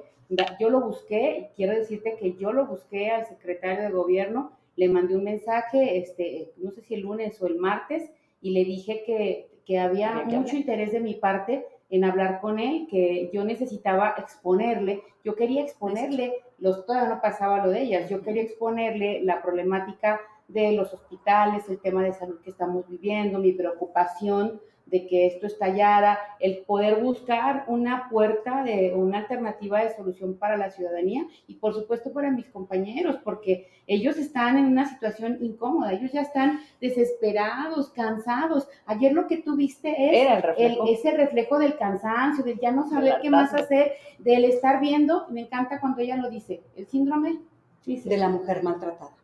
Yo 0.60 0.72
lo 0.72 0.82
busqué, 0.82 1.52
quiero 1.56 1.74
decirte 1.74 2.16
que 2.20 2.34
yo 2.34 2.52
lo 2.52 2.66
busqué 2.66 3.12
al 3.12 3.28
secretario 3.28 3.84
de 3.84 3.90
gobierno, 3.92 4.52
le 4.76 4.90
mandé 4.90 5.16
un 5.16 5.24
mensaje, 5.24 5.98
este, 5.98 6.52
no 6.58 6.72
sé 6.72 6.82
si 6.82 6.96
el 6.96 7.02
lunes 7.02 7.42
o 7.42 7.48
el 7.48 7.58
martes, 7.58 8.10
y 8.42 8.52
le 8.52 8.66
dije 8.66 9.04
que, 9.06 9.50
que 9.66 9.80
había 9.80 10.14
mucho 10.14 10.38
hablar. 10.38 10.56
interés 10.56 10.92
de 10.92 11.00
mi 11.00 11.16
parte 11.16 11.66
en 11.90 12.04
hablar 12.04 12.42
con 12.42 12.60
él, 12.60 12.88
que 12.90 13.30
yo 13.34 13.44
necesitaba 13.44 14.16
exponerle, 14.18 15.02
yo 15.24 15.36
quería 15.36 15.62
exponerle, 15.62 16.34
los, 16.58 16.86
todavía 16.86 17.16
no 17.16 17.22
pasaba 17.22 17.66
lo 17.66 17.72
de 17.72 17.82
ellas, 17.82 18.10
yo 18.10 18.22
quería 18.22 18.44
exponerle 18.44 19.22
la 19.24 19.42
problemática 19.42 20.20
de 20.48 20.74
los 20.74 20.94
hospitales, 20.94 21.68
el 21.70 21.80
tema 21.80 22.04
de 22.04 22.14
salud 22.14 22.40
que 22.44 22.50
estamos 22.50 22.88
viviendo, 22.88 23.40
mi 23.40 23.52
preocupación 23.52 24.60
de 24.86 25.08
que 25.08 25.26
esto 25.26 25.48
estallara, 25.48 26.20
el 26.40 26.60
poder 26.60 27.02
buscar 27.02 27.66
una 27.68 28.08
puerta 28.10 28.64
de 28.64 28.94
una 28.94 29.20
alternativa 29.20 29.84
de 29.84 29.96
solución 29.96 30.38
para 30.38 30.58
la 30.58 30.70
ciudadanía 30.70 31.26
y 31.48 31.56
por 31.56 31.74
supuesto 31.74 32.14
para 32.14 32.30
mis 32.30 32.48
compañeros, 32.48 33.18
porque 33.24 33.68
ellos 33.88 34.18
están 34.18 34.58
en 34.58 34.66
una 34.66 34.88
situación 34.88 35.40
incómoda, 35.42 35.94
ellos 35.94 36.12
ya 36.12 36.22
están 36.22 36.60
desesperados, 36.80 37.90
cansados. 37.90 38.68
Ayer 38.86 39.14
lo 39.14 39.28
que 39.28 39.38
tuviste 39.38 39.90
es 39.90 40.22
era 40.22 40.54
el 40.58 40.66
el, 40.66 40.78
ese 40.90 41.12
reflejo 41.12 41.60
del 41.60 41.78
cansancio, 41.78 42.44
del 42.44 42.60
ya 42.60 42.72
no 42.72 42.90
saber 42.90 43.16
qué 43.22 43.30
más 43.30 43.54
hacer, 43.54 43.94
del 44.20 44.46
estar 44.46 44.80
viendo, 44.80 45.26
me 45.30 45.42
encanta 45.42 45.80
cuando 45.80 46.02
ella 46.02 46.18
lo 46.18 46.30
dice, 46.30 46.62
el 46.76 46.88
síndrome 46.88 47.40
dice, 47.86 48.10
de 48.10 48.18
la 48.18 48.30
mujer 48.30 48.64
maltratada. 48.64 49.16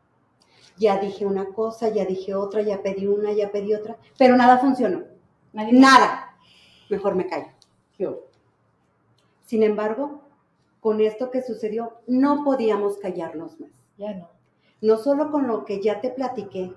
Ya 0.78 0.98
dije 1.00 1.26
una 1.26 1.46
cosa, 1.46 1.90
ya 1.90 2.06
dije 2.06 2.34
otra, 2.34 2.62
ya 2.62 2.82
pedí 2.82 3.06
una, 3.06 3.34
ya 3.34 3.52
pedí 3.52 3.74
otra, 3.74 3.98
pero 4.18 4.36
nada 4.36 4.58
funcionó. 4.58 5.11
Nadie 5.54 5.74
Nada. 5.74 6.36
Mejor 6.90 7.16
me 7.16 7.28
callo. 7.28 7.48
Sin 9.46 9.64
embargo, 9.64 10.22
con 10.80 11.02
esto 11.02 11.30
que 11.30 11.42
sucedió, 11.44 11.98
no 12.08 12.44
podíamos 12.44 12.98
callarnos 12.98 13.60
más. 13.60 13.70
Ya 13.98 14.14
no. 14.14 14.30
No 14.82 14.98
solo 14.98 15.30
con 15.32 15.48
lo 15.48 15.66
que 15.66 15.82
ya 15.82 16.02
te 16.02 16.10
platiqué, 16.10 16.74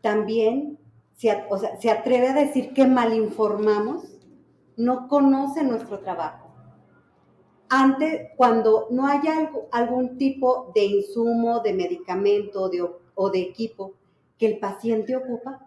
también 0.00 0.78
se, 1.16 1.44
o 1.48 1.56
sea, 1.58 1.80
se 1.80 1.90
atreve 1.90 2.28
a 2.28 2.34
decir 2.34 2.72
que 2.74 2.86
malinformamos, 2.86 4.18
no 4.76 5.08
conoce 5.08 5.62
nuestro 5.62 6.00
trabajo. 6.00 6.50
Antes, 7.68 8.28
cuando 8.36 8.88
no 8.90 9.06
haya 9.06 9.36
algo- 9.38 9.68
algún 9.72 10.18
tipo 10.18 10.70
de 10.74 10.84
insumo, 10.84 11.60
de 11.60 11.72
medicamento 11.72 12.68
de 12.68 12.88
o 13.14 13.30
de 13.30 13.40
equipo 13.40 13.94
que 14.38 14.46
el 14.46 14.58
paciente 14.58 15.16
ocupa, 15.16 15.65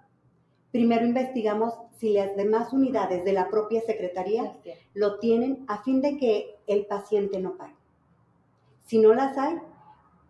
primero 0.71 1.05
investigamos 1.05 1.73
si 1.97 2.13
las 2.13 2.35
demás 2.35 2.71
unidades 2.73 3.25
de 3.25 3.33
la 3.33 3.49
propia 3.49 3.81
secretaría 3.81 4.55
lo 4.93 5.19
tienen 5.19 5.65
a 5.67 5.83
fin 5.83 6.01
de 6.01 6.17
que 6.17 6.55
el 6.67 6.85
paciente 6.85 7.39
no 7.39 7.57
pague. 7.57 7.75
Si 8.85 8.97
no 8.97 9.13
las 9.13 9.37
hay, 9.37 9.57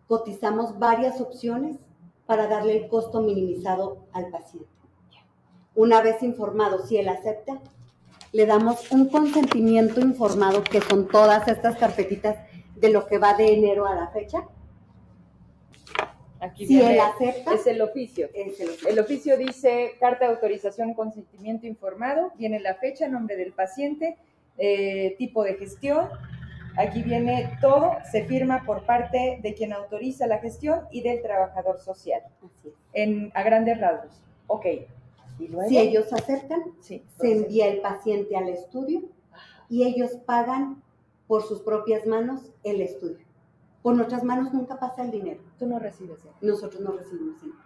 cotizamos 0.06 0.78
varias 0.78 1.20
opciones 1.20 1.76
para 2.26 2.46
darle 2.46 2.76
el 2.76 2.88
costo 2.88 3.20
minimizado 3.20 3.98
al 4.12 4.30
paciente. 4.30 4.68
Una 5.74 6.02
vez 6.02 6.22
informado 6.22 6.84
si 6.84 6.96
él 6.96 7.08
acepta, 7.08 7.60
le 8.32 8.46
damos 8.46 8.90
un 8.92 9.08
consentimiento 9.08 10.00
informado, 10.00 10.62
que 10.62 10.80
son 10.80 11.08
todas 11.08 11.48
estas 11.48 11.76
carpetitas 11.76 12.36
de 12.76 12.90
lo 12.90 13.06
que 13.06 13.18
va 13.18 13.34
de 13.34 13.52
enero 13.54 13.86
a 13.86 13.94
la 13.94 14.08
fecha. 14.08 14.46
Aquí 16.40 16.66
Si 16.66 16.76
viene, 16.76 16.94
él 16.94 17.00
acepta, 17.00 17.54
es 17.54 17.66
el 17.66 17.82
oficio. 17.82 18.28
es 18.32 18.58
el 18.60 18.70
El 18.88 18.98
oficio 18.98 19.36
dice 19.36 19.92
carta 20.00 20.26
de 20.26 20.34
autorización, 20.34 20.94
consentimiento 20.94 21.66
informado, 21.66 22.32
viene 22.36 22.60
la 22.60 22.74
fecha, 22.76 23.08
nombre 23.08 23.36
del 23.36 23.52
paciente, 23.52 24.16
eh, 24.56 25.14
tipo 25.18 25.44
de 25.44 25.54
gestión, 25.54 26.08
aquí 26.76 27.02
viene 27.02 27.58
todo, 27.60 27.96
se 28.10 28.24
firma 28.24 28.64
por 28.64 28.84
parte 28.84 29.38
de 29.42 29.54
quien 29.54 29.72
autoriza 29.72 30.26
la 30.26 30.38
gestión 30.38 30.80
y 30.90 31.02
del 31.02 31.20
trabajador 31.22 31.78
social, 31.78 32.22
Así 32.38 32.68
es. 32.68 32.74
en, 32.94 33.30
a 33.34 33.42
grandes 33.42 33.78
rasgos. 33.78 34.20
Ok, 34.46 34.66
y 35.38 35.48
luego... 35.48 35.68
Si 35.68 35.78
ellos 35.78 36.12
aceptan, 36.12 36.62
Sí, 36.80 37.04
se 37.20 37.32
envía 37.32 37.66
el 37.68 37.80
paciente 37.80 38.36
al 38.36 38.48
estudio 38.48 39.02
y 39.68 39.84
ellos 39.84 40.12
pagan 40.26 40.82
por 41.26 41.42
sus 41.42 41.60
propias 41.60 42.06
manos 42.06 42.50
el 42.64 42.80
estudio. 42.80 43.24
Por 43.82 43.96
nuestras 43.96 44.22
manos 44.24 44.52
nunca 44.52 44.78
pasa 44.78 45.02
el 45.02 45.10
dinero. 45.10 45.40
tú 45.58 45.66
no 45.66 45.78
recibes 45.78 46.24
¿eh? 46.24 46.30
Nosotros 46.42 46.80
no 46.82 46.92
recibimos 46.92 47.40
dinero. 47.40 47.60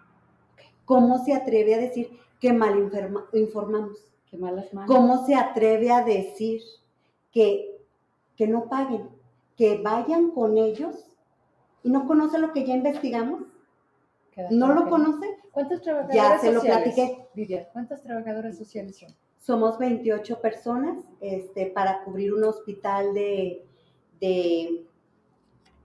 ¿Cómo 0.85 1.25
se 1.25 1.35
atreve 1.35 1.75
a 1.75 1.79
decir 1.79 2.11
que 2.41 2.53
mal 2.53 2.79
informa- 2.79 3.27
informamos? 3.33 3.99
Qué 4.31 4.37
malas 4.37 4.73
manos. 4.75 4.95
¿Cómo 4.95 5.25
se 5.27 5.35
atreve 5.35 5.91
a 5.91 6.05
decir 6.05 6.61
que, 7.33 7.81
que 8.37 8.47
no 8.47 8.69
paguen? 8.69 9.09
Que 9.57 9.79
vayan 9.83 10.31
con 10.31 10.59
ellos 10.59 11.07
y 11.83 11.91
no 11.91 12.07
conoce 12.07 12.39
lo 12.39 12.53
que 12.53 12.65
ya 12.67 12.75
investigamos. 12.75 13.43
¿No 14.51 14.73
lo 14.75 14.85
que 14.85 14.91
conoce? 14.91 15.37
¿Cuántos 15.53 15.81
trabajadores 15.83 16.17
Ya 16.17 16.39
se 16.39 16.53
lo 16.53 16.61
platiqué. 16.61 17.27
Vivian, 17.35 17.67
¿cuántos 17.73 18.03
trabajadores 18.03 18.59
sociales 18.59 18.99
son? 18.99 19.15
Somos 19.39 19.79
28 19.79 20.41
personas 20.41 20.99
este, 21.21 21.67
para 21.67 22.03
cubrir 22.03 22.33
un 22.35 22.43
hospital 22.45 23.15
de, 23.15 23.65
de, 24.21 24.87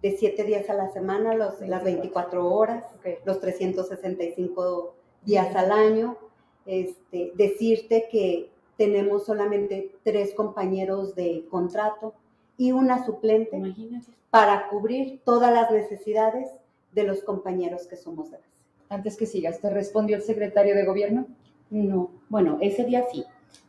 de 0.02 0.12
7 0.18 0.44
días 0.44 0.70
a 0.70 0.74
la 0.74 0.90
semana, 0.90 1.34
los, 1.36 1.60
las 1.62 1.84
24 1.84 2.48
horas, 2.54 2.84
Ok. 3.00 3.20
los 3.26 3.40
365 3.42 4.96
días 5.26 5.56
al 5.56 5.72
año. 5.72 6.18
este, 6.66 7.32
decirte 7.36 8.08
que 8.12 8.52
tenemos 8.78 9.26
solamente 9.26 9.96
tres 10.04 10.34
compañeros 10.36 11.16
de 11.16 11.46
contrato 11.50 12.14
y 12.58 12.72
una 12.74 13.04
suplente 13.06 13.58
Imagínate. 13.58 14.12
para 14.30 14.68
cubrir 14.70 15.20
todas 15.26 15.52
las 15.52 15.72
necesidades 15.72 16.50
de 16.94 17.04
los 17.04 17.24
compañeros 17.24 17.88
que 17.88 17.96
somos 17.96 18.30
de 18.30 18.38
base. 18.38 18.50
Antes 18.90 19.18
que 19.18 19.26
sigas, 19.26 19.60
¿te 19.62 19.70
respondió 19.72 20.16
el 20.18 20.22
secretario 20.22 20.76
de 20.76 20.86
gobierno? 20.86 21.26
No, 21.72 22.12
bueno, 22.30 22.58
ese 22.62 22.84
día 22.84 23.06
sí. 23.12 23.26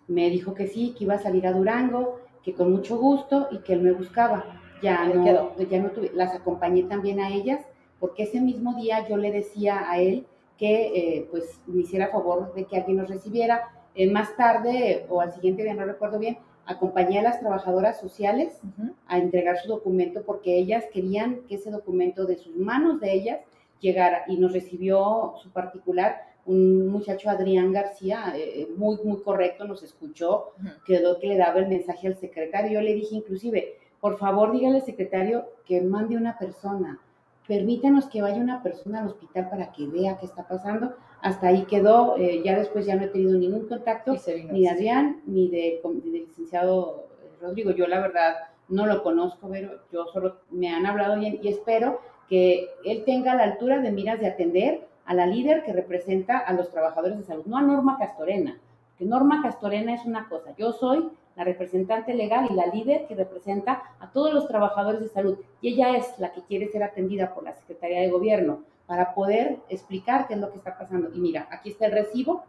Me 0.09 0.29
dijo 0.29 0.53
que 0.53 0.67
sí, 0.67 0.95
que 0.97 1.05
iba 1.05 1.15
a 1.15 1.23
salir 1.23 1.47
a 1.47 1.53
Durango, 1.53 2.21
que 2.43 2.53
con 2.55 2.71
mucho 2.71 2.99
gusto 2.99 3.49
y 3.51 3.59
que 3.61 3.73
él 3.73 3.81
me 3.83 3.93
buscaba. 3.93 4.60
Ya 4.83 5.05
no, 5.05 5.25
quedó. 5.25 5.55
ya 5.71 5.79
no 5.81 5.91
tuve, 5.91 6.11
las 6.15 6.35
acompañé 6.35 6.85
también 6.85 7.21
a 7.21 7.29
ellas, 7.31 7.61
porque 7.99 8.25
ese 8.25 8.41
mismo 8.41 8.75
día 8.75 9.07
yo 9.09 9.17
le 9.17 9.31
decía 9.31 9.91
a 9.91 9.99
él 9.99 10.27
que 10.59 10.87
eh, 10.95 11.29
pues 11.31 11.61
me 11.67 11.83
hiciera 11.83 12.09
favor 12.09 12.53
de 12.55 12.65
que 12.65 12.77
alguien 12.77 12.99
nos 12.99 13.09
recibiera. 13.09 13.71
Eh, 13.95 14.11
más 14.11 14.37
tarde, 14.37 15.07
o 15.09 15.21
al 15.21 15.33
siguiente 15.33 15.63
día, 15.65 15.75
no 15.75 15.85
recuerdo 15.85 16.19
bien, 16.19 16.39
acompañé 16.67 17.19
a 17.19 17.23
las 17.23 17.41
trabajadoras 17.41 17.99
sociales 17.99 18.61
a 19.09 19.19
entregar 19.19 19.59
su 19.59 19.69
documento 19.69 20.23
porque 20.25 20.57
ellas 20.57 20.85
querían 20.93 21.41
que 21.49 21.57
ese 21.57 21.71
documento 21.71 22.27
de 22.27 22.37
sus 22.37 22.55
manos 22.57 23.01
de 23.01 23.13
ellas 23.13 23.41
llegara 23.81 24.25
y 24.29 24.37
nos 24.37 24.53
recibió 24.53 25.35
su 25.43 25.51
particular 25.51 26.23
un 26.47 26.87
muchacho 26.89 27.29
Adrián 27.29 27.73
García, 27.73 28.33
eh, 28.37 28.69
muy, 28.77 28.99
muy 29.05 29.21
correcto, 29.23 29.65
nos 29.67 29.83
escuchó, 29.83 30.53
Ujú. 30.59 30.69
quedó 30.87 31.19
que 31.19 31.27
le 31.27 31.37
daba 31.37 31.59
el 31.59 31.69
mensaje 31.69 32.07
al 32.07 32.17
secretario. 32.17 32.73
Yo 32.73 32.81
le 32.81 32.95
dije 32.95 33.15
inclusive, 33.15 33.77
por 34.01 34.19
favor 34.19 34.53
dígale 34.53 34.77
al 34.77 34.85
secretario 34.85 35.47
que 35.67 35.81
mande 35.83 36.17
una 36.17 36.39
persona, 36.39 36.99
permítanos 37.47 38.07
que 38.07 38.23
vaya 38.23 38.37
una 38.37 38.63
persona 38.63 39.01
al 39.01 39.07
hospital 39.07 39.51
para 39.51 39.73
que 39.73 39.87
vea 39.87 40.19
qué 40.19 40.27
está 40.27 40.47
pasando. 40.47 40.95
Hasta 41.21 41.49
ahí 41.49 41.65
quedó, 41.65 42.17
eh, 42.17 42.43
ya 42.45 42.59
después 42.59 42.87
ya 42.87 42.97
no 42.97 43.05
he 43.05 43.09
tenido 43.09 43.37
ningún 43.37 43.69
contacto 43.69 44.17
ni 44.53 44.63
de. 44.63 44.69
Adrián 44.69 45.21
ni 45.27 45.49
de, 45.49 45.81
del 45.83 46.13
licenciado 46.13 47.09
eh, 47.23 47.31
Rodrigo. 47.43 47.73
Yo 47.73 47.87
la 47.87 48.01
verdad 48.01 48.37
no 48.69 48.87
lo 48.87 49.03
conozco, 49.03 49.49
pero 49.51 49.81
yo 49.93 50.07
solo 50.07 50.37
me 50.51 50.69
han 50.69 50.87
hablado 50.87 51.19
bien 51.19 51.39
y 51.43 51.49
espero 51.49 52.01
que 52.29 52.69
él 52.85 53.03
tenga 53.05 53.35
la 53.35 53.43
altura 53.43 53.81
de 53.81 53.91
miras 53.91 54.21
de 54.21 54.29
atender 54.29 54.87
a 55.05 55.15
la 55.15 55.27
líder 55.27 55.65
que 55.65 55.73
representa 55.73 56.39
a 56.39 56.53
los 56.53 56.71
trabajadores 56.71 57.19
de 57.19 57.25
salud, 57.25 57.45
no 57.47 57.57
a 57.57 57.63
Norma 57.63 57.99
Castorena, 57.99 58.59
que 58.97 59.05
Norma 59.05 59.43
Castorena 59.43 59.93
es 59.93 60.05
una 60.07 60.29
cosa, 60.29 60.55
yo 60.57 60.71
soy 60.71 61.09
la 61.41 61.45
representante 61.45 62.13
legal 62.13 62.49
y 62.51 62.55
la 62.55 62.67
líder 62.67 63.07
que 63.07 63.15
representa 63.15 63.83
a 63.99 64.13
todos 64.13 64.35
los 64.35 64.47
trabajadores 64.47 65.01
de 65.01 65.09
salud 65.09 65.39
y 65.63 65.73
ella 65.73 65.97
es 65.97 66.07
la 66.19 66.33
que 66.33 66.43
quiere 66.43 66.69
ser 66.69 66.83
atendida 66.83 67.33
por 67.35 67.45
la 67.45 67.55
Secretaría 67.55 68.03
de 68.03 68.11
Gobierno 68.11 68.61
para 68.87 69.15
poder 69.15 69.57
explicar 69.71 70.29
qué 70.29 70.35
es 70.35 70.41
lo 70.41 70.51
que 70.51 70.59
está 70.59 70.77
pasando. 70.77 71.09
Y 71.15 71.19
mira, 71.19 71.49
aquí 71.51 71.71
está 71.71 71.87
el 71.87 71.93
recibo, 71.93 72.45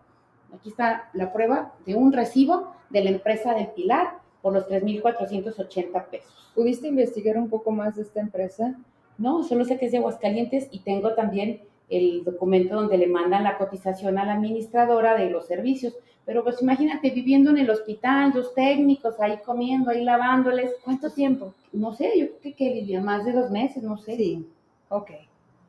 aquí 0.54 0.68
está 0.68 1.10
la 1.14 1.32
prueba 1.32 1.72
de 1.86 1.96
un 1.96 2.12
recibo 2.12 2.74
de 2.90 3.02
la 3.02 3.12
empresa 3.12 3.54
del 3.54 3.68
Pilar 3.68 4.18
por 4.42 4.52
los 4.52 4.68
3.480 4.68 6.08
pesos. 6.08 6.52
¿Pudiste 6.54 6.90
investigar 6.90 7.38
un 7.38 7.50
poco 7.50 7.72
más 7.72 7.96
de 7.96 8.02
esta 8.02 8.20
empresa? 8.20 8.76
No, 9.18 9.44
solo 9.44 9.64
sé 9.64 9.78
que 9.78 9.86
es 9.86 9.94
de 9.94 10.00
Aguascalientes 10.00 10.68
y 10.70 10.80
tengo 10.80 11.14
también 11.14 11.62
el 11.88 12.26
documento 12.26 12.76
donde 12.76 12.98
le 12.98 13.08
mandan 13.08 13.46
la 13.46 13.58
cotización 13.58 14.18
a 14.18 14.26
la 14.26 14.34
administradora 14.34 15.16
de 15.16 15.30
los 15.30 15.46
servicios. 15.46 15.94
Pero 16.26 16.44
pues 16.44 16.62
imagínate 16.62 17.10
viviendo 17.12 17.50
en 17.52 17.58
el 17.60 17.70
hospital, 17.70 18.32
los 18.36 18.54
técnicos 18.54 19.20
ahí 19.20 19.40
comiendo, 19.46 19.90
ahí 19.92 20.04
lavándoles. 20.04 20.72
¿Cuánto 20.84 21.12
tiempo? 21.12 21.54
No 21.74 21.94
sé, 21.94 22.18
yo 22.20 22.28
creo 22.28 22.42
que, 22.42 22.56
que 22.56 22.74
vivía 22.74 23.02
más 23.02 23.26
de 23.26 23.34
dos 23.34 23.50
meses, 23.52 23.84
no 23.84 23.98
sé. 23.98 24.18
Sí, 24.18 24.48
Ok, 24.90 25.12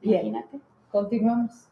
bien, 0.03 0.27
Imagínate. 0.27 0.61
continuamos. 0.91 1.69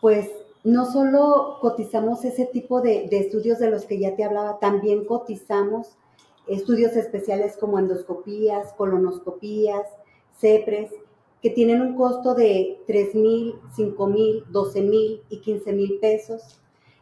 pues 0.00 0.28
no 0.64 0.84
solo 0.86 1.58
cotizamos 1.60 2.24
ese 2.24 2.46
tipo 2.46 2.80
de, 2.82 3.08
de 3.08 3.18
estudios 3.18 3.58
de 3.58 3.70
los 3.70 3.84
que 3.86 3.98
ya 3.98 4.14
te 4.16 4.24
hablaba, 4.24 4.58
también 4.58 5.04
cotizamos 5.04 5.96
estudios 6.46 6.96
especiales 6.96 7.56
como 7.56 7.78
endoscopías, 7.78 8.72
colonoscopías, 8.74 9.86
CEPRES, 10.38 10.90
que 11.42 11.50
tienen 11.50 11.80
un 11.80 11.94
costo 11.96 12.34
de 12.34 12.80
3 12.86 13.14
mil, 13.14 13.54
5 13.74 14.06
mil, 14.06 14.44
12 14.50 14.82
mil 14.82 15.22
y 15.30 15.38
15 15.40 15.72
mil 15.72 15.98
pesos. 16.00 16.60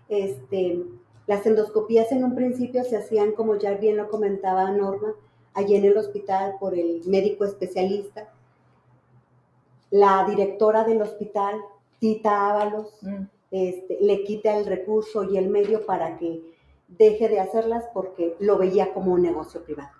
Este, 0.09 0.83
las 1.27 1.45
endoscopías 1.47 2.11
en 2.13 2.25
un 2.25 2.35
principio 2.35 2.85
se 2.85 2.97
hacían, 2.97 3.33
como 3.33 3.57
ya 3.57 3.75
bien 3.75 3.97
lo 3.97 4.09
comentaba 4.09 4.71
Norma, 4.71 5.15
allí 5.55 5.77
en 5.77 5.85
el 5.85 5.97
hospital 5.97 6.57
por 6.59 6.75
el 6.75 7.03
médico 7.07 7.45
especialista. 7.45 8.33
La 9.91 10.25
directora 10.29 10.85
del 10.85 11.03
hospital, 11.03 11.61
Tita 11.99 12.51
Ábalos, 12.51 12.95
Mm, 13.03 13.25
este, 13.51 13.99
le 14.01 14.25
quita 14.25 14.57
el 14.59 14.67
recurso 14.67 15.25
y 15.25 15.39
el 15.39 15.49
medio 15.49 15.87
para 15.87 16.19
que 16.19 16.43
deje 16.87 17.29
de 17.29 17.41
hacerlas 17.41 17.85
porque 17.95 18.37
lo 18.41 18.59
veía 18.59 18.93
como 18.93 19.13
un 19.13 19.23
negocio 19.23 19.63
privado. 19.65 19.91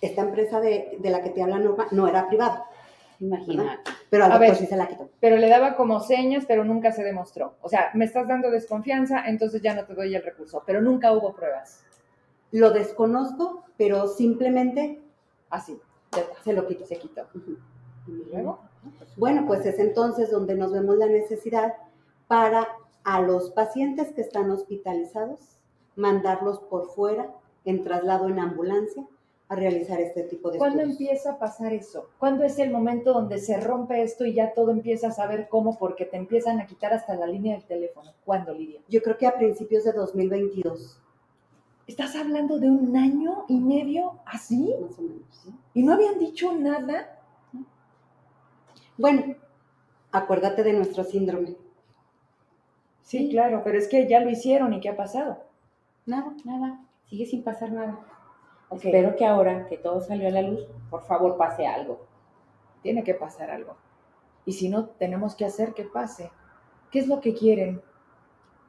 Esta 0.00 0.22
empresa 0.22 0.60
de, 0.60 0.98
de 0.98 1.10
la 1.10 1.22
que 1.22 1.30
te 1.30 1.42
habla 1.42 1.58
Norma 1.58 1.86
no 1.92 2.06
era 2.06 2.28
privada, 2.28 2.66
Imagínate. 3.20 3.90
pero 4.10 4.24
A 4.24 4.28
doctor 4.28 4.48
ver. 4.48 4.56
sí 4.56 4.66
se 4.66 4.76
la 4.76 4.86
quitó. 4.88 5.08
Pero 5.20 5.36
le 5.36 5.48
daba 5.48 5.76
como 5.76 6.00
señas, 6.00 6.44
pero 6.46 6.64
nunca 6.64 6.92
se 6.92 7.02
demostró. 7.02 7.54
O 7.62 7.68
sea, 7.68 7.90
me 7.94 8.04
estás 8.04 8.28
dando 8.28 8.50
desconfianza, 8.50 9.26
entonces 9.26 9.62
ya 9.62 9.74
no 9.74 9.84
te 9.84 9.94
doy 9.94 10.14
el 10.14 10.22
recurso, 10.22 10.62
pero 10.66 10.80
nunca 10.80 11.12
hubo 11.12 11.34
pruebas. 11.34 11.82
Lo 12.52 12.70
desconozco, 12.70 13.64
pero 13.76 14.06
simplemente 14.08 15.00
Así, 15.50 15.78
se 16.44 16.52
lo 16.52 16.66
quitó. 16.66 16.86
se 16.86 16.96
quitó. 16.98 17.22
Ujú. 17.34 17.56
¿Y 18.08 18.30
luego? 18.32 18.60
Bueno, 19.16 19.44
pues 19.46 19.66
es 19.66 19.78
entonces 19.78 20.30
donde 20.30 20.54
nos 20.54 20.72
vemos 20.72 20.96
la 20.96 21.06
necesidad 21.06 21.74
para 22.28 22.68
a 23.04 23.20
los 23.20 23.50
pacientes 23.50 24.12
que 24.12 24.20
están 24.20 24.50
hospitalizados, 24.50 25.58
mandarlos 25.96 26.58
por 26.60 26.88
fuera 26.90 27.30
en 27.64 27.82
traslado 27.84 28.28
en 28.28 28.38
ambulancia 28.40 29.04
a 29.48 29.54
realizar 29.54 30.00
este 30.00 30.22
tipo 30.24 30.50
de 30.50 30.58
¿Cuándo 30.58 30.80
estudios. 30.80 31.00
empieza 31.00 31.32
a 31.32 31.38
pasar 31.38 31.72
eso? 31.72 32.08
¿Cuándo 32.18 32.42
es 32.44 32.58
el 32.58 32.70
momento 32.70 33.12
donde 33.12 33.38
se 33.38 33.60
rompe 33.60 34.02
esto 34.02 34.24
y 34.24 34.34
ya 34.34 34.52
todo 34.54 34.70
empieza 34.72 35.08
a 35.08 35.12
saber 35.12 35.48
cómo? 35.48 35.78
Porque 35.78 36.04
te 36.04 36.16
empiezan 36.16 36.58
a 36.60 36.66
quitar 36.66 36.92
hasta 36.92 37.14
la 37.14 37.26
línea 37.26 37.54
del 37.54 37.64
teléfono. 37.64 38.12
¿Cuándo, 38.24 38.52
Lidia? 38.52 38.80
Yo 38.88 39.00
creo 39.02 39.16
que 39.18 39.26
a 39.26 39.36
principios 39.36 39.84
de 39.84 39.92
2022, 39.92 41.00
¿Estás 41.86 42.16
hablando 42.16 42.58
de 42.58 42.68
un 42.68 42.96
año 42.96 43.44
y 43.46 43.60
medio 43.60 44.18
así? 44.26 44.74
más 44.80 44.98
o 44.98 45.02
menos. 45.02 45.22
¿sí? 45.30 45.54
¿Y 45.74 45.84
no 45.84 45.92
habían 45.92 46.18
dicho 46.18 46.52
nada? 46.52 47.20
Bueno, 48.98 49.36
acuérdate 50.10 50.64
de 50.64 50.72
nuestro 50.72 51.04
síndrome. 51.04 51.54
Sí, 53.02 53.28
claro, 53.30 53.60
pero 53.62 53.78
es 53.78 53.86
que 53.86 54.08
ya 54.08 54.18
lo 54.18 54.30
hicieron 54.30 54.72
y 54.72 54.80
¿qué 54.80 54.88
ha 54.88 54.96
pasado? 54.96 55.44
Nada. 56.06 56.34
Nada, 56.44 56.80
sigue 57.08 57.24
sin 57.26 57.44
pasar 57.44 57.70
nada. 57.70 58.00
Espero 58.70 59.16
que 59.16 59.24
ahora 59.24 59.66
que 59.66 59.78
todo 59.78 60.00
salió 60.00 60.28
a 60.28 60.32
la 60.32 60.42
luz, 60.42 60.66
por 60.90 61.02
favor 61.04 61.36
pase 61.36 61.66
algo. 61.66 62.06
Tiene 62.82 63.04
que 63.04 63.14
pasar 63.14 63.50
algo. 63.50 63.76
Y 64.44 64.52
si 64.52 64.68
no, 64.68 64.86
tenemos 64.86 65.34
que 65.34 65.44
hacer 65.44 65.74
que 65.74 65.84
pase. 65.84 66.30
¿Qué 66.90 67.00
es 67.00 67.08
lo 67.08 67.20
que 67.20 67.34
quieren? 67.34 67.82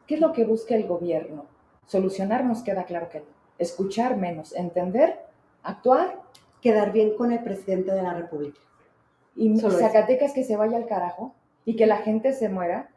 ¿Qué 0.05 0.15
es 0.15 0.21
lo 0.21 0.33
que 0.33 0.45
busca 0.45 0.75
el 0.75 0.87
gobierno? 0.87 1.45
Solucionar 1.85 2.45
nos 2.45 2.61
queda 2.61 2.85
claro 2.85 3.09
que 3.09 3.19
no. 3.19 3.25
Escuchar 3.57 4.17
menos, 4.17 4.53
entender, 4.55 5.19
actuar 5.63 6.21
Quedar 6.61 6.91
bien 6.91 7.15
con 7.15 7.31
el 7.31 7.43
presidente 7.43 7.91
de 7.91 8.01
la 8.01 8.13
República. 8.13 8.59
y 9.35 9.55
Solo 9.57 9.77
eso. 9.77 9.85
Zacatecas 9.85 10.33
que 10.33 10.43
se 10.43 10.57
vaya 10.57 10.77
al 10.77 10.87
carajo 10.87 11.35
y 11.65 11.75
que 11.75 11.85
la 11.85 11.97
gente 11.97 12.33
se 12.33 12.49
muera. 12.49 12.89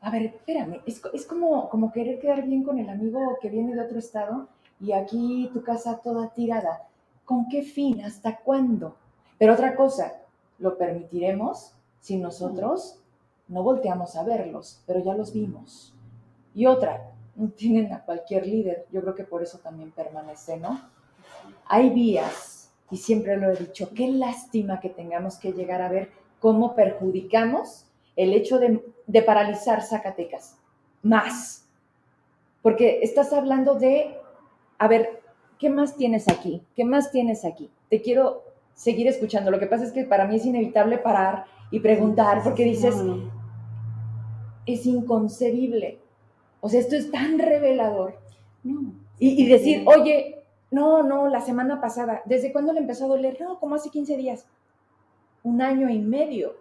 A 0.00 0.10
ver, 0.10 0.22
espérame, 0.22 0.82
es, 0.86 1.00
es 1.14 1.26
como, 1.26 1.70
como 1.70 1.92
querer 1.92 2.18
quedar 2.18 2.42
bien 2.42 2.64
con 2.64 2.78
el 2.78 2.90
amigo 2.90 3.38
que 3.40 3.48
viene 3.48 3.74
de 3.74 3.80
otro 3.80 3.98
estado 3.98 4.48
y 4.82 4.92
aquí 4.92 5.48
tu 5.54 5.62
casa 5.62 6.00
toda 6.02 6.34
tirada. 6.34 6.88
¿Con 7.24 7.48
qué 7.48 7.62
fin? 7.62 8.04
¿Hasta 8.04 8.38
cuándo? 8.38 8.96
Pero 9.38 9.54
otra 9.54 9.76
cosa, 9.76 10.12
lo 10.58 10.76
permitiremos 10.76 11.72
si 12.00 12.16
nosotros 12.16 12.98
no 13.46 13.62
volteamos 13.62 14.16
a 14.16 14.24
verlos, 14.24 14.82
pero 14.86 14.98
ya 14.98 15.14
los 15.14 15.32
vimos. 15.32 15.94
Y 16.54 16.66
otra, 16.66 17.12
tienen 17.56 17.92
a 17.92 18.04
cualquier 18.04 18.46
líder, 18.46 18.86
yo 18.90 19.00
creo 19.00 19.14
que 19.14 19.24
por 19.24 19.42
eso 19.42 19.58
también 19.58 19.92
permanece, 19.92 20.58
¿no? 20.58 20.80
Hay 21.66 21.90
vías, 21.90 22.70
y 22.90 22.96
siempre 22.96 23.36
lo 23.36 23.50
he 23.50 23.56
dicho, 23.56 23.90
qué 23.94 24.08
lástima 24.08 24.80
que 24.80 24.90
tengamos 24.90 25.38
que 25.38 25.52
llegar 25.52 25.80
a 25.80 25.88
ver 25.88 26.10
cómo 26.40 26.74
perjudicamos 26.74 27.86
el 28.16 28.34
hecho 28.34 28.58
de, 28.58 28.84
de 29.06 29.22
paralizar 29.22 29.82
Zacatecas. 29.82 30.56
Más. 31.02 31.66
Porque 32.62 33.00
estás 33.02 33.32
hablando 33.32 33.76
de, 33.76 34.21
a 34.82 34.88
ver, 34.88 35.22
¿qué 35.60 35.70
más 35.70 35.96
tienes 35.96 36.28
aquí? 36.28 36.60
¿Qué 36.74 36.84
más 36.84 37.12
tienes 37.12 37.44
aquí? 37.44 37.70
Te 37.88 38.02
quiero 38.02 38.42
seguir 38.74 39.06
escuchando. 39.06 39.52
Lo 39.52 39.60
que 39.60 39.68
pasa 39.68 39.84
es 39.84 39.92
que 39.92 40.02
para 40.02 40.26
mí 40.26 40.34
es 40.34 40.44
inevitable 40.44 40.98
parar 40.98 41.44
y 41.70 41.78
preguntar, 41.78 42.42
porque 42.42 42.64
dices, 42.64 42.96
es 44.66 44.84
inconcebible. 44.84 46.00
O 46.60 46.68
sea, 46.68 46.80
esto 46.80 46.96
es 46.96 47.12
tan 47.12 47.38
revelador. 47.38 48.18
No. 48.64 48.92
Y, 49.20 49.44
y 49.44 49.48
decir, 49.48 49.84
oye, 49.86 50.42
no, 50.72 51.04
no, 51.04 51.28
la 51.28 51.42
semana 51.42 51.80
pasada, 51.80 52.22
¿desde 52.24 52.50
cuándo 52.52 52.72
le 52.72 52.80
empezó 52.80 53.04
a 53.04 53.08
doler? 53.10 53.40
No, 53.40 53.60
como 53.60 53.76
hace 53.76 53.88
15 53.88 54.16
días. 54.16 54.48
Un 55.44 55.62
año 55.62 55.88
y 55.90 56.00
medio. 56.00 56.56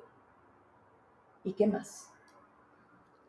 ¿Y 1.43 1.53
qué 1.53 1.65
más? 1.65 2.07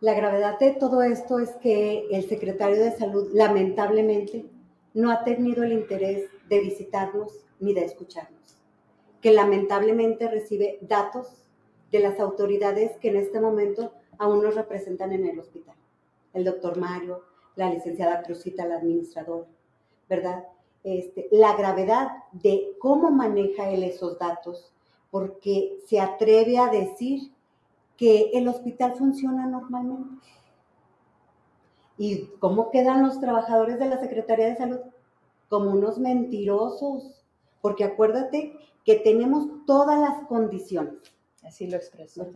La 0.00 0.12
gravedad 0.12 0.58
de 0.58 0.72
todo 0.72 1.02
esto 1.02 1.38
es 1.38 1.48
que 1.62 2.08
el 2.10 2.28
secretario 2.28 2.76
de 2.84 2.92
salud 2.92 3.30
lamentablemente 3.32 4.51
no 4.94 5.10
ha 5.10 5.24
tenido 5.24 5.62
el 5.64 5.72
interés 5.72 6.28
de 6.48 6.60
visitarnos 6.60 7.44
ni 7.60 7.74
de 7.74 7.84
escucharnos, 7.84 8.58
que 9.20 9.32
lamentablemente 9.32 10.28
recibe 10.28 10.78
datos 10.82 11.44
de 11.90 12.00
las 12.00 12.18
autoridades 12.20 12.96
que 12.98 13.08
en 13.08 13.16
este 13.16 13.40
momento 13.40 13.92
aún 14.18 14.42
nos 14.42 14.54
representan 14.54 15.12
en 15.12 15.26
el 15.26 15.38
hospital. 15.38 15.76
El 16.32 16.44
doctor 16.44 16.78
Mario, 16.78 17.22
la 17.56 17.70
licenciada 17.70 18.22
Cruzita, 18.22 18.66
la 18.66 18.76
administradora, 18.76 19.48
¿verdad? 20.08 20.44
Este, 20.84 21.28
la 21.30 21.54
gravedad 21.56 22.08
de 22.32 22.76
cómo 22.78 23.10
maneja 23.10 23.70
él 23.70 23.84
esos 23.84 24.18
datos, 24.18 24.72
porque 25.10 25.78
se 25.86 26.00
atreve 26.00 26.58
a 26.58 26.68
decir 26.68 27.30
que 27.96 28.30
el 28.32 28.48
hospital 28.48 28.94
funciona 28.96 29.46
normalmente. 29.46 30.26
¿Y 32.04 32.26
cómo 32.40 32.72
quedan 32.72 33.04
los 33.04 33.20
trabajadores 33.20 33.78
de 33.78 33.86
la 33.86 34.00
Secretaría 34.00 34.48
de 34.48 34.56
Salud? 34.56 34.80
Como 35.48 35.70
unos 35.70 36.00
mentirosos, 36.00 37.22
porque 37.60 37.84
acuérdate 37.84 38.56
que 38.84 38.96
tenemos 38.96 39.46
todas 39.66 40.00
las 40.00 40.26
condiciones. 40.26 40.94
Así 41.44 41.68
lo 41.68 41.76
expresó. 41.76 42.26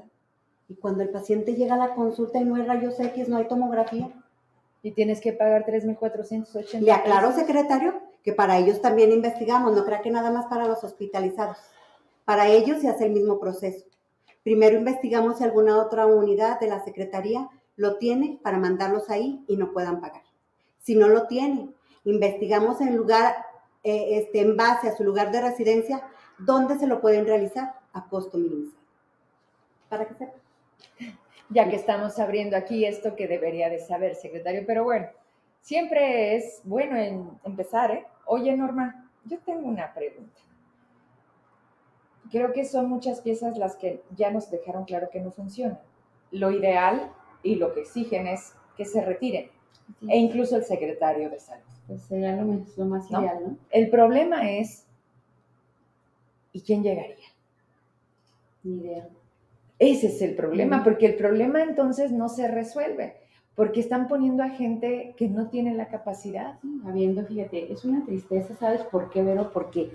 Y 0.69 0.77
cuando 0.77 1.03
el 1.03 1.09
paciente 1.09 1.57
llega 1.57 1.75
a 1.75 1.79
la 1.79 1.97
consulta 1.97 2.39
y 2.39 2.45
no 2.45 2.55
hay 2.55 2.63
rayos 2.63 3.01
X, 3.01 3.29
no 3.29 3.39
hay 3.39 3.49
tomografía. 3.49 4.09
Y 4.85 4.93
tienes 4.93 5.21
que 5.21 5.33
pagar 5.33 5.67
3.480. 5.67 6.79
Le 6.83 6.93
aclaro, 6.93 7.33
secretario, 7.33 8.01
que 8.23 8.33
para 8.33 8.59
ellos 8.59 8.81
también 8.81 9.11
investigamos, 9.11 9.75
no 9.75 9.85
crea 9.85 10.01
que 10.01 10.13
nada 10.13 10.31
más 10.31 10.47
para 10.47 10.69
los 10.69 10.85
hospitalizados. 10.85 11.59
Para 12.25 12.47
ellos 12.47 12.83
se 12.83 12.89
hace 12.89 13.07
el 13.07 13.13
mismo 13.15 13.41
proceso. 13.41 13.85
Primero 14.45 14.79
investigamos 14.79 15.39
si 15.39 15.43
alguna 15.43 15.83
otra 15.83 16.07
unidad 16.07 16.61
de 16.61 16.69
la 16.69 16.85
Secretaría 16.85 17.49
lo 17.77 17.97
tiene 17.99 18.39
para 18.43 18.59
mandarlos 18.59 19.11
ahí 19.11 19.45
y 19.47 19.57
no 19.57 19.73
puedan 19.73 20.01
pagar. 20.01 20.23
Si 20.81 20.95
no 20.97 21.09
lo 21.09 21.27
tiene, 21.27 21.71
investigamos 22.05 22.81
en 22.81 22.97
lugar, 22.97 23.35
eh, 23.83 24.19
este, 24.19 24.41
en 24.41 24.57
base 24.57 24.89
a 24.89 24.97
su 24.97 25.05
lugar 25.05 25.31
de 25.33 25.43
residencia, 25.43 26.03
dónde 26.39 26.79
se 26.79 26.87
lo 26.87 27.01
pueden 27.01 27.27
realizar 27.27 27.75
a 27.93 28.09
costo 28.09 28.39
minimizado. 28.39 28.83
Para 29.89 30.07
que 30.07 30.15
sepa. 30.15 30.39
Ya 31.49 31.69
que 31.69 31.77
estamos 31.77 32.19
abriendo 32.19 32.57
aquí 32.57 32.85
esto 32.85 33.15
que 33.15 33.29
debería 33.29 33.69
de 33.69 33.79
saber, 33.79 34.17
secretario, 34.17 34.65
pero 34.67 34.83
bueno, 34.83 35.07
siempre 35.61 36.35
es 36.37 36.61
bueno 36.65 36.97
en 36.97 37.31
empezar, 37.45 37.93
¿eh? 37.93 38.07
Oye, 38.25 38.57
Norma, 38.57 39.09
yo 39.25 39.39
tengo 39.39 39.69
una 39.69 39.95
pregunta 39.95 40.41
creo 42.31 42.53
que 42.53 42.65
son 42.65 42.89
muchas 42.89 43.21
piezas 43.21 43.57
las 43.57 43.77
que 43.77 44.03
ya 44.15 44.31
nos 44.31 44.51
dejaron 44.51 44.85
claro 44.85 45.11
que 45.11 45.21
no 45.21 45.31
funcionan. 45.31 45.79
Lo 46.31 46.51
ideal 46.51 47.13
y 47.43 47.57
lo 47.57 47.73
que 47.73 47.81
exigen 47.81 48.27
es 48.27 48.55
que 48.77 48.85
se 48.85 49.05
retiren, 49.05 49.51
e 50.09 50.19
incluso 50.19 50.57
el 50.57 50.65
secretario 50.65 51.31
de 51.31 51.41
salud. 51.41 51.63
Pues 51.87 52.03
sería 52.03 52.35
lo, 52.37 52.85
más 52.87 53.11
ideal, 53.11 53.39
¿no? 53.47 53.57
El 53.71 53.91
problema 53.91 54.51
es, 54.51 54.87
¿y 56.53 56.61
quién 56.61 56.83
llegaría? 56.83 57.27
Ni 58.65 58.79
idea. 58.79 59.09
Ese 59.79 60.09
es 60.09 60.23
el 60.23 60.35
problema, 60.35 60.83
porque 60.83 61.07
el 61.07 61.17
problema 61.17 61.63
entonces 61.63 62.11
no 62.11 62.29
se 62.29 62.49
resuelve, 62.49 63.17
porque 63.55 63.81
están 63.81 64.09
poniendo 64.09 64.43
a 64.43 64.49
gente 64.49 65.15
que 65.17 65.29
no 65.29 65.49
tiene 65.49 65.75
la 65.75 65.89
capacidad. 65.89 66.59
habiendo, 66.87 67.25
fíjate, 67.25 67.73
es 67.73 67.85
una 67.85 68.05
tristeza, 68.05 68.55
¿sabes 68.55 68.83
por 68.83 69.11
qué, 69.11 69.23
Vero? 69.23 69.53
Porque 69.53 69.93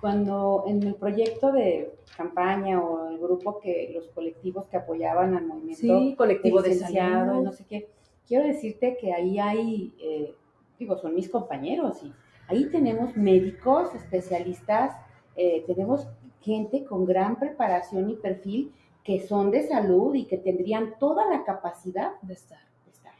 cuando 0.00 0.64
en 0.66 0.82
el 0.82 0.94
proyecto 0.94 1.52
de 1.52 1.94
campaña 2.16 2.80
o 2.80 3.08
el 3.08 3.18
grupo 3.18 3.58
que 3.58 3.90
los 3.94 4.08
colectivos 4.08 4.66
que 4.66 4.76
apoyaban 4.76 5.36
al 5.36 5.46
movimiento 5.46 5.80
sí, 5.80 6.14
colectivo 6.16 6.62
de 6.62 6.78
no 7.42 7.52
sé 7.52 7.64
qué, 7.68 7.88
quiero 8.26 8.46
decirte 8.46 8.96
que 9.00 9.12
ahí 9.12 9.38
hay, 9.38 9.94
eh, 10.00 10.34
digo, 10.78 10.96
son 10.96 11.14
mis 11.14 11.28
compañeros 11.28 12.02
y 12.02 12.12
ahí 12.46 12.66
tenemos 12.70 13.16
médicos, 13.16 13.94
especialistas, 13.94 14.94
eh, 15.36 15.64
tenemos 15.66 16.06
gente 16.40 16.84
con 16.84 17.04
gran 17.04 17.38
preparación 17.38 18.10
y 18.10 18.14
perfil 18.14 18.72
que 19.02 19.26
son 19.26 19.50
de 19.50 19.66
salud 19.66 20.14
y 20.14 20.26
que 20.26 20.36
tendrían 20.36 20.98
toda 20.98 21.28
la 21.30 21.44
capacidad 21.44 22.20
de 22.22 22.34
estar. 22.34 22.60
De 22.84 22.90
estar. 22.92 23.14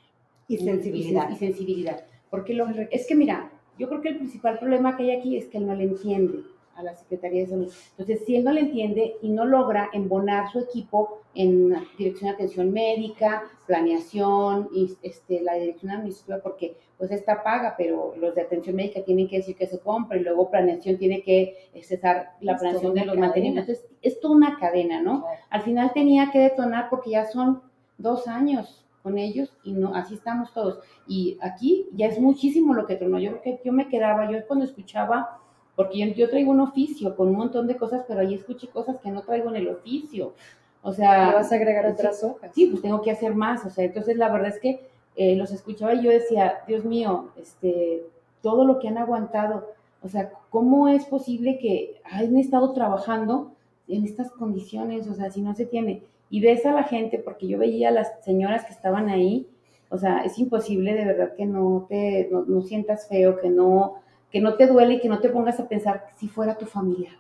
Y, 0.47 0.59
sensibilidad. 0.59 1.31
Y, 1.31 1.37
sensibilidad. 1.37 2.05
Porque 2.31 2.53
lo, 2.53 2.69
es 2.69 3.07
que 3.07 3.15
mira, 3.15 3.51
yo 3.79 3.89
creo 3.89 4.01
que 4.01 4.11
el 4.11 4.17
principal 4.17 4.59
problema 4.59 4.97
que 4.97 5.05
hay 5.05 5.11
aquí 5.13 5.37
es 5.37 5.47
que 5.47 5.59
él 5.59 5.67
no 5.67 5.75
le 5.75 5.85
entiende 5.85 6.43
a 6.79 6.83
la 6.83 6.95
Secretaría 6.95 7.41
de 7.41 7.49
Salud. 7.49 7.73
Entonces, 7.91 8.25
si 8.25 8.37
él 8.37 8.45
no 8.45 8.53
le 8.53 8.61
entiende 8.61 9.17
y 9.21 9.31
no 9.31 9.45
logra 9.45 9.91
embonar 9.93 10.51
su 10.53 10.61
equipo 10.61 11.23
en 11.35 11.75
dirección 11.99 12.29
de 12.29 12.35
atención 12.35 12.73
médica, 12.73 13.43
planeación, 13.67 14.69
y 14.73 14.97
este, 15.03 15.43
la 15.43 15.55
dirección 15.55 15.91
administrativa, 15.91 16.41
porque 16.41 16.77
pues 16.97 17.11
esta 17.11 17.43
paga, 17.43 17.75
pero 17.77 18.15
los 18.17 18.35
de 18.35 18.43
atención 18.43 18.77
médica 18.77 19.03
tienen 19.03 19.29
que 19.29 19.39
decir 19.39 19.57
que 19.57 19.67
se 19.67 19.81
compra 19.81 20.19
y 20.19 20.23
luego 20.23 20.51
planeación 20.51 20.99
tiene 20.99 21.23
que 21.23 21.69
cesar 21.83 22.35
la 22.41 22.57
planeación 22.57 22.95
de 22.95 23.05
los 23.05 23.17
mantenimientos. 23.17 23.69
Entonces, 23.69 23.97
es 24.03 24.21
toda 24.21 24.37
una 24.37 24.59
cadena, 24.59 25.03
¿no? 25.03 25.25
Al 25.51 25.63
final 25.63 25.93
tenía 25.93 26.31
que 26.31 26.39
detonar 26.39 26.89
porque 26.91 27.11
ya 27.11 27.27
son 27.27 27.61
dos 27.99 28.29
años 28.29 28.88
con 29.09 29.19
ellos 29.19 29.51
y 29.65 29.73
no 29.73 29.95
así 29.95 30.15
estamos 30.15 30.53
todos. 30.53 30.81
Y 31.07 31.39
aquí 31.41 31.87
ya 31.95 32.07
es 32.07 32.21
muchísimo 32.21 32.75
lo 32.75 32.87
que 32.87 32.97
tronó. 32.97 33.19
Yo 33.19 33.41
creo 33.41 33.43
que 33.43 33.61
yo 33.65 33.73
me 33.73 33.89
quedaba, 33.89 34.31
yo 34.31 34.39
cuando 34.47 34.67
escuchaba 34.67 35.41
porque 35.75 36.13
yo, 36.13 36.29
traigo 36.29 36.51
un 36.51 36.59
oficio 36.59 37.15
con 37.15 37.29
un 37.29 37.37
montón 37.37 37.69
de 37.69 37.77
cosas, 37.77 38.05
pero 38.09 38.19
ahí 38.19 38.35
escuché 38.35 38.67
cosas 38.67 38.99
que 38.99 39.13
no 39.13 39.23
traigo 39.23 39.49
en 39.51 39.57
el 39.57 39.69
oficio. 39.69 40.35
O 40.83 40.93
sea... 40.93 41.29
¿Le 41.29 41.35
vas 41.37 41.53
a 41.53 41.55
agregar 41.55 41.87
otras 41.87 42.23
hojas? 42.25 42.51
Sí, 42.53 42.67
pues 42.67 42.83
tengo 42.83 43.01
que 43.01 43.13
hacer 43.13 43.33
más. 43.37 43.65
O 43.65 43.71
sea, 43.71 43.85
entonces 43.85 44.17
la 44.17 44.29
verdad 44.29 44.49
es 44.49 44.59
que 44.59 44.89
eh, 45.15 45.37
los 45.37 45.53
escuchaba 45.53 45.95
y 45.95 46.03
yo 46.03 46.11
decía, 46.11 46.65
Dios 46.67 46.85
mío, 46.85 47.29
este, 47.37 48.03
todo 48.43 48.65
lo 48.65 48.81
que 48.81 48.89
han 48.89 48.99
aguantado, 48.99 49.69
o 50.03 50.09
sea, 50.09 50.33
¿cómo 50.51 50.89
es 50.89 51.05
posible 51.05 51.61
que 51.61 52.01
hayan 52.05 52.37
estado 52.37 52.73
trabajando 52.73 53.53
en 53.87 54.05
estas 54.05 54.33
condiciones? 54.33 55.07
O 55.07 55.15
sea, 55.15 55.31
si 55.31 55.43
no 55.43 55.55
se 55.55 55.65
tiene. 55.65 56.03
Y 56.31 56.41
ves 56.41 56.67
a 56.67 56.73
la 56.73 56.85
gente, 56.85 57.19
porque 57.19 57.49
yo 57.49 57.59
veía 57.59 57.89
a 57.89 57.93
las 57.93 58.13
señoras 58.23 58.65
que 58.65 58.73
estaban 58.73 59.09
ahí, 59.09 59.49
o 59.91 59.97
sea, 59.97 60.25
es 60.25 60.39
imposible 60.39 60.95
de 60.95 61.05
verdad 61.05 61.35
que 61.35 61.47
no 61.47 61.87
te, 61.89 62.29
no 62.31 62.63
sientas 62.63 63.09
feo, 63.09 63.39
que 63.41 63.49
no 63.49 64.03
que 64.31 64.41
no 64.41 64.55
te 64.55 64.67
duele 64.67 64.95
y 64.95 65.01
que 65.01 65.09
no 65.09 65.21
te 65.21 65.31
pongas 65.31 65.59
a 65.61 65.69
pensar 65.69 66.07
si 66.17 66.29
fuera 66.29 66.59
tu 66.59 66.67
familia. 66.67 67.11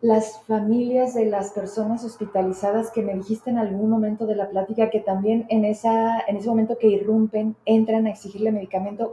Las 0.00 0.42
familias 0.42 1.14
de 1.14 1.24
las 1.24 1.52
personas 1.52 2.04
hospitalizadas 2.04 2.90
que 2.90 3.00
me 3.00 3.14
dijiste 3.14 3.48
en 3.48 3.56
algún 3.56 3.88
momento 3.88 4.26
de 4.26 4.36
la 4.36 4.50
plática 4.50 4.90
que 4.90 5.00
también 5.00 5.46
en, 5.48 5.64
esa, 5.64 6.20
en 6.26 6.36
ese 6.36 6.48
momento 6.48 6.76
que 6.76 6.88
irrumpen, 6.88 7.56
entran 7.64 8.06
a 8.06 8.10
exigirle 8.10 8.52
medicamento, 8.52 9.12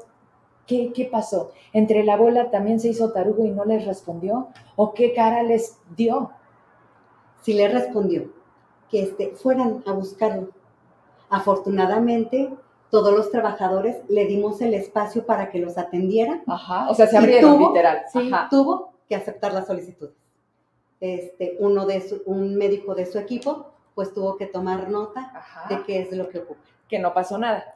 ¿qué, 0.68 0.92
¿qué 0.94 1.06
pasó? 1.06 1.52
¿Entre 1.72 2.04
la 2.04 2.18
bola 2.18 2.52
también 2.52 2.82
se 2.82 2.90
hizo 2.90 3.14
tarugo 3.14 3.46
y 3.46 3.52
no 3.52 3.64
les 3.64 3.86
respondió? 3.86 4.50
¿O 4.76 4.94
qué 4.94 5.14
cara 5.14 5.44
les 5.44 5.78
dio? 5.96 6.32
Sí 7.42 7.54
les 7.54 7.74
respondió, 7.74 8.30
que 8.92 9.04
este, 9.04 9.32
fueran 9.32 9.82
a 9.88 9.94
buscarlo. 9.94 10.50
Afortunadamente, 11.30 12.54
todos 12.90 13.14
los 13.16 13.32
trabajadores 13.32 13.98
le 14.10 14.26
dimos 14.26 14.62
el 14.62 14.74
espacio 14.74 15.26
para 15.26 15.50
que 15.50 15.60
los 15.60 15.78
atendieran. 15.78 16.44
Ajá, 16.46 16.90
o 16.90 16.94
sea, 16.94 17.08
se 17.08 17.18
abrieron 17.18 17.58
literal. 17.58 18.04
Sí, 18.12 18.30
tuvo 18.50 18.92
que 19.08 19.16
aceptar 19.16 19.54
la 19.54 19.66
solicitud. 19.66 20.10
Este, 21.00 21.56
uno 21.60 21.86
de 21.86 22.02
su, 22.02 22.22
un 22.26 22.56
médico 22.56 22.94
de 22.94 23.06
su 23.06 23.18
equipo, 23.18 23.72
pues 23.96 24.14
tuvo 24.14 24.36
que 24.36 24.46
tomar 24.46 24.90
nota 24.90 25.32
de 25.70 25.82
qué 25.84 26.02
es 26.02 26.12
lo 26.12 26.28
que 26.30 26.40
ocupa. 26.40 26.62
Que 26.90 27.00
no 27.00 27.14
pasó 27.14 27.38
nada. 27.38 27.76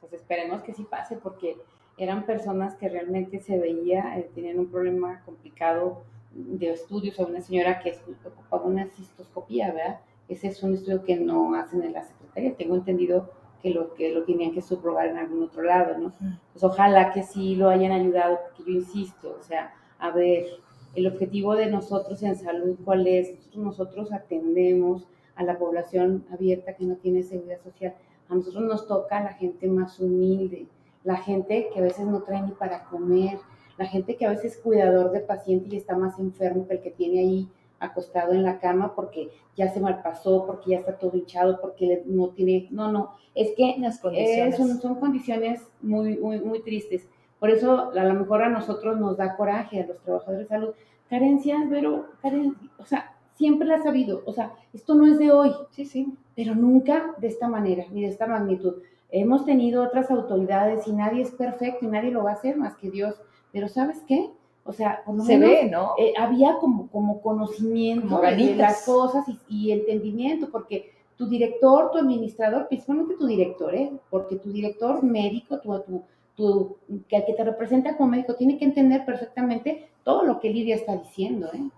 Pues 0.00 0.14
esperemos 0.14 0.62
que 0.62 0.72
sí 0.72 0.84
pase, 0.84 1.16
porque 1.16 1.58
eran 1.98 2.24
personas 2.24 2.74
que 2.76 2.88
realmente 2.88 3.40
se 3.40 3.58
veía, 3.58 4.18
eh, 4.18 4.30
tenían 4.34 4.58
un 4.58 4.70
problema 4.70 5.22
complicado 5.26 6.04
de 6.30 6.72
estudios, 6.72 7.18
o 7.18 7.26
una 7.26 7.42
señora 7.42 7.80
que 7.80 7.98
ocupaba 8.24 8.64
una 8.64 8.86
cistoscopía, 8.86 9.72
¿verdad? 9.72 10.00
Ese 10.28 10.48
es 10.48 10.62
un 10.62 10.74
estudio 10.74 11.04
que 11.04 11.16
no 11.16 11.54
hacen 11.54 11.82
en 11.82 11.92
la 11.92 12.02
secretaría. 12.02 12.54
Tengo 12.54 12.76
entendido 12.76 13.30
que 13.62 13.70
lo, 13.70 13.94
que 13.94 14.12
lo 14.12 14.24
tenían 14.24 14.52
que 14.52 14.62
subrogar 14.62 15.08
en 15.08 15.18
algún 15.18 15.42
otro 15.42 15.62
lado, 15.62 15.98
¿no? 15.98 16.12
Pues 16.52 16.62
ojalá 16.62 17.12
que 17.12 17.22
sí 17.22 17.56
lo 17.56 17.68
hayan 17.68 17.92
ayudado, 17.92 18.38
porque 18.44 18.70
yo 18.70 18.78
insisto, 18.78 19.36
o 19.38 19.42
sea, 19.42 19.74
a 19.98 20.10
ver, 20.10 20.46
el 20.94 21.06
objetivo 21.06 21.54
de 21.56 21.66
nosotros 21.66 22.22
en 22.22 22.36
salud, 22.36 22.76
¿cuál 22.84 23.06
es? 23.06 23.34
Nosotros, 23.54 24.12
atendemos 24.12 25.06
a 25.34 25.44
la 25.44 25.58
población 25.58 26.24
abierta 26.32 26.74
que 26.74 26.84
no 26.84 26.96
tiene 26.96 27.22
seguridad 27.22 27.60
social. 27.60 27.94
A 28.28 28.34
nosotros 28.34 28.64
nos 28.64 28.86
toca 28.86 29.22
la 29.22 29.34
gente 29.34 29.68
más 29.68 29.98
humilde, 30.00 30.66
la 31.04 31.16
gente 31.16 31.70
que 31.72 31.80
a 31.80 31.82
veces 31.82 32.06
no 32.06 32.22
trae 32.22 32.42
ni 32.42 32.52
para 32.52 32.84
comer, 32.84 33.38
la 33.76 33.86
gente 33.86 34.16
que 34.16 34.26
a 34.26 34.30
veces 34.30 34.56
es 34.56 34.58
cuidador 34.58 35.12
de 35.12 35.20
paciente 35.20 35.68
y 35.70 35.76
está 35.76 35.96
más 35.96 36.18
enfermo 36.18 36.66
que 36.66 36.74
el 36.74 36.82
que 36.82 36.90
tiene 36.90 37.20
ahí 37.20 37.48
acostado 37.80 38.32
en 38.32 38.42
la 38.42 38.58
cama 38.58 38.94
porque 38.94 39.30
ya 39.56 39.68
se 39.72 39.80
malpasó, 39.80 40.46
porque 40.46 40.70
ya 40.72 40.78
está 40.78 40.98
todo 40.98 41.16
hinchado, 41.16 41.60
porque 41.60 42.02
no 42.06 42.28
tiene, 42.30 42.68
no, 42.70 42.90
no, 42.90 43.12
es 43.34 43.52
que 43.56 43.76
Las 43.78 44.00
condiciones. 44.00 44.56
son, 44.56 44.94
condiciones 44.96 45.62
muy, 45.82 46.16
muy, 46.18 46.40
muy 46.40 46.60
tristes. 46.62 47.08
Por 47.38 47.50
eso 47.50 47.90
a 47.92 48.04
lo 48.04 48.14
mejor 48.14 48.42
a 48.42 48.48
nosotros 48.48 48.98
nos 48.98 49.16
da 49.16 49.36
coraje, 49.36 49.82
a 49.82 49.86
los 49.86 49.98
trabajadores 50.00 50.40
de 50.40 50.46
salud, 50.46 50.70
carencias, 51.08 51.60
pero, 51.70 52.06
carencias, 52.20 52.60
o 52.78 52.84
sea, 52.84 53.14
siempre 53.34 53.68
la 53.68 53.76
ha 53.76 53.82
sabido. 53.82 54.22
O 54.26 54.32
sea, 54.32 54.52
esto 54.72 54.94
no 54.94 55.06
es 55.06 55.18
de 55.18 55.30
hoy, 55.30 55.52
Sí, 55.70 55.84
sí. 55.84 56.14
pero 56.34 56.54
nunca 56.56 57.14
de 57.18 57.28
esta 57.28 57.48
manera, 57.48 57.84
ni 57.92 58.02
de 58.02 58.08
esta 58.08 58.26
magnitud. 58.26 58.74
Hemos 59.10 59.44
tenido 59.46 59.84
otras 59.84 60.10
autoridades 60.10 60.86
y 60.88 60.92
nadie 60.92 61.22
es 61.22 61.30
perfecto 61.30 61.86
y 61.86 61.88
nadie 61.88 62.10
lo 62.10 62.24
va 62.24 62.30
a 62.30 62.34
hacer 62.34 62.56
más 62.56 62.76
que 62.76 62.90
Dios. 62.90 63.14
Pero 63.52 63.68
¿sabes 63.68 64.02
qué? 64.06 64.30
O 64.68 64.72
sea, 64.72 65.02
por 65.04 65.14
lo 65.16 65.24
Se 65.24 65.38
menos, 65.38 65.50
ve, 65.50 65.70
¿no? 65.70 65.92
eh, 65.98 66.12
había 66.18 66.58
como, 66.58 66.88
como 66.88 67.22
conocimiento 67.22 68.06
Como 68.08 68.20
de- 68.20 68.54
las 68.54 68.84
cosas 68.84 69.24
y, 69.28 69.38
y 69.48 69.72
entendimiento, 69.72 70.50
porque 70.50 70.92
tu 71.16 71.26
director, 71.26 71.90
tu 71.90 71.98
administrador, 71.98 72.68
principalmente 72.68 73.14
tu 73.16 73.26
director, 73.26 73.74
¿eh? 73.74 73.90
porque 74.10 74.36
tu 74.36 74.52
director 74.52 75.02
médico, 75.02 75.58
tu, 75.60 75.78
tu, 75.80 76.02
tu- 76.36 76.76
que, 77.08 77.16
el 77.16 77.24
que 77.24 77.32
te 77.32 77.44
representa 77.44 77.96
como 77.96 78.10
médico, 78.10 78.34
tiene 78.34 78.58
que 78.58 78.66
entender 78.66 79.04
perfectamente 79.06 79.88
todo 80.04 80.22
lo 80.24 80.38
que 80.38 80.50
Lidia 80.50 80.74
está 80.76 80.96
diciendo. 80.96 81.48
¿eh? 81.54 81.70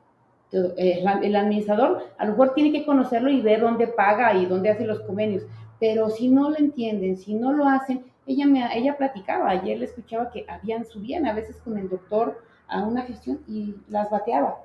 Todo, 0.51 0.75
eh, 0.77 1.05
el 1.23 1.37
administrador 1.37 2.03
a 2.19 2.25
lo 2.25 2.33
mejor 2.33 2.55
tiene 2.55 2.73
que 2.73 2.85
conocerlo 2.85 3.31
y 3.31 3.41
ver 3.41 3.61
dónde 3.61 3.87
paga 3.87 4.35
y 4.35 4.47
dónde 4.47 4.71
hace 4.71 4.85
los 4.85 4.99
convenios, 5.03 5.45
pero 5.79 6.11
si 6.11 6.29
no 6.29 6.51
lo 6.51 6.57
entienden, 6.59 7.17
si 7.17 7.35
no 7.35 7.53
lo 7.53 7.67
hacen, 7.69 8.05
ella, 8.27 8.47
me, 8.47 8.63
ella 8.77 8.97
platicaba, 8.99 9.49
ayer 9.49 9.79
le 9.79 9.85
escuchaba 9.85 10.31
que 10.33 10.45
habían, 10.49 10.85
subían 10.85 11.25
a 11.27 11.33
veces 11.33 11.57
con 11.65 11.79
el 11.79 11.89
doctor 11.89 12.39
a 12.71 12.83
una 12.85 13.03
gestión 13.03 13.41
y 13.49 13.75
las 13.89 14.09
bateaba. 14.11 14.61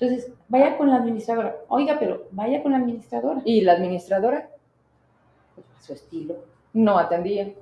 Entonces, 0.00 0.30
vaya 0.48 0.76
con 0.78 0.90
la 0.90 0.96
administradora. 0.96 1.56
Oiga, 1.68 1.96
pero 1.98 2.24
vaya 2.30 2.62
con 2.62 2.72
la 2.72 2.78
administradora. 2.78 3.40
Y 3.44 3.60
la 3.62 3.72
administradora 3.72 4.48
Pues, 5.54 5.66
a 5.78 5.82
su 5.82 5.92
estilo. 5.92 6.36
no 6.72 6.98
atendía. 6.98 7.52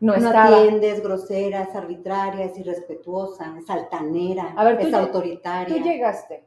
No, 0.00 0.16
No 0.16 0.26
estaba. 0.26 0.58
atiende, 0.58 0.90
es 0.90 1.02
grosera, 1.02 1.62
es 1.62 1.74
arbitraria, 1.74 2.44
es 2.46 2.58
irrespetuosa, 2.58 3.54
es 3.58 3.68
altanera, 3.70 4.52
A 4.56 4.64
ver, 4.64 4.78
tú 4.78 4.86
es 4.88 4.92
lle- 4.92 4.98
autoritaria. 4.98 5.74
Tú 5.76 5.82
llegaste, 5.82 6.44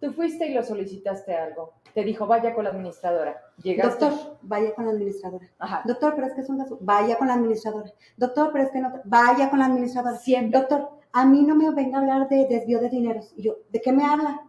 tú 0.00 0.12
fuiste 0.12 0.46
y 0.46 0.54
lo 0.54 0.62
solicitaste 0.62 1.34
algo. 1.34 1.72
Te 1.94 2.04
dijo, 2.04 2.26
vaya 2.26 2.54
con 2.54 2.64
la 2.64 2.70
administradora. 2.70 3.40
Llegaste. 3.62 4.04
Doctor, 4.04 4.36
vaya 4.42 4.74
con 4.74 4.84
la 4.86 4.92
administradora. 4.92 5.48
Ajá. 5.58 5.82
Doctor, 5.86 6.14
pero 6.14 6.26
es 6.28 6.34
que 6.34 6.40
es 6.42 6.48
un 6.48 6.58
caso. 6.58 6.78
Vaya 6.80 7.16
con 7.18 7.26
la 7.26 7.34
administradora. 7.34 7.90
Doctor, 8.16 8.50
pero 8.52 8.64
es 8.64 8.70
que 8.70 8.78
no. 8.80 8.92
Vaya 9.04 9.50
con 9.50 9.58
la 9.58 9.66
administradora. 9.66 10.16
Siempre. 10.16 10.60
Doctor, 10.60 10.90
a 11.12 11.24
mí 11.24 11.42
no 11.42 11.54
me 11.54 11.70
venga 11.72 11.98
a 11.98 12.00
hablar 12.00 12.28
de 12.28 12.46
desvío 12.46 12.80
de 12.80 12.88
dineros. 12.88 13.32
Y 13.36 13.42
yo, 13.42 13.56
¿de 13.70 13.80
qué 13.80 13.92
me 13.92 14.04
habla? 14.04 14.42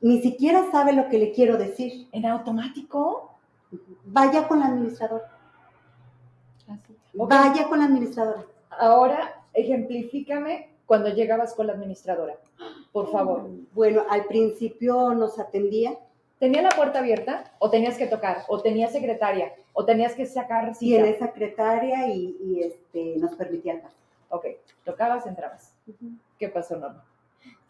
Ni 0.00 0.20
siquiera 0.20 0.70
sabe 0.70 0.92
lo 0.92 1.08
que 1.08 1.18
le 1.18 1.32
quiero 1.32 1.56
decir. 1.56 2.08
¿En 2.12 2.26
automático? 2.26 3.38
Vaya 4.04 4.48
con 4.48 4.60
la 4.60 4.66
administradora. 4.66 5.30
Así. 6.68 6.96
Vaya 7.14 7.68
con 7.68 7.78
la 7.78 7.86
administradora. 7.86 8.44
Ahora, 8.70 9.44
ejemplifícame 9.52 10.70
cuando 10.86 11.08
llegabas 11.10 11.54
con 11.54 11.66
la 11.66 11.74
administradora. 11.74 12.36
Por 12.92 13.10
favor. 13.10 13.48
Bueno, 13.72 14.02
al 14.08 14.24
principio 14.26 15.14
nos 15.14 15.38
atendía 15.38 15.96
¿Tenía 16.42 16.60
la 16.60 16.70
puerta 16.70 16.98
abierta? 16.98 17.52
¿O 17.60 17.70
tenías 17.70 17.96
que 17.96 18.08
tocar? 18.08 18.38
¿O 18.48 18.60
tenías 18.60 18.90
secretaria? 18.90 19.54
¿O 19.72 19.84
tenías 19.84 20.16
que 20.16 20.26
sacar 20.26 20.74
cita? 20.74 20.96
tiene 20.96 21.16
secretaria 21.16 22.08
y, 22.08 22.36
y, 22.40 22.62
este, 22.64 23.14
nos 23.18 23.36
permitía 23.36 23.74
el 23.74 23.80
paso. 23.80 23.94
Ok, 24.32 24.46
tocabas, 24.82 25.26
entrabas. 25.26 25.74
¿Qué 26.38 26.48
pasó, 26.48 26.78
Norma? 26.78 27.04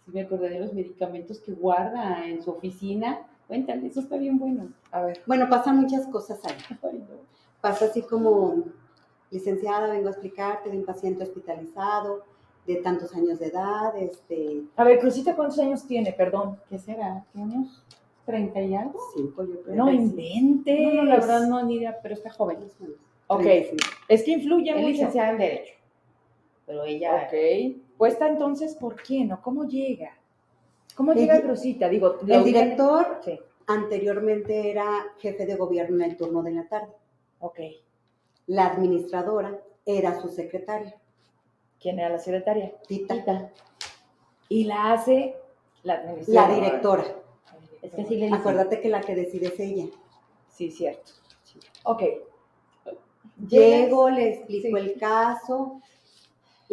Sí 0.05 0.13
me 0.13 0.21
acordé 0.23 0.49
de 0.49 0.61
los 0.61 0.73
medicamentos 0.73 1.41
que 1.41 1.53
guarda 1.53 2.25
en 2.25 2.41
su 2.41 2.53
oficina. 2.53 3.27
Cuéntale, 3.49 3.89
eso 3.89 3.99
está 3.99 4.17
bien 4.17 4.39
bueno. 4.39 4.69
A 4.93 5.03
ver. 5.03 5.21
Bueno, 5.27 5.49
pasan 5.51 5.79
muchas 5.79 6.07
cosas 6.07 6.41
ahí. 6.45 6.55
Pasa 7.61 7.87
así 7.87 8.03
como, 8.03 8.63
licenciada, 9.33 9.93
vengo 9.93 10.07
a 10.07 10.13
explicarte 10.13 10.71
de 10.71 10.79
un 10.79 10.85
paciente 10.85 11.25
hospitalizado 11.25 12.25
de 12.65 12.77
tantos 12.77 13.13
años 13.13 13.41
de 13.41 13.47
edad, 13.47 13.97
este, 13.97 14.63
A 14.77 14.85
ver, 14.85 15.01
Crucita, 15.01 15.35
¿cuántos 15.35 15.59
años 15.59 15.85
tiene? 15.85 16.13
Perdón. 16.13 16.61
¿Qué 16.69 16.79
será? 16.79 17.25
¿Tenemos 17.33 17.83
30 18.25 18.61
y 18.61 18.75
algo? 18.77 19.01
cinco, 19.17 19.45
yo 19.45 19.61
creo. 19.63 19.75
No 19.75 19.91
inventes. 19.91 20.95
No, 20.95 21.03
no, 21.03 21.05
la 21.05 21.17
verdad 21.17 21.49
no, 21.49 21.61
ni 21.65 21.79
idea, 21.79 21.99
pero 22.01 22.15
está 22.15 22.31
joven. 22.31 22.59
Ok. 23.27 23.43
35. 23.43 23.85
Es 24.07 24.23
que 24.23 24.31
influye 24.31 24.73
mucho. 24.75 24.87
licenciada 24.87 25.31
en 25.31 25.39
Derecho. 25.39 25.82
Pero 26.67 26.85
ella... 26.85 27.27
Ok. 27.29 27.77
Puesta 27.99 28.29
entonces, 28.29 28.75
¿por 28.77 28.97
quién 29.03 29.33
o 29.33 29.41
cómo 29.43 29.65
llega? 29.65 30.17
¿Cómo 30.95 31.13
llega 31.15 31.41
Crucita? 31.41 31.89
Digo, 31.89 32.19
la 32.27 32.37
El 32.37 32.45
director 32.45 33.21
Sí, 33.25 33.39
anteriormente 33.67 34.71
era 34.71 35.07
jefe 35.19 35.47
de 35.47 35.55
gobierno 35.57 35.97
en 36.05 36.11
el 36.11 36.17
turno 36.17 36.43
de 36.43 36.53
la 36.53 36.69
tarde. 36.69 36.93
ok. 37.41 37.59
La 38.49 38.67
administradora 38.67 39.57
era 39.87 40.21
su 40.21 40.29
secretaria, 40.29 40.95
¿Quién 41.81 41.99
era 41.99 42.09
la 42.11 42.19
secretaria? 42.19 42.73
Tita, 42.87 43.15
Tita. 43.15 43.51
Y 44.49 44.65
la 44.65 44.93
hace 44.93 45.37
la 45.85 45.95
la 45.95 46.01
administradora. 46.11 46.55
directora. 46.55 47.05
Es 47.83 47.93
que 47.93 48.05
sí 48.05 48.17
le 48.17 48.27
dice. 48.27 48.37
Acuérdate 48.39 48.81
que 48.81 48.89
la 48.89 49.01
que 49.01 49.15
decide 49.17 49.47
es 49.49 49.59
ella. 49.61 49.87
Sí, 50.49 50.71
cierto. 50.71 51.13
Ok. 51.85 52.03
Llego, 53.49 54.11
le 54.11 54.29
explico 54.35 54.77
Sí. 54.77 54.85
el 54.85 54.99
caso, 54.99 55.81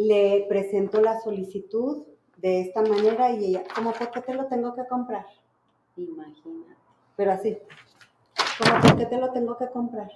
le 0.00 0.46
presento 0.48 1.02
la 1.02 1.20
solicitud 1.20 2.06
de 2.38 2.62
esta 2.62 2.80
manera 2.80 3.32
y 3.32 3.44
ella, 3.44 3.64
¿cómo 3.74 3.92
por 3.92 4.10
qué 4.10 4.22
te 4.22 4.32
lo 4.32 4.46
tengo 4.46 4.74
que 4.74 4.86
comprar? 4.86 5.26
Imagínate. 5.94 6.80
Pero 7.16 7.32
así, 7.32 7.58
¿cómo 8.58 8.80
por 8.80 8.96
qué 8.96 9.04
te 9.04 9.18
lo 9.18 9.30
tengo 9.30 9.58
que 9.58 9.68
comprar? 9.68 10.10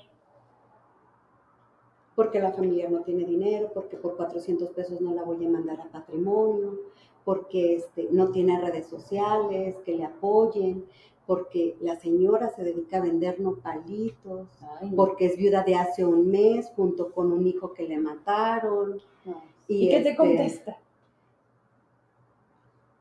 Porque 2.16 2.41
la 2.41 2.53
familia 2.53 2.89
no 2.89 3.01
tiene 3.01 3.24
dinero, 3.24 3.72
porque 3.74 3.99
por 3.99 4.16
400 4.16 4.70
pesos 4.70 5.03
no 5.03 5.12
la 5.12 5.22
voy 5.22 5.45
a 5.45 5.51
mandar 5.51 5.78
a 5.82 5.91
patrimonio, 5.91 6.78
porque 7.26 7.76
este, 7.76 8.09
no 8.11 8.30
tiene 8.30 8.59
redes 8.62 8.87
sociales 8.87 9.76
que 9.85 9.97
le 9.97 10.07
apoyen, 10.07 10.87
porque 11.26 11.76
la 11.82 11.97
señora 11.97 12.49
se 12.49 12.64
dedica 12.64 12.97
a 12.97 13.03
vender 13.03 13.39
nopalitos, 13.39 14.49
Ay, 14.80 14.91
no. 14.91 14.97
porque 14.97 15.26
es 15.26 15.37
viuda 15.37 15.62
de 15.62 15.74
hace 15.74 16.07
un 16.07 16.30
mes 16.30 16.72
junto 16.74 17.12
con 17.12 17.32
un 17.32 17.47
hijo 17.47 17.74
que 17.74 17.87
le 17.87 17.99
mataron. 17.99 18.99
No. 19.26 19.54
¿Y, 19.69 19.89
qué 19.89 20.01
te 20.01 20.11
este, 20.11 20.17
contesta? 20.17 20.77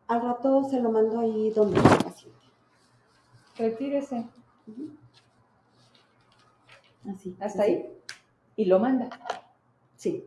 Al 0.07 0.22
rato 0.22 0.64
se 0.64 0.80
lo 0.80 0.91
mando 0.91 1.20
ahí 1.20 1.49
donde 1.51 1.78
está 1.78 1.95
el 1.95 2.03
paciente. 2.03 2.39
Retírese. 3.57 4.26
Así. 7.09 7.36
Hasta 7.39 7.64
así. 7.64 7.72
ahí. 7.72 7.99
Y 8.55 8.66
lo 8.66 8.80
manda. 8.80 9.09
Sí, 9.95 10.26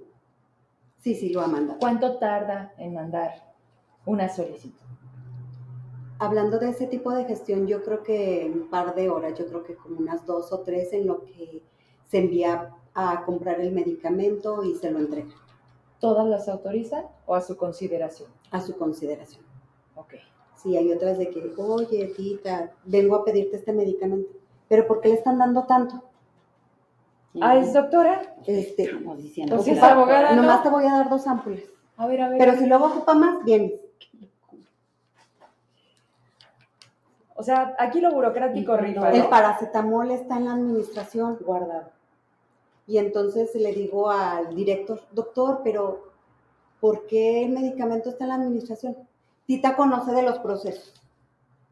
sí, 0.99 1.15
sí, 1.15 1.31
lo 1.31 1.41
ha 1.41 1.47
mandado. 1.47 1.79
¿Cuánto 1.79 2.19
tarda 2.19 2.75
en 2.79 2.95
mandar 2.95 3.55
una 4.05 4.29
solicitud? 4.29 4.85
Hablando 6.19 6.59
de 6.59 6.71
ese 6.71 6.87
tipo 6.87 7.13
de 7.13 7.25
gestión, 7.25 7.67
yo 7.67 7.83
creo 7.83 8.03
que 8.03 8.51
un 8.53 8.69
par 8.69 8.95
de 8.95 9.11
horas, 9.11 9.39
yo 9.39 9.47
creo 9.47 9.65
que 9.65 9.75
como 9.75 9.99
unas 9.99 10.25
dos 10.25 10.51
o 10.53 10.61
tres 10.61 10.93
en 10.93 11.07
lo 11.07 11.25
que 11.25 11.63
se 12.07 12.19
envía 12.19 12.75
a 12.95 13.25
comprar 13.25 13.61
el 13.61 13.73
medicamento 13.73 14.65
y 14.65 14.75
se 14.75 14.91
lo 14.91 14.99
entrega 14.99 15.35
¿Todas 16.01 16.27
las 16.27 16.49
autorizan 16.49 17.05
o 17.27 17.35
a 17.35 17.41
su 17.41 17.57
consideración? 17.57 18.31
a 18.51 18.61
su 18.61 18.77
consideración. 18.79 19.45
Ok. 19.97 20.15
Sí, 20.57 20.77
hay 20.77 20.93
otras 20.93 21.19
de 21.19 21.29
que, 21.31 21.53
oye, 21.59 22.13
tita, 22.17 22.73
vengo 22.85 23.17
a 23.17 23.25
pedirte 23.25 23.57
este 23.57 23.73
medicamento, 23.73 24.31
pero 24.69 24.87
¿por 24.87 25.01
qué 25.01 25.09
le 25.09 25.15
están 25.15 25.39
dando 25.39 25.65
tanto? 25.65 26.03
Ah, 27.41 27.57
¿es 27.57 27.73
doctora? 27.75 28.35
Este, 28.47 28.85
Estamos 28.85 29.19
diciendo. 29.19 29.55
Entonces, 29.57 29.77
la- 29.79 29.93
abogada, 29.93 30.31
¿no? 30.35 30.43
nomás 30.43 30.63
te 30.63 30.71
voy 30.71 30.87
a 30.87 30.93
dar 30.93 31.11
dos 31.11 31.27
ámpulas, 31.27 31.61
A 31.99 32.07
ver, 32.07 32.23
a 32.23 32.29
ver. 32.31 32.39
pero 32.39 32.55
si 32.57 32.67
luego 32.67 32.87
ocupa 32.87 33.15
más, 33.15 33.45
vienes. 33.45 33.73
O 37.35 37.43
sea, 37.43 37.75
aquí 37.79 38.01
lo 38.01 38.11
burocrático 38.13 38.77
rifa, 38.79 39.11
El 39.13 39.29
paracetamol 39.29 40.11
está 40.11 40.39
en 40.39 40.45
la 40.47 40.53
administración. 40.55 41.37
guardado. 41.45 41.91
Y 42.87 42.99
entonces 42.99 43.55
le 43.55 43.73
digo 43.73 44.11
al 44.11 44.55
director, 44.55 45.03
doctor, 45.13 45.61
pero 45.65 46.13
¿por 46.81 47.07
qué 47.07 47.45
el 47.45 47.51
medicamento 47.51 48.11
está 48.11 48.25
en 48.25 48.29
la 48.29 48.35
administración? 48.37 48.97
Tita 49.47 49.77
conoce 49.77 50.13
de 50.13 50.23
los 50.23 50.39
procesos, 50.39 50.95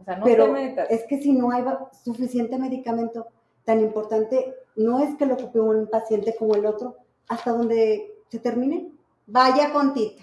O 0.01 0.05
sea, 0.05 0.17
no 0.17 0.25
pero 0.25 0.47
te 0.47 0.53
metas. 0.53 0.91
es 0.91 1.05
que 1.05 1.19
si 1.21 1.33
no 1.33 1.51
hay 1.51 1.65
suficiente 2.05 2.59
medicamento 2.59 3.27
tan 3.65 3.81
importante, 3.81 4.55
no 4.77 4.99
es 5.01 5.15
que 5.17 5.27
lo 5.27 5.35
ocupe 5.35 5.61
un 5.61 5.87
paciente 5.87 6.35
como 6.37 6.55
el 6.57 6.67
otro, 6.67 6.97
hasta 7.29 7.53
donde 7.53 8.15
se 8.29 8.39
termine, 8.39 8.91
vaya 9.27 9.73
con 9.73 9.95
Tita. 9.95 10.23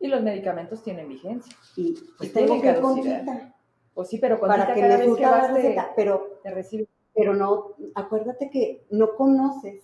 Y 0.00 0.08
los 0.08 0.22
medicamentos 0.22 0.82
tienen 0.82 1.08
vigencia. 1.08 1.54
Y 1.76 1.94
Pues 2.16 2.32
tengo 2.32 2.60
que 2.60 2.68
ir 2.70 2.80
con. 2.80 3.00
Tita 3.00 3.54
Pues 3.94 4.08
sí, 4.08 4.18
pero 4.18 4.38
con 4.38 4.48
para 4.48 4.62
Tita 4.62 4.74
que 4.74 4.80
cada 4.80 4.98
me 4.98 5.06
vez 5.06 5.16
que 5.16 5.22
la 5.22 5.30
vas 5.30 5.52
receta, 5.52 5.92
pero 5.94 6.40
te 6.42 6.50
recibe. 6.50 6.88
Pero 7.14 7.34
no, 7.34 7.72
acuérdate 7.94 8.50
que 8.50 8.84
no 8.90 9.14
conoces 9.16 9.82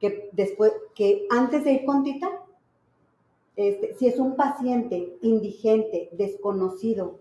que 0.00 0.30
después, 0.32 0.72
que 0.94 1.26
antes 1.30 1.64
de 1.64 1.72
ir 1.72 1.84
con 1.84 2.02
Tita, 2.02 2.30
este, 3.56 3.94
si 3.94 4.06
es 4.06 4.18
un 4.18 4.34
paciente 4.34 5.18
indigente, 5.20 6.08
desconocido, 6.12 7.18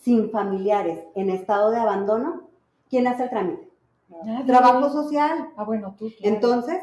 sin 0.00 0.30
familiares, 0.30 1.04
en 1.14 1.30
estado 1.30 1.70
de 1.70 1.78
abandono, 1.78 2.42
¿quién 2.90 3.06
hace 3.06 3.24
el 3.24 3.30
trámite? 3.30 3.68
Trabajo 4.46 4.90
social. 4.90 5.50
Ah, 5.56 5.64
bueno, 5.64 5.94
tú. 5.98 6.10
claro. 6.18 6.34
Entonces, 6.34 6.82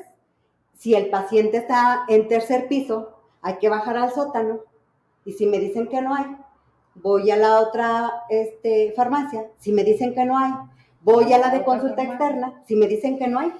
si 0.77 0.95
el 0.95 1.09
paciente 1.09 1.57
está 1.57 2.05
en 2.07 2.27
tercer 2.27 2.67
piso, 2.67 3.09
hay 3.41 3.57
que 3.57 3.69
bajar 3.69 3.97
al 3.97 4.11
sótano. 4.11 4.59
Y 5.25 5.33
si 5.33 5.45
me 5.45 5.59
dicen 5.59 5.87
que 5.87 6.01
no 6.01 6.15
hay, 6.15 6.37
voy 6.95 7.31
a 7.31 7.37
la 7.37 7.59
otra 7.59 8.11
este, 8.29 8.93
farmacia, 8.95 9.49
si 9.57 9.71
me 9.71 9.83
dicen 9.83 10.13
que 10.13 10.25
no 10.25 10.37
hay, 10.37 10.51
voy 11.03 11.31
a 11.33 11.37
la 11.37 11.49
de 11.49 11.63
consulta 11.63 12.03
externa, 12.03 12.63
si 12.65 12.75
me 12.75 12.87
dicen 12.87 13.17
que 13.17 13.27
no 13.27 13.39
hay, 13.39 13.53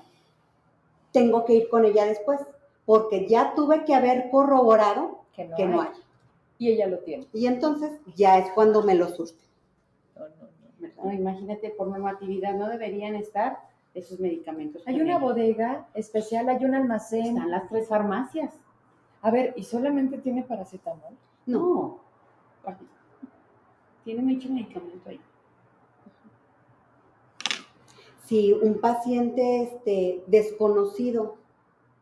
tengo 1.11 1.45
que 1.45 1.53
ir 1.53 1.69
con 1.69 1.85
ella 1.85 2.05
después, 2.05 2.39
porque 2.85 3.27
ya 3.27 3.53
tuve 3.55 3.85
que 3.85 3.95
haber 3.95 4.29
corroborado 4.29 5.19
que 5.35 5.65
no, 5.65 5.81
hay. 5.81 5.89
Y 6.57 6.69
ella 6.69 6.87
lo 6.87 6.99
tiene. 6.99 7.27
Y 7.33 7.47
entonces 7.47 7.91
ya 8.15 8.37
es 8.37 8.51
cuando 8.51 8.83
me 8.83 8.95
lo 8.95 9.09
surte. 9.09 9.43
No, 11.03 11.11
imagínate, 11.11 11.69
por 11.71 11.87
normatividad 11.87 12.53
no 12.55 12.67
deberían 12.69 13.15
estar 13.15 13.59
esos 13.93 14.19
medicamentos. 14.19 14.81
Hay 14.85 15.01
una 15.01 15.17
bodega 15.17 15.87
especial, 15.93 16.49
hay 16.49 16.63
un 16.65 16.75
almacén. 16.75 17.37
Están 17.37 17.51
las 17.51 17.69
tres 17.69 17.87
farmacias. 17.87 18.53
A 19.21 19.31
ver, 19.31 19.53
¿y 19.55 19.63
solamente 19.63 20.17
tiene 20.17 20.43
paracetamol? 20.43 21.13
No. 21.45 21.99
Tiene 24.03 24.21
mucho 24.21 24.49
medicamento 24.49 25.09
ahí. 25.09 25.19
Si 28.33 28.51
un 28.51 28.81
paciente 28.81 29.61
este, 29.61 30.23
desconocido, 30.25 31.35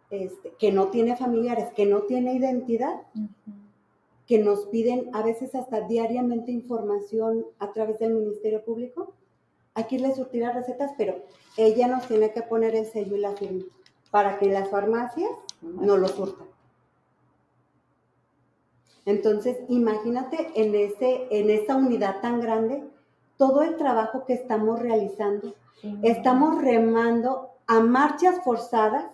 este, 0.09 0.53
que 0.57 0.71
no 0.71 0.87
tiene 0.87 1.17
familiares, 1.17 1.73
que 1.75 1.85
no 1.85 2.03
tiene 2.03 2.33
identidad, 2.33 3.01
que 4.25 4.39
nos 4.39 4.61
piden 4.67 5.09
a 5.11 5.23
veces 5.23 5.53
hasta 5.55 5.81
diariamente 5.81 6.53
información 6.53 7.45
a 7.59 7.73
través 7.73 7.99
del 7.99 8.13
Ministerio 8.13 8.63
Público, 8.63 9.11
hay 9.73 9.83
que 9.83 9.95
irle 9.95 10.07
a 10.07 10.15
surtir 10.15 10.43
las 10.43 10.55
recetas, 10.55 10.93
pero 10.97 11.21
ella 11.57 11.89
nos 11.89 12.07
tiene 12.07 12.31
que 12.31 12.43
poner 12.43 12.77
el 12.77 12.85
sello 12.85 13.17
y 13.17 13.19
la 13.19 13.35
firma 13.35 13.65
para 14.09 14.39
que 14.39 14.45
las 14.45 14.69
farmacias 14.69 15.31
no 15.61 15.97
lo 15.97 16.07
surtan. 16.07 16.47
Entonces, 19.05 19.57
imagínate 19.67 20.49
en, 20.55 20.75
ese, 20.75 21.27
en 21.29 21.49
esa 21.49 21.75
unidad 21.75 22.21
tan 22.21 22.39
grande, 22.39 22.85
todo 23.41 23.63
el 23.63 23.75
trabajo 23.75 24.23
que 24.23 24.33
estamos 24.33 24.79
realizando. 24.79 25.55
Estamos 26.03 26.61
remando 26.61 27.49
a 27.65 27.79
marchas 27.79 28.43
forzadas 28.43 29.05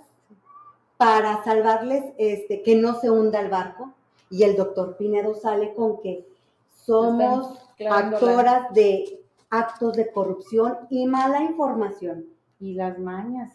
para 0.97 1.41
salvarles 1.45 2.03
este, 2.17 2.61
que 2.61 2.75
no 2.75 2.99
se 2.99 3.09
hunda 3.09 3.39
el 3.39 3.49
barco. 3.49 3.93
Y 4.29 4.43
el 4.43 4.57
doctor 4.57 4.97
Pinedo 4.97 5.33
sale 5.33 5.73
con 5.73 6.01
que 6.01 6.27
somos 6.67 7.57
actoras 7.89 8.73
de 8.73 9.21
actos 9.49 9.95
de 9.95 10.11
corrupción 10.11 10.77
y 10.89 11.07
mala 11.07 11.43
información. 11.43 12.25
Y 12.59 12.73
las 12.73 12.99
mañas. 12.99 13.53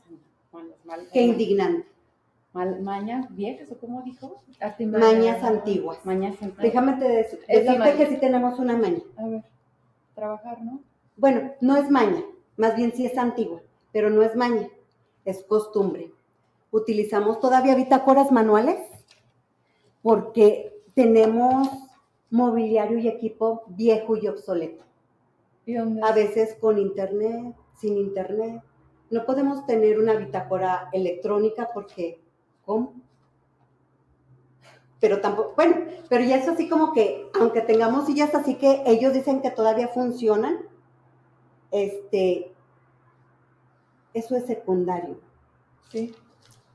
Qué 1.12 1.20
indignante. 1.20 1.86
mañas 2.54 3.26
viejas, 3.36 3.70
¿o 3.72 3.76
cómo 3.76 4.00
dijo? 4.00 4.42
Mañas 4.78 5.44
antiguas. 5.44 5.98
Mañas 6.06 6.40
antiguas. 6.40 6.62
Déjame 6.62 6.92
te 6.94 7.08
decirte 7.08 7.94
que 7.98 8.06
sí 8.06 8.16
tenemos 8.16 8.58
una 8.58 8.74
maña. 8.78 9.02
A 9.18 9.26
ver, 9.26 9.51
trabajar, 10.14 10.62
¿no? 10.62 10.80
Bueno, 11.16 11.52
no 11.60 11.76
es 11.76 11.90
maña, 11.90 12.22
más 12.56 12.76
bien 12.76 12.92
sí 12.92 13.06
es 13.06 13.16
antigua, 13.18 13.60
pero 13.92 14.10
no 14.10 14.22
es 14.22 14.34
maña, 14.36 14.68
es 15.24 15.44
costumbre. 15.44 16.12
Utilizamos 16.70 17.40
todavía 17.40 17.74
bitácoras 17.74 18.32
manuales 18.32 18.78
porque 20.02 20.82
tenemos 20.94 21.68
mobiliario 22.30 22.98
y 22.98 23.08
equipo 23.08 23.62
viejo 23.68 24.16
y 24.16 24.26
obsoleto. 24.26 24.84
A 26.02 26.12
veces 26.12 26.56
con 26.60 26.78
internet, 26.78 27.54
sin 27.78 27.96
internet. 27.96 28.62
No 29.10 29.24
podemos 29.24 29.66
tener 29.66 29.98
una 29.98 30.14
bitácora 30.14 30.88
electrónica 30.92 31.68
porque, 31.72 32.20
¿cómo? 32.64 32.94
Pero 35.02 35.20
tampoco, 35.20 35.54
bueno, 35.56 35.84
pero 36.08 36.22
ya 36.22 36.36
es 36.36 36.46
así 36.46 36.68
como 36.68 36.92
que, 36.92 37.28
aunque 37.34 37.60
tengamos 37.60 38.06
sillas 38.06 38.32
así 38.36 38.54
que 38.54 38.84
ellos 38.86 39.12
dicen 39.12 39.42
que 39.42 39.50
todavía 39.50 39.88
funcionan, 39.88 40.60
este, 41.72 42.52
eso 44.14 44.36
es 44.36 44.46
secundario. 44.46 45.18
Sí. 45.90 46.14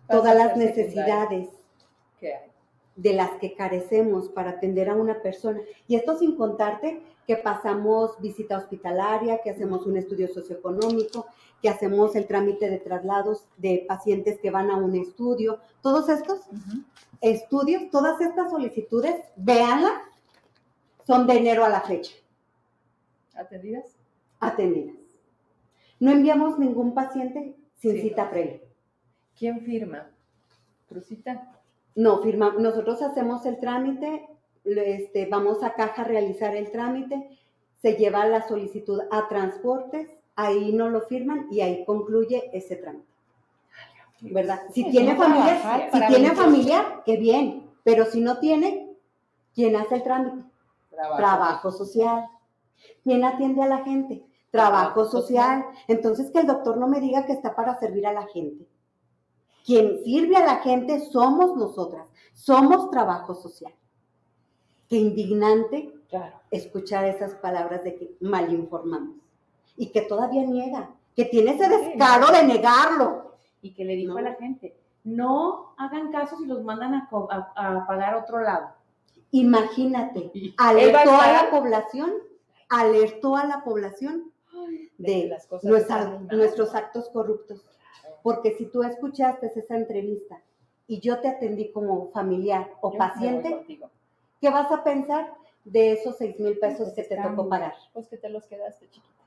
Todas 0.09 0.35
las 0.35 0.57
necesidades 0.57 1.47
de 2.97 3.13
las 3.13 3.31
que 3.39 3.53
carecemos 3.53 4.27
para 4.27 4.51
atender 4.51 4.89
a 4.89 4.95
una 4.95 5.21
persona. 5.21 5.61
Y 5.87 5.95
esto 5.95 6.17
sin 6.17 6.35
contarte 6.35 7.01
que 7.25 7.37
pasamos 7.37 8.19
visita 8.19 8.57
hospitalaria, 8.57 9.41
que 9.41 9.51
hacemos 9.51 9.85
un 9.85 9.97
estudio 9.97 10.27
socioeconómico, 10.27 11.27
que 11.61 11.69
hacemos 11.69 12.15
el 12.15 12.25
trámite 12.25 12.69
de 12.69 12.79
traslados 12.79 13.45
de 13.57 13.85
pacientes 13.87 14.39
que 14.39 14.51
van 14.51 14.71
a 14.71 14.77
un 14.77 14.95
estudio. 14.95 15.59
Todos 15.81 16.09
estos 16.09 16.41
estudios, 17.21 17.89
todas 17.91 18.19
estas 18.19 18.49
solicitudes, 18.49 19.15
véanlas, 19.35 20.01
son 21.05 21.27
de 21.27 21.37
enero 21.37 21.63
a 21.63 21.69
la 21.69 21.81
fecha. 21.81 22.13
¿Atendidas? 23.35 23.85
Atendidas. 24.39 24.95
No 25.99 26.11
enviamos 26.11 26.57
ningún 26.57 26.93
paciente 26.93 27.55
sin 27.75 28.01
cita 28.01 28.29
previa. 28.29 28.59
¿Quién 29.37 29.61
firma? 29.61 30.09
¿Crucita? 30.87 31.56
No, 31.97 32.21
firma, 32.21 32.53
nosotros 32.59 33.01
hacemos 33.01 33.43
el 33.47 33.59
trámite, 33.59 34.29
este, 34.63 35.25
vamos 35.25 35.63
a 35.63 35.73
caja 35.73 36.03
a 36.03 36.05
realizar 36.05 36.55
el 36.55 36.69
trámite, 36.69 37.27
se 37.81 37.95
lleva 37.95 38.23
la 38.27 38.47
solicitud 38.47 39.01
a 39.09 39.27
transportes, 39.27 40.07
ahí 40.35 40.73
no 40.73 40.89
lo 40.89 41.01
firman 41.01 41.47
y 41.49 41.61
ahí 41.61 41.83
concluye 41.85 42.51
ese 42.53 42.75
trámite. 42.75 43.07
¿Verdad? 44.21 44.61
Si 44.71 44.87
tiene 44.91 45.15
familia, 45.15 45.89
si 45.91 46.07
tiene 46.07 46.35
familia, 46.35 47.01
qué 47.03 47.17
bien, 47.17 47.67
pero 47.83 48.05
si 48.05 48.21
no 48.21 48.37
tiene, 48.37 48.95
¿quién 49.55 49.75
hace 49.75 49.95
el 49.95 50.03
trámite? 50.03 50.45
Trabajo, 50.91 51.71
social. 51.71 52.27
¿Quién 53.03 53.25
atiende 53.25 53.63
a 53.63 53.67
la 53.67 53.79
gente? 53.79 54.23
Trabajo, 54.51 55.05
social. 55.05 55.65
Entonces 55.87 56.29
que 56.29 56.41
el 56.41 56.47
doctor 56.47 56.77
no 56.77 56.87
me 56.87 56.99
diga 56.99 57.25
que 57.25 57.33
está 57.33 57.55
para 57.55 57.79
servir 57.79 58.05
a 58.05 58.13
la 58.13 58.27
gente. 58.27 58.67
Quien 59.67 60.03
sirve 60.03 60.35
a 60.37 60.45
la 60.45 60.55
gente 60.61 60.99
somos 61.11 61.55
nosotras, 61.55 62.07
somos 62.33 62.89
trabajo 62.89 63.35
social 63.35 63.73
qué 64.87 64.97
indignante 64.97 65.93
escuchar 66.51 67.05
esas 67.05 67.35
palabras 67.35 67.83
de 67.83 67.95
que 67.95 68.15
mal 68.21 68.51
informamos 68.53 69.17
y 69.75 69.91
que 69.91 70.01
todavía 70.01 70.43
niega, 70.43 70.89
que 71.15 71.25
tiene 71.25 71.51
ese 71.51 71.67
descaro 71.67 72.31
de 72.31 72.43
negarlo. 72.43 73.27
Y 73.61 73.73
que 73.73 73.83
le 73.83 73.95
dijo 73.95 74.17
a 74.17 74.21
la 74.21 74.35
gente, 74.35 74.77
no 75.03 75.73
hagan 75.77 76.11
caso 76.11 76.37
si 76.37 76.45
los 76.45 76.63
mandan 76.63 76.93
a, 76.93 77.85
pagar 77.87 78.15
otro 78.15 78.39
lado. 78.39 78.69
Imagínate, 79.31 80.31
alertó 80.57 81.11
a, 81.11 81.31
la 81.31 81.49
población, 81.51 82.13
alertó 82.69 83.35
a 83.35 83.45
la 83.45 83.63
población 83.63 84.31
de, 84.97 85.35
nuestros 86.31 86.75
actos 86.75 87.09
corruptos. 87.09 87.65
Porque 88.27 88.51
si 88.57 88.65
tú 88.65 88.83
escuchaste 88.83 89.53
esa 89.55 89.77
entrevista 89.77 90.43
y 90.85 90.99
yo 90.99 91.21
te 91.21 91.29
atendí 91.29 91.71
como 91.71 92.09
familiar 92.11 92.73
o 92.81 92.91
paciente, 92.91 93.65
¿Qué 94.41 94.49
vas 94.49 94.69
a 94.69 94.83
pensar 94.83 95.33
de 95.63 95.93
esos 95.93 96.17
seis 96.17 96.37
mil 96.37 96.59
pesos 96.59 96.91
que 96.91 97.03
te 97.03 97.15
tocó 97.15 97.47
pagar? 97.47 97.73
Pues 97.93 98.09
que 98.09 98.17
te 98.17 98.27
los 98.27 98.45
quedaste 98.47 98.89
chiquita. 98.89 99.23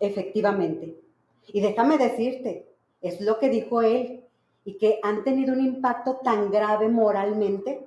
Efectivamente. 0.00 1.00
Y 1.46 1.60
déjame 1.60 1.98
decirte, 1.98 2.66
es 3.00 3.20
lo 3.20 3.38
que 3.38 3.48
dijo 3.48 3.80
él, 3.80 4.24
y 4.64 4.76
que 4.76 4.98
han 5.04 5.22
tenido 5.22 5.52
un 5.52 5.60
impacto 5.60 6.16
tan 6.16 6.50
grave 6.50 6.88
moralmente 6.88 7.86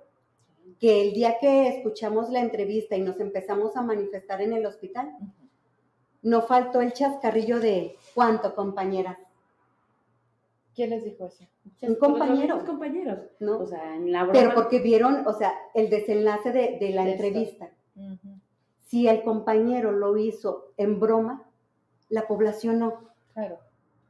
que 0.79 1.01
el 1.01 1.13
día 1.13 1.37
que 1.37 1.67
escuchamos 1.67 2.29
la 2.29 2.39
entrevista 2.39 2.95
y 2.95 3.01
nos 3.01 3.19
empezamos 3.19 3.75
a 3.75 3.81
manifestar 3.81 4.41
en 4.41 4.53
el 4.53 4.65
hospital, 4.65 5.17
no 6.21 6.43
faltó 6.43 6.79
el 6.79 6.93
chascarrillo 6.93 7.59
de 7.59 7.97
cuánto, 8.13 8.55
compañeras. 8.55 9.17
¿Quién 10.75 10.89
les 10.89 11.05
dijo 11.05 11.25
eso? 11.25 11.45
Un 11.81 11.95
compañero. 11.95 12.63
compañeros. 12.65 13.19
¿no? 13.39 13.59
O 13.59 13.65
sea, 13.65 13.95
en 13.95 14.11
la 14.11 14.29
Pero 14.31 14.53
porque 14.53 14.79
vieron, 14.79 15.25
o 15.25 15.33
sea, 15.33 15.53
el 15.73 15.89
desenlace 15.89 16.51
de, 16.51 16.89
la 16.89 17.09
entrevista. 17.09 17.69
Si 18.81 19.07
el 19.07 19.23
compañero 19.23 19.91
lo 19.93 20.17
hizo 20.17 20.73
en 20.75 20.99
broma, 20.99 21.49
la 22.09 22.27
población 22.27 22.79
no. 22.79 23.09
Claro. 23.33 23.59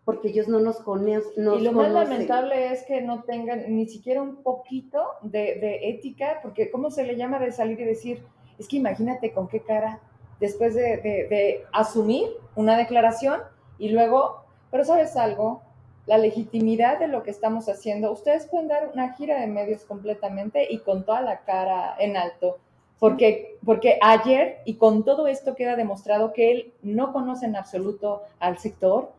Porque 0.05 0.29
ellos 0.29 0.47
no 0.47 0.59
nos, 0.59 0.77
conocen. 0.77 1.21
y 1.35 1.61
lo 1.61 1.71
más 1.71 1.91
lamentable 1.91 2.71
es 2.71 2.83
que 2.83 3.01
no 3.01 3.23
tengan 3.23 3.75
ni 3.75 3.87
siquiera 3.87 4.21
un 4.21 4.43
poquito 4.43 5.03
de, 5.21 5.59
de, 5.59 5.89
ética, 5.89 6.39
porque 6.43 6.69
¿cómo 6.69 6.91
se 6.91 7.03
le 7.03 7.15
llama 7.15 7.39
de 7.39 7.51
salir 7.51 7.79
y 7.79 7.85
decir? 7.85 8.23
Es 8.59 8.67
que 8.67 8.77
imagínate 8.77 9.33
con 9.33 9.47
qué 9.47 9.61
cara, 9.61 9.99
después 10.39 10.75
de, 10.75 10.97
de 10.97 11.63
asumir 11.73 12.27
una 12.55 12.77
declaración 12.77 13.41
y 13.79 13.89
luego, 13.89 14.45
pero 14.69 14.85
sabes 14.85 15.15
algo, 15.15 15.64
la 16.07 16.17
legitimidad 16.17 16.99
de 16.99 17.07
lo 17.07 17.23
que 17.23 17.31
estamos 17.31 17.67
haciendo, 17.67 18.11
ustedes 18.11 18.45
pueden 18.47 18.67
dar 18.67 18.89
una 18.93 19.13
gira 19.13 19.39
de 19.39 19.47
medios 19.47 19.83
completamente 19.85 20.67
y 20.69 20.79
con 20.79 21.03
toda 21.05 21.21
la 21.21 21.39
cara 21.41 21.95
en 21.99 22.15
alto, 22.15 22.57
porque, 22.99 23.57
porque 23.65 23.97
ayer 24.01 24.59
y 24.65 24.75
con 24.75 25.03
todo 25.03 25.27
esto 25.27 25.55
queda 25.55 25.75
demostrado 25.75 26.31
que 26.31 26.51
él 26.51 26.73
no 26.83 27.11
conoce 27.11 27.45
en 27.45 27.55
absoluto 27.55 28.21
al 28.39 28.57
sector, 28.59 29.11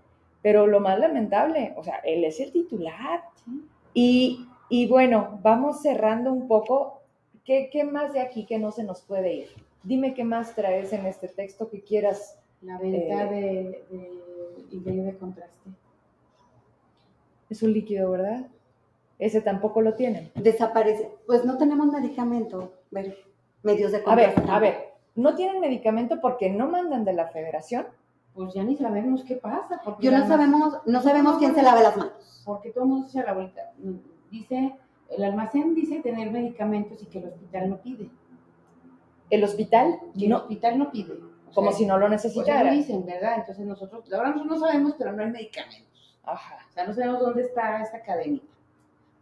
pero 0.43 0.67
lo 0.67 0.81
más 0.81 0.99
lamentable, 0.99 1.73
o 1.77 1.83
sea, 1.83 1.97
él 2.05 2.25
es 2.25 2.39
el 2.41 2.53
titular. 2.53 3.23
Y, 3.95 4.47
y 4.69 4.87
bueno, 4.87 5.41
vamos 5.43 5.83
cerrando 5.83 6.33
un 6.33 6.47
poco. 6.47 7.01
¿Qué, 7.45 7.69
¿Qué 7.73 7.83
más 7.85 8.13
de 8.13 8.21
aquí 8.21 8.45
que 8.47 8.59
no 8.59 8.71
se 8.71 8.85
nos 8.85 9.03
puede 9.03 9.33
ir? 9.35 9.49
Dime 9.83 10.15
qué 10.15 10.23
más 10.25 10.55
traes 10.55 10.93
en 10.93 11.07
este 11.07 11.29
texto 11.29 11.69
que 11.69 11.81
quieras. 11.81 12.39
La 12.63 12.79
venta 12.79 13.25
Eh. 13.35 13.85
de, 13.91 14.81
de 14.81 15.03
de 15.03 15.17
contraste. 15.19 15.71
Es 17.51 17.63
un 17.63 17.73
líquido, 17.73 18.11
¿verdad? 18.11 18.47
Ese 19.19 19.41
tampoco 19.41 19.81
lo 19.81 19.95
tienen. 19.95 20.31
Desaparece. 20.35 21.11
Pues 21.27 21.45
no 21.45 21.57
tenemos 21.59 21.87
medicamento, 21.87 22.73
ver, 22.91 23.17
medios 23.63 23.93
de 23.93 24.03
A 24.07 24.15
ver, 24.15 24.35
a 24.49 24.59
ver, 24.59 24.93
no 25.15 25.35
tienen 25.35 25.61
medicamento 25.61 26.21
porque 26.21 26.51
no 26.51 26.69
mandan 26.69 27.05
de 27.05 27.13
la 27.15 27.29
federación. 27.29 27.87
Pues 28.35 28.53
ya 28.53 28.63
ni 28.65 28.77
sabemos 28.77 29.25
qué 29.25 29.37
pasa. 29.37 29.81
Porque 29.83 30.05
Yo 30.05 30.11
no 30.11 30.27
sabemos, 30.29 30.75
no 30.85 31.01
sabemos 31.01 31.39
quién 31.39 31.55
se 31.55 31.63
lave 31.63 31.83
las 31.83 31.97
manos. 31.97 32.43
Porque 32.45 32.71
todo 32.71 32.85
el 32.85 32.91
mundo 32.91 33.09
se 33.09 33.23
la 33.23 33.33
vuelta. 33.33 33.73
Dice, 34.31 34.77
el 35.09 35.25
almacén 35.25 35.75
dice 35.75 36.01
tener 36.01 36.31
medicamentos 36.31 37.03
y 37.03 37.07
que 37.07 37.19
el 37.21 37.27
hospital 37.29 37.71
no 37.71 37.79
pide. 37.79 38.11
El 39.31 39.43
hospital, 39.43 39.99
Y 40.15 40.25
el 40.25 40.31
no, 40.31 40.37
hospital 40.39 40.79
no 40.79 40.91
pide. 40.91 41.15
O 41.51 41.55
como 41.55 41.71
sea, 41.71 41.79
si 41.79 41.87
no 41.87 41.97
lo 41.97 42.09
pues 42.09 42.23
necesitara. 42.23 42.71
dicen, 42.71 43.07
¿verdad? 43.07 43.37
Entonces 43.39 43.65
nosotros, 43.65 44.13
ahora 44.13 44.31
nosotros 44.31 44.61
no 44.61 44.67
sabemos, 44.67 44.95
pero 44.99 45.13
no 45.13 45.23
hay 45.23 45.31
medicamentos. 45.31 45.86
Ajá. 46.27 46.57
O 46.69 46.73
sea, 46.73 46.87
no 46.87 46.93
sabemos 46.93 47.21
dónde 47.21 47.43
está 47.43 47.81
esa 47.83 48.03
cadenita. 48.03 48.47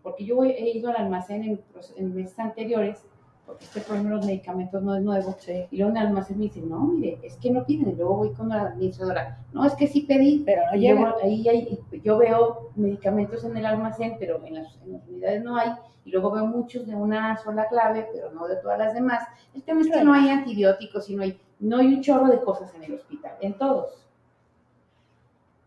Porque 0.02 0.24
yo 0.24 0.42
he 0.44 0.70
ido 0.76 0.90
al 0.90 0.96
almacén 0.96 1.44
en, 1.44 1.60
en 1.96 2.14
meses 2.14 2.38
anteriores, 2.38 3.04
porque 3.46 3.64
este 3.64 3.80
problema 3.80 4.10
de 4.10 4.16
los 4.16 4.26
medicamentos 4.26 4.82
no 4.82 4.94
es 4.96 5.02
nuevo. 5.02 5.34
Sí. 5.38 5.66
Y 5.70 5.76
luego 5.78 5.90
en 5.92 5.96
el 5.98 6.06
almacén 6.08 6.38
me 6.38 6.44
dicen, 6.44 6.68
no, 6.68 6.80
mire, 6.80 7.18
es 7.22 7.36
que 7.36 7.50
no 7.50 7.64
piden. 7.64 7.90
Y 7.90 7.94
luego 7.94 8.16
voy 8.16 8.32
con 8.32 8.48
la 8.48 8.62
administradora, 8.62 9.38
no, 9.52 9.64
es 9.64 9.74
que 9.74 9.86
sí 9.86 10.02
pedí. 10.02 10.42
Pero 10.44 10.62
no 10.66 10.72
llega. 10.76 11.14
ahí 11.22 11.48
hay- 11.48 11.78
yo 12.02 12.18
veo 12.18 12.70
medicamentos 12.74 13.44
en 13.44 13.56
el 13.56 13.64
almacén, 13.66 14.16
pero 14.18 14.44
en 14.44 14.54
las, 14.54 14.76
en 14.82 14.92
las 14.94 15.06
unidades 15.08 15.42
no 15.44 15.56
hay. 15.56 15.70
Y 16.06 16.10
luego 16.10 16.30
veo 16.32 16.46
muchos 16.46 16.86
de 16.86 16.94
una 16.94 17.36
sola 17.38 17.66
clave, 17.68 18.06
pero 18.12 18.30
no 18.32 18.46
de 18.46 18.56
todas 18.56 18.78
las 18.78 18.92
demás. 18.92 19.26
El 19.54 19.62
tema 19.62 19.80
es 19.80 19.90
que 19.90 20.04
no 20.04 20.12
hay 20.12 20.28
antibióticos 20.28 21.08
y 21.08 21.16
no 21.16 21.22
hay, 21.22 21.40
no 21.60 21.78
hay 21.78 21.94
un 21.94 22.02
chorro 22.02 22.26
de 22.28 22.40
cosas 22.40 22.74
en 22.74 22.84
el 22.84 22.94
hospital, 22.94 23.32
en 23.40 23.56
todos. 23.56 24.03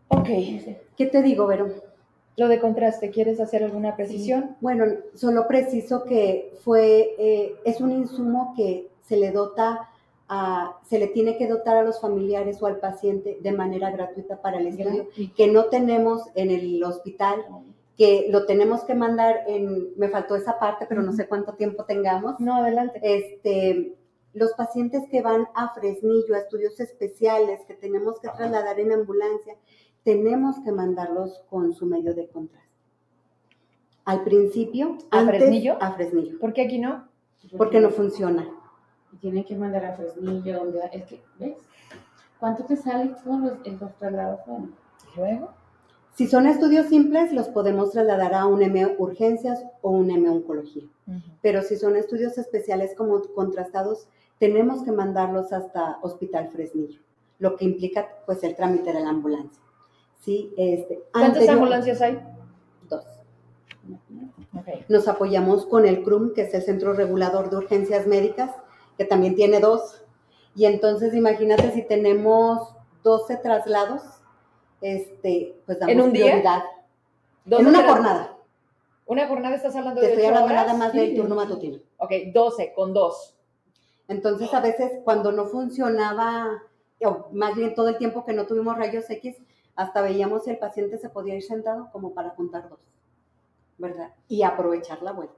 Ok. 0.08 0.28
¿Qué 0.96 1.06
te 1.06 1.22
digo, 1.22 1.46
Vero? 1.46 1.68
Lo 2.36 2.48
de 2.48 2.60
contraste, 2.60 3.10
¿quieres 3.10 3.40
hacer 3.40 3.64
alguna 3.64 3.96
precisión? 3.96 4.56
Bueno, 4.60 4.84
solo 5.14 5.48
preciso 5.48 6.04
que 6.04 6.54
fue, 6.62 7.14
eh, 7.18 7.56
es 7.64 7.80
un 7.80 7.90
insumo 7.90 8.54
que 8.56 8.88
se 9.02 9.16
le 9.16 9.32
dota 9.32 9.90
a, 10.28 10.78
se 10.88 10.98
le 10.98 11.08
tiene 11.08 11.36
que 11.36 11.48
dotar 11.48 11.76
a 11.76 11.82
los 11.82 12.00
familiares 12.00 12.62
o 12.62 12.66
al 12.66 12.78
paciente 12.78 13.38
de 13.40 13.52
manera 13.52 13.90
gratuita 13.90 14.40
para 14.40 14.58
el 14.58 14.68
estudio, 14.68 15.08
que 15.36 15.48
no 15.48 15.64
tenemos 15.64 16.22
en 16.34 16.50
el 16.50 16.82
hospital, 16.84 17.44
que 17.96 18.28
lo 18.30 18.46
tenemos 18.46 18.84
que 18.84 18.94
mandar 18.94 19.42
en, 19.48 19.96
me 19.96 20.08
faltó 20.08 20.36
esa 20.36 20.60
parte, 20.60 20.86
pero 20.88 21.02
no 21.02 21.12
sé 21.12 21.26
cuánto 21.26 21.54
tiempo 21.54 21.84
tengamos. 21.84 22.38
No, 22.38 22.56
adelante. 22.56 23.00
Este, 23.02 23.96
los 24.32 24.52
pacientes 24.52 25.02
que 25.10 25.22
van 25.22 25.48
a 25.54 25.74
Fresnillo, 25.74 26.34
a 26.36 26.38
estudios 26.38 26.78
especiales, 26.78 27.60
que 27.66 27.74
tenemos 27.74 28.20
que 28.20 28.28
trasladar 28.28 28.78
en 28.78 28.92
ambulancia, 28.92 29.56
tenemos 30.08 30.58
que 30.60 30.72
mandarlos 30.72 31.42
con 31.50 31.74
su 31.74 31.84
medio 31.84 32.14
de 32.14 32.28
contraste. 32.28 32.66
Al 34.06 34.24
principio, 34.24 34.96
¿A 35.10 35.18
antes- 35.18 35.36
Fresnillo? 35.36 35.76
A 35.82 35.92
Fresnillo, 35.92 36.38
¿Por 36.38 36.54
qué 36.54 36.62
aquí 36.62 36.78
no? 36.78 37.06
porque 37.58 37.78
no 37.78 37.90
funciona. 37.90 38.48
Y 39.12 39.16
tienen 39.18 39.44
que 39.44 39.54
mandar 39.54 39.84
a 39.84 39.92
Fresnillo, 39.96 40.60
donde 40.60 40.80
es 40.92 41.04
que, 41.04 41.22
¿ves? 41.38 41.58
¿Cuánto 42.40 42.64
te 42.64 42.76
sale 42.76 43.14
todos 43.22 43.38
los, 43.66 43.80
los 43.80 43.96
traslados? 43.98 44.40
Bueno, 44.46 44.68
¿Y 45.14 45.18
luego? 45.20 45.50
Si 46.14 46.26
son 46.26 46.46
estudios 46.46 46.86
simples, 46.86 47.30
los 47.34 47.48
podemos 47.48 47.90
trasladar 47.90 48.32
a 48.32 48.46
un 48.46 48.62
M 48.62 48.96
urgencias 48.98 49.62
o 49.82 49.90
un 49.90 50.10
M 50.10 50.26
oncología. 50.30 50.84
Pero 51.42 51.60
si 51.60 51.76
son 51.76 51.96
estudios 51.96 52.38
especiales 52.38 52.94
como 52.96 53.20
contrastados, 53.34 54.08
tenemos 54.38 54.82
que 54.84 54.92
mandarlos 54.92 55.52
hasta 55.52 55.98
Hospital 56.00 56.48
Fresnillo, 56.48 56.98
lo 57.38 57.56
que 57.56 57.66
implica 57.66 58.08
pues 58.24 58.42
el 58.42 58.56
trámite 58.56 58.90
de 58.94 59.00
la 59.00 59.10
ambulancia. 59.10 59.62
Sí, 60.18 60.52
este, 60.56 61.00
¿Cuántas 61.12 61.30
anterior- 61.34 61.54
ambulancias 61.54 62.00
hay? 62.02 62.18
Dos. 62.88 63.04
imagínate. 63.86 64.42
Ok. 64.58 64.84
Nos 64.88 65.08
apoyamos 65.08 65.66
con 65.66 65.86
el 65.86 66.02
CRUM, 66.02 66.34
que 66.34 66.42
es 66.42 66.54
el 66.54 66.62
Centro 66.62 66.92
Regulador 66.92 67.50
de 67.50 67.56
Urgencias 67.56 68.06
Médicas, 68.06 68.50
que 68.96 69.04
también 69.04 69.34
tiene 69.34 69.60
dos. 69.60 70.02
Y 70.54 70.66
entonces 70.66 71.14
imagínate 71.14 71.70
si 71.72 71.82
tenemos 71.82 72.74
12 73.04 73.36
traslados, 73.36 74.02
este, 74.80 75.60
pues 75.66 75.78
damos 75.78 75.92
¿En 75.94 76.00
un 76.00 76.12
día? 76.12 76.24
prioridad. 76.26 76.62
¿Dos 77.44 77.60
En 77.60 77.66
una 77.68 77.86
jornada. 77.88 78.34
¿Una 79.06 79.26
jornada 79.28 79.54
estás 79.56 79.74
hablando 79.76 80.00
Te 80.00 80.08
de 80.08 80.12
estoy 80.12 80.26
ocho 80.26 80.34
hablando 80.34 80.52
horas? 80.54 80.66
nada 80.66 80.78
más 80.78 80.92
Sí, 80.92 80.98
del 80.98 81.16
turno 81.16 81.34
matutino. 81.34 81.78
Ok, 81.98 82.12
12 82.34 82.72
con 82.74 82.92
dos. 82.92 83.34
Entonces, 84.08 84.52
a 84.52 84.60
veces 84.60 84.92
cuando 85.04 85.32
no 85.32 85.46
funcionaba, 85.46 86.62
o 87.04 87.28
más 87.32 87.54
bien 87.54 87.74
todo 87.74 87.88
el 87.88 87.96
tiempo 87.98 88.24
que 88.24 88.32
no 88.32 88.46
tuvimos 88.46 88.76
rayos 88.76 89.08
X, 89.08 89.36
hasta 89.78 90.02
veíamos 90.02 90.42
si 90.42 90.50
el 90.50 90.58
paciente 90.58 90.98
se 90.98 91.08
podía 91.08 91.36
ir 91.36 91.42
sentado 91.44 91.88
como 91.92 92.12
para 92.12 92.30
juntar 92.30 92.68
dos, 92.68 92.80
¿verdad? 93.78 94.12
Y 94.26 94.42
aprovechar 94.42 95.00
la 95.02 95.12
vuelta. 95.12 95.36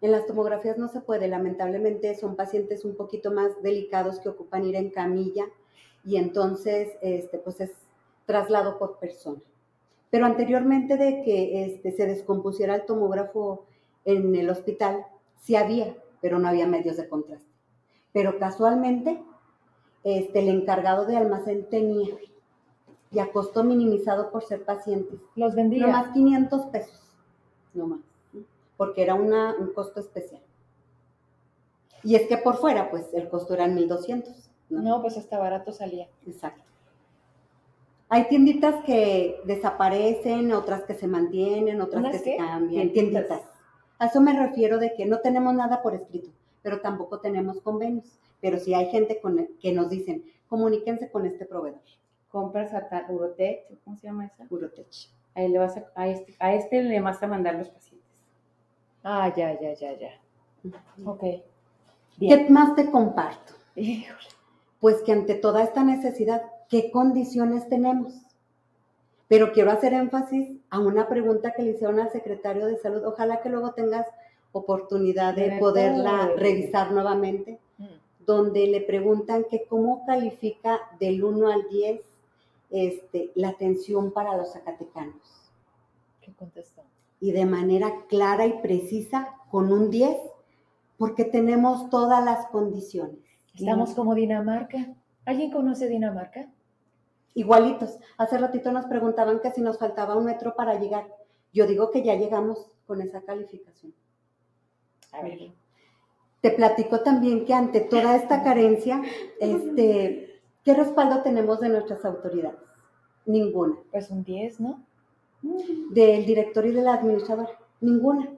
En 0.00 0.10
las 0.10 0.26
tomografías 0.26 0.76
no 0.76 0.88
se 0.88 1.00
puede, 1.00 1.28
lamentablemente 1.28 2.16
son 2.16 2.34
pacientes 2.34 2.84
un 2.84 2.96
poquito 2.96 3.30
más 3.30 3.62
delicados 3.62 4.18
que 4.18 4.28
ocupan 4.28 4.64
ir 4.64 4.74
en 4.74 4.90
camilla 4.90 5.44
y 6.04 6.16
entonces, 6.16 6.96
este, 7.00 7.38
pues 7.38 7.60
es 7.60 7.70
traslado 8.26 8.76
por 8.76 8.98
persona. 8.98 9.40
Pero 10.10 10.26
anteriormente 10.26 10.96
de 10.96 11.22
que 11.22 11.64
este, 11.64 11.92
se 11.92 12.06
descompusiera 12.06 12.74
el 12.74 12.86
tomógrafo 12.86 13.66
en 14.04 14.34
el 14.34 14.50
hospital, 14.50 15.06
sí 15.40 15.54
había, 15.54 15.96
pero 16.20 16.40
no 16.40 16.48
había 16.48 16.66
medios 16.66 16.96
de 16.96 17.08
contraste. 17.08 17.46
Pero 18.12 18.40
casualmente, 18.40 19.22
este, 20.02 20.40
el 20.40 20.48
encargado 20.48 21.06
de 21.06 21.16
almacén 21.16 21.68
tenía, 21.70 22.16
y 23.12 23.18
a 23.18 23.30
costo 23.30 23.62
minimizado 23.62 24.30
por 24.30 24.42
ser 24.44 24.64
pacientes, 24.64 25.20
Los 25.36 25.54
vendía. 25.54 25.86
no 25.86 25.92
más 25.92 26.08
500 26.12 26.66
pesos, 26.66 27.00
no 27.74 27.86
más, 27.86 28.00
¿sí? 28.32 28.44
porque 28.76 29.02
era 29.02 29.14
una, 29.14 29.54
un 29.58 29.72
costo 29.72 30.00
especial. 30.00 30.40
Y 32.02 32.16
es 32.16 32.26
que 32.26 32.36
por 32.38 32.56
fuera, 32.56 32.90
pues 32.90 33.12
el 33.14 33.28
costo 33.28 33.54
era 33.54 33.68
1200. 33.68 34.34
¿no? 34.70 34.82
No, 34.82 35.02
pues 35.02 35.16
hasta 35.18 35.38
barato 35.38 35.72
salía. 35.72 36.08
Exacto. 36.26 36.62
Hay 38.08 38.28
tienditas 38.28 38.84
que 38.84 39.40
desaparecen, 39.44 40.52
otras 40.52 40.84
que 40.84 40.94
se 40.94 41.06
mantienen, 41.06 41.80
otras 41.80 42.00
¿Unas 42.00 42.16
que 42.16 42.22
qué? 42.22 42.30
se 42.32 42.36
cambian. 42.36 42.92
Tienditas. 42.92 43.26
Tienditas. 43.28 43.52
A 43.98 44.06
eso 44.06 44.20
me 44.20 44.38
refiero 44.38 44.78
de 44.78 44.94
que 44.94 45.06
no 45.06 45.20
tenemos 45.20 45.54
nada 45.54 45.80
por 45.80 45.94
escrito, 45.94 46.30
pero 46.62 46.80
tampoco 46.80 47.20
tenemos 47.20 47.60
convenios. 47.60 48.18
Pero 48.40 48.58
si 48.58 48.74
hay 48.74 48.86
gente 48.90 49.20
con, 49.20 49.48
que 49.60 49.72
nos 49.72 49.88
dicen, 49.88 50.24
comuníquense 50.48 51.10
con 51.10 51.24
este 51.24 51.46
proveedor, 51.46 51.80
Compras 52.32 52.72
a 52.74 52.88
tal 52.88 53.04
Urotec, 53.10 53.66
¿cómo 53.84 53.96
se 53.98 54.06
llama 54.08 54.26
esa? 54.26 54.46
Urotech. 54.50 55.10
Ahí 55.34 55.48
le 55.48 55.58
vas 55.58 55.76
a, 55.76 55.84
a 55.94 56.08
este, 56.08 56.34
a 56.38 56.54
este 56.54 56.82
le 56.82 57.00
vas 57.00 57.22
a 57.22 57.26
mandar 57.26 57.54
los 57.54 57.68
pacientes. 57.68 58.08
Ah, 59.04 59.32
ya, 59.36 59.58
ya, 59.60 59.74
ya, 59.74 59.92
ya. 59.98 60.10
Ok. 61.04 61.22
Bien. 62.16 62.46
¿Qué 62.46 62.50
más 62.50 62.74
te 62.74 62.90
comparto? 62.90 63.52
Híjole. 63.76 64.18
Pues 64.80 65.02
que 65.02 65.12
ante 65.12 65.34
toda 65.34 65.62
esta 65.62 65.84
necesidad, 65.84 66.42
¿qué 66.68 66.90
condiciones 66.90 67.68
tenemos? 67.68 68.14
Pero 69.28 69.52
quiero 69.52 69.70
hacer 69.70 69.92
énfasis 69.94 70.58
a 70.70 70.78
una 70.80 71.08
pregunta 71.08 71.52
que 71.52 71.62
le 71.62 71.70
hicieron 71.72 72.00
al 72.00 72.10
secretario 72.10 72.66
de 72.66 72.76
salud. 72.78 73.04
Ojalá 73.04 73.40
que 73.40 73.48
luego 73.48 73.72
tengas 73.72 74.06
oportunidad 74.52 75.34
De 75.34 75.58
poderla 75.58 76.30
revisar 76.36 76.92
nuevamente, 76.92 77.58
Mm. 77.78 77.84
donde 78.26 78.66
le 78.66 78.80
preguntan 78.82 79.44
que 79.50 79.64
cómo 79.64 80.04
califica 80.06 80.78
del 81.00 81.24
1 81.24 81.48
al 81.50 81.68
10 81.70 82.00
este, 82.72 83.30
la 83.34 83.50
atención 83.50 84.12
para 84.12 84.36
los 84.36 84.52
zacatecanos. 84.52 85.52
¿Qué 86.20 86.32
contestó? 86.32 86.82
Y 87.20 87.32
de 87.32 87.44
manera 87.44 88.06
clara 88.08 88.46
y 88.46 88.60
precisa, 88.60 89.36
con 89.50 89.70
un 89.70 89.90
10, 89.90 90.16
porque 90.96 91.24
tenemos 91.24 91.90
todas 91.90 92.24
las 92.24 92.46
condiciones. 92.46 93.18
Estamos 93.54 93.94
como 93.94 94.14
Dinamarca. 94.14 94.94
¿Alguien 95.26 95.50
conoce 95.50 95.86
Dinamarca? 95.86 96.48
Igualitos. 97.34 97.98
Hace 98.16 98.38
ratito 98.38 98.72
nos 98.72 98.86
preguntaban 98.86 99.40
que 99.40 99.50
si 99.52 99.60
nos 99.60 99.78
faltaba 99.78 100.16
un 100.16 100.24
metro 100.24 100.54
para 100.56 100.78
llegar. 100.80 101.06
Yo 101.52 101.66
digo 101.66 101.90
que 101.90 102.02
ya 102.02 102.14
llegamos 102.14 102.70
con 102.86 103.02
esa 103.02 103.20
calificación. 103.20 103.92
A 105.12 105.22
ver. 105.22 105.52
Te 106.40 106.50
platico 106.50 107.00
también 107.00 107.44
que 107.44 107.54
ante 107.54 107.80
toda 107.82 108.16
esta 108.16 108.42
carencia, 108.42 109.02
este, 109.40 110.31
¿qué 110.64 110.74
respaldo 110.74 111.22
tenemos 111.22 111.60
de 111.60 111.68
nuestras 111.68 112.04
autoridades? 112.04 112.58
Ninguna. 113.26 113.76
Pues 113.90 114.10
un 114.10 114.24
10, 114.24 114.60
¿no? 114.60 114.82
Del 115.90 116.24
director 116.24 116.64
y 116.66 116.72
de 116.72 116.82
la 116.82 116.94
administradora, 116.94 117.50
ninguna. 117.80 118.30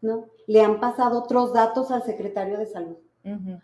¿No? 0.00 0.26
Le 0.46 0.62
han 0.62 0.78
pasado 0.80 1.18
otros 1.18 1.52
datos 1.52 1.90
al 1.90 2.02
secretario 2.04 2.56
de 2.58 2.66
salud, 2.66 2.96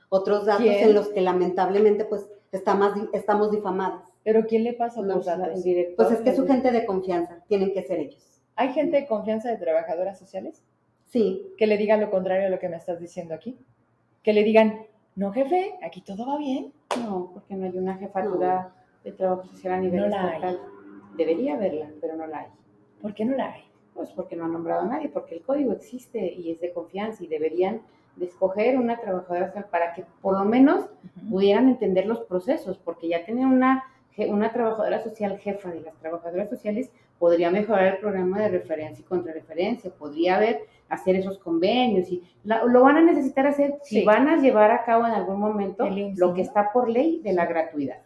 otros 0.08 0.46
datos 0.46 0.64
¿Quién? 0.64 0.88
en 0.88 0.94
los 0.94 1.08
que 1.08 1.20
lamentablemente 1.20 2.04
pues 2.04 2.28
está 2.50 2.74
más 2.74 2.92
estamos 3.12 3.50
difamadas. 3.52 4.02
¿Pero 4.24 4.44
quién 4.46 4.64
le 4.64 4.72
pasa 4.72 5.00
los 5.02 5.26
datos? 5.26 5.62
director, 5.62 5.96
Pues 5.96 6.10
es 6.10 6.20
que 6.24 6.30
es 6.30 6.36
su 6.36 6.46
gente 6.46 6.72
de 6.72 6.86
confianza, 6.86 7.38
tienen 7.46 7.72
que 7.72 7.82
ser 7.84 8.00
ellos. 8.00 8.40
¿Hay 8.56 8.72
gente 8.72 8.96
de 8.96 9.06
confianza 9.06 9.48
de 9.50 9.58
trabajadoras 9.58 10.18
sociales? 10.18 10.62
Sí, 11.06 11.52
Que 11.56 11.66
le 11.68 11.76
digan 11.76 12.00
lo 12.00 12.10
contrario 12.10 12.46
a 12.48 12.50
lo 12.50 12.58
que 12.58 12.68
me 12.68 12.76
estás 12.76 12.98
diciendo 12.98 13.34
aquí. 13.34 13.56
Que 14.24 14.32
le 14.32 14.42
digan, 14.42 14.86
No, 15.14 15.30
jefe, 15.32 15.78
aquí 15.84 16.00
todo 16.00 16.26
va 16.26 16.38
bien. 16.38 16.72
No, 17.02 17.30
porque 17.32 17.54
no 17.54 17.66
hay 17.66 17.76
una 17.76 17.94
jefatura 17.96 18.72
de 19.02 19.12
trabajo 19.12 19.44
social 19.44 19.74
a 19.74 19.80
nivel 19.80 20.00
No 20.00 20.06
estatal. 20.06 20.60
Debería 21.16 21.54
haberla, 21.54 21.88
pero 22.00 22.16
no 22.16 22.26
la 22.26 22.40
hay. 22.40 22.48
¿Por 23.00 23.14
qué 23.14 23.24
no 23.24 23.36
la 23.36 23.52
hay? 23.52 23.62
Pues 23.94 24.10
porque 24.10 24.36
no 24.36 24.44
han 24.44 24.52
nombrado 24.52 24.82
a 24.82 24.86
nadie, 24.86 25.08
porque 25.08 25.36
el 25.36 25.42
código 25.42 25.72
existe 25.72 26.32
y 26.32 26.50
es 26.50 26.60
de 26.60 26.72
confianza 26.72 27.22
y 27.22 27.28
deberían 27.28 27.82
de 28.16 28.26
escoger 28.26 28.78
una 28.78 28.98
trabajadora 29.00 29.46
social 29.48 29.66
para 29.70 29.92
que 29.94 30.04
por 30.20 30.38
lo 30.38 30.44
menos 30.44 30.86
pudieran 31.28 31.68
entender 31.68 32.06
los 32.06 32.20
procesos, 32.20 32.78
porque 32.78 33.08
ya 33.08 33.24
tener 33.24 33.46
una, 33.46 33.84
una 34.28 34.52
trabajadora 34.52 35.00
social 35.00 35.38
jefa 35.38 35.70
de 35.70 35.80
las 35.80 35.94
trabajadoras 35.96 36.48
sociales 36.48 36.90
podría 37.18 37.50
mejorar 37.50 37.86
el 37.94 37.98
programa 37.98 38.40
de 38.42 38.48
referencia 38.48 39.02
y 39.02 39.06
contrarreferencia, 39.06 39.90
podría 39.90 40.36
haber, 40.36 40.62
hacer 40.88 41.16
esos 41.16 41.38
convenios 41.38 42.10
y 42.10 42.22
la- 42.44 42.64
lo 42.64 42.82
van 42.82 42.96
a 42.98 43.02
necesitar 43.02 43.46
hacer 43.46 43.78
si 43.82 44.00
Sí. 44.00 44.04
van 44.04 44.28
a 44.28 44.36
llevar 44.36 44.70
a 44.70 44.84
cabo 44.84 45.06
en 45.06 45.12
algún 45.12 45.40
momento 45.40 45.86
lo 46.16 46.34
que 46.34 46.42
está 46.42 46.72
por 46.72 46.88
ley 46.90 47.20
de 47.20 47.32
la 47.32 47.46
gratuidad. 47.46 47.98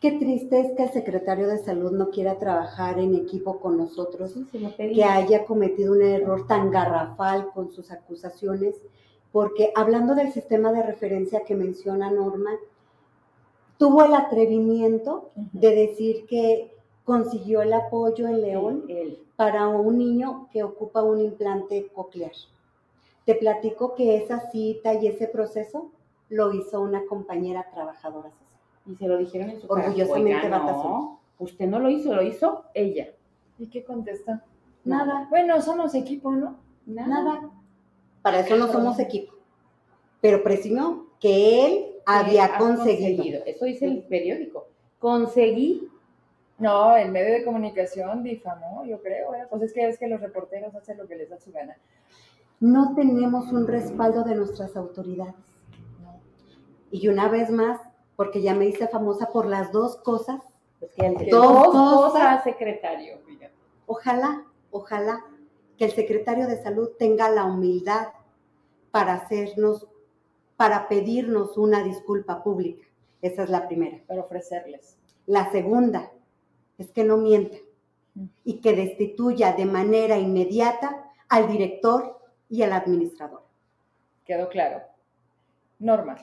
Qué 0.00 0.12
triste 0.12 0.58
es 0.60 0.72
que 0.72 0.84
el 0.84 0.88
secretario 0.90 1.46
de 1.46 1.58
salud 1.58 1.92
no 1.92 2.08
quiera 2.08 2.38
trabajar 2.38 2.98
en 2.98 3.14
equipo 3.14 3.60
con 3.60 3.76
nosotros, 3.76 4.32
Sí, 4.50 4.72
que 4.94 5.04
haya 5.04 5.44
cometido 5.44 5.92
un 5.92 6.00
error 6.02 6.46
tan 6.46 6.70
garrafal 6.70 7.50
con 7.52 7.70
sus 7.70 7.90
acusaciones, 7.92 8.76
porque 9.30 9.70
hablando 9.76 10.14
del 10.14 10.32
sistema 10.32 10.72
de 10.72 10.82
referencia 10.82 11.40
que 11.46 11.54
menciona 11.54 12.10
Norma, 12.10 12.50
tuvo 13.76 14.04
el 14.04 14.14
atrevimiento 14.14 15.30
de 15.34 15.74
decir 15.74 16.24
que 16.26 16.74
consiguió 17.10 17.60
el 17.62 17.72
apoyo 17.72 18.28
en 18.28 18.40
León 18.40 18.84
Él. 18.88 19.18
para 19.34 19.66
un 19.66 19.98
niño 19.98 20.48
que 20.52 20.62
ocupa 20.62 21.02
un 21.02 21.18
implante 21.20 21.88
coclear. 21.92 22.30
Te 23.24 23.34
platico 23.34 23.96
que 23.96 24.16
esa 24.16 24.48
cita 24.52 24.94
y 24.94 25.08
ese 25.08 25.26
proceso 25.26 25.90
lo 26.28 26.52
hizo 26.54 26.80
una 26.80 27.04
compañera 27.06 27.66
trabajadora 27.74 28.30
social. 28.30 28.60
Y 28.86 28.94
se 28.94 29.08
lo 29.08 29.18
dijeron 29.18 29.50
en 29.50 29.60
su 29.60 29.66
cara. 29.66 29.88
Orgullosamente 29.88 30.46
"Oiga, 30.46 30.58
Batasuna". 30.58 30.88
no, 30.94 31.20
usted 31.40 31.66
no 31.66 31.80
lo 31.80 31.90
hizo, 31.90 32.14
lo 32.14 32.22
hizo 32.22 32.62
ella. 32.74 33.08
¿Y 33.58 33.66
qué 33.66 33.82
contesta? 33.82 34.44
Nada, 34.84 35.26
Bueno, 35.30 35.60
somos 35.60 35.94
equipo, 35.96 36.30
¿no? 36.30 36.58
nada. 36.86 37.50
Para 38.22 38.40
eso 38.40 38.54
no 38.56 38.68
somos 38.70 39.00
equipo. 39.00 39.32
Pero 40.20 40.42
presumió 40.44 41.06
que 41.18 41.66
él 41.66 41.86
había 42.06 42.44
Has 42.44 42.58
conseguido. 42.62 43.42
Eso 43.46 43.64
dice 43.64 43.86
el 43.86 44.02
periódico. 44.04 44.66
Conseguí. 45.00 45.88
No, 46.60 46.94
el 46.96 47.10
medio 47.10 47.32
de 47.34 47.44
comunicación 47.44 48.22
difamó, 48.22 48.84
yo 48.84 49.00
creo. 49.02 49.34
¿eh? 49.34 49.46
Pues 49.48 49.62
es 49.62 49.72
que 49.72 49.88
es 49.88 49.98
que 49.98 50.06
los 50.08 50.20
reporteros 50.20 50.74
hacen 50.74 50.98
lo 50.98 51.08
que 51.08 51.16
les 51.16 51.30
da 51.30 51.38
su 51.40 51.50
gana. 51.50 51.76
No 52.60 52.94
tenemos 52.94 53.50
un 53.52 53.66
respaldo 53.66 54.22
de 54.22 54.34
nuestras 54.34 54.76
autoridades. 54.76 55.34
No. 56.02 56.20
Y 56.90 57.08
una 57.08 57.28
vez 57.28 57.50
más, 57.50 57.80
porque 58.16 58.42
ya 58.42 58.54
me 58.54 58.66
hice 58.66 58.86
famosa 58.88 59.30
por 59.32 59.46
las 59.46 59.72
dos 59.72 59.96
cosas, 59.96 60.40
Pues 60.78 60.92
que 60.94 61.06
el 61.06 61.14
Dos 61.30 61.42
dos 61.52 61.66
cosas. 61.72 62.12
cosas, 62.12 62.44
secretario. 62.44 63.18
fíjate. 63.26 63.52
ojalá, 63.86 64.44
ojalá 64.70 65.24
que 65.78 65.86
el 65.86 65.92
secretario 65.92 66.46
de 66.46 66.62
salud 66.62 66.90
tenga 66.98 67.30
la 67.30 67.44
humildad 67.44 68.08
para 68.90 69.14
hacernos, 69.14 69.88
para 70.56 70.88
pedirnos 70.88 71.56
una 71.56 71.82
disculpa 71.82 72.42
pública. 72.42 72.86
Esa 73.22 73.44
es 73.44 73.50
la 73.50 73.66
primera. 73.66 73.98
Para 74.06 74.20
ofrecerles. 74.22 74.98
La 75.26 75.50
segunda 75.50 76.10
es 76.80 76.90
que 76.90 77.04
no 77.04 77.18
mienta 77.18 77.58
y 78.42 78.60
que 78.60 78.74
destituya 78.74 79.52
de 79.52 79.66
manera 79.66 80.18
inmediata 80.18 81.04
al 81.28 81.46
director 81.46 82.18
y 82.48 82.62
al 82.62 82.72
administrador. 82.72 83.42
Quedó 84.24 84.48
claro. 84.48 84.80
Norma. 85.78 86.16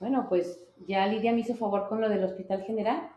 Bueno, 0.00 0.26
pues 0.28 0.62
ya 0.86 1.06
Lidia 1.06 1.32
me 1.32 1.40
hizo 1.40 1.54
favor 1.54 1.88
con 1.88 2.00
lo 2.00 2.10
del 2.10 2.24
Hospital 2.24 2.62
General. 2.62 3.08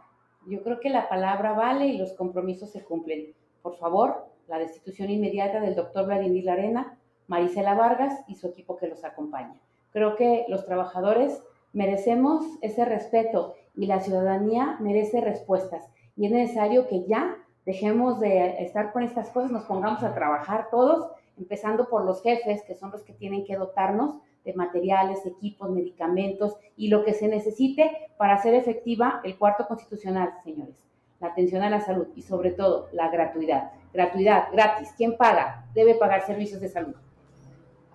Yo 0.47 0.63
creo 0.63 0.79
que 0.79 0.89
la 0.89 1.09
palabra 1.09 1.51
vale 1.51 1.87
y 1.87 1.97
los 1.97 2.13
compromisos 2.13 2.71
se 2.71 2.83
cumplen. 2.83 3.33
Por 3.61 3.75
favor, 3.77 4.27
la 4.47 4.57
destitución 4.57 5.09
inmediata 5.09 5.59
del 5.59 5.75
doctor 5.75 6.05
Vladimir 6.05 6.45
Larena, 6.45 6.97
Marisela 7.27 7.73
Vargas 7.73 8.23
y 8.27 8.35
su 8.35 8.47
equipo 8.47 8.77
que 8.77 8.87
los 8.87 9.03
acompaña. 9.03 9.59
Creo 9.91 10.15
que 10.15 10.45
los 10.47 10.65
trabajadores 10.65 11.43
merecemos 11.73 12.45
ese 12.61 12.85
respeto 12.85 13.55
y 13.75 13.87
la 13.87 13.99
ciudadanía 13.99 14.77
merece 14.79 15.19
respuestas. 15.19 15.89
Y 16.15 16.25
es 16.25 16.31
necesario 16.31 16.87
que 16.87 17.05
ya 17.05 17.37
dejemos 17.65 18.19
de 18.19 18.63
estar 18.63 18.93
con 18.93 19.03
estas 19.03 19.29
cosas, 19.29 19.51
nos 19.51 19.65
pongamos 19.65 20.03
a 20.03 20.13
trabajar 20.13 20.69
todos, 20.69 21.11
empezando 21.37 21.89
por 21.89 22.05
los 22.05 22.21
jefes, 22.21 22.63
que 22.63 22.75
son 22.75 22.91
los 22.91 23.03
que 23.03 23.13
tienen 23.13 23.43
que 23.45 23.55
dotarnos 23.55 24.19
de 24.45 24.53
materiales, 24.53 25.25
equipos, 25.25 25.69
medicamentos 25.71 26.55
y 26.77 26.87
lo 26.87 27.03
que 27.03 27.13
se 27.13 27.27
necesite 27.27 27.91
para 28.17 28.35
hacer 28.35 28.53
efectiva 28.53 29.19
el 29.23 29.37
cuarto 29.37 29.67
constitucional, 29.67 30.31
señores. 30.43 30.85
La 31.19 31.27
atención 31.27 31.63
a 31.63 31.69
la 31.69 31.81
salud 31.81 32.07
y 32.15 32.21
sobre 32.21 32.51
todo 32.51 32.87
la 32.91 33.09
gratuidad. 33.09 33.71
Gratuidad, 33.91 34.49
gratis. 34.51 34.93
¿Quién 34.95 35.17
paga? 35.17 35.65
Debe 35.73 35.95
pagar 35.95 36.25
servicios 36.25 36.61
de 36.61 36.69
salud. 36.69 36.95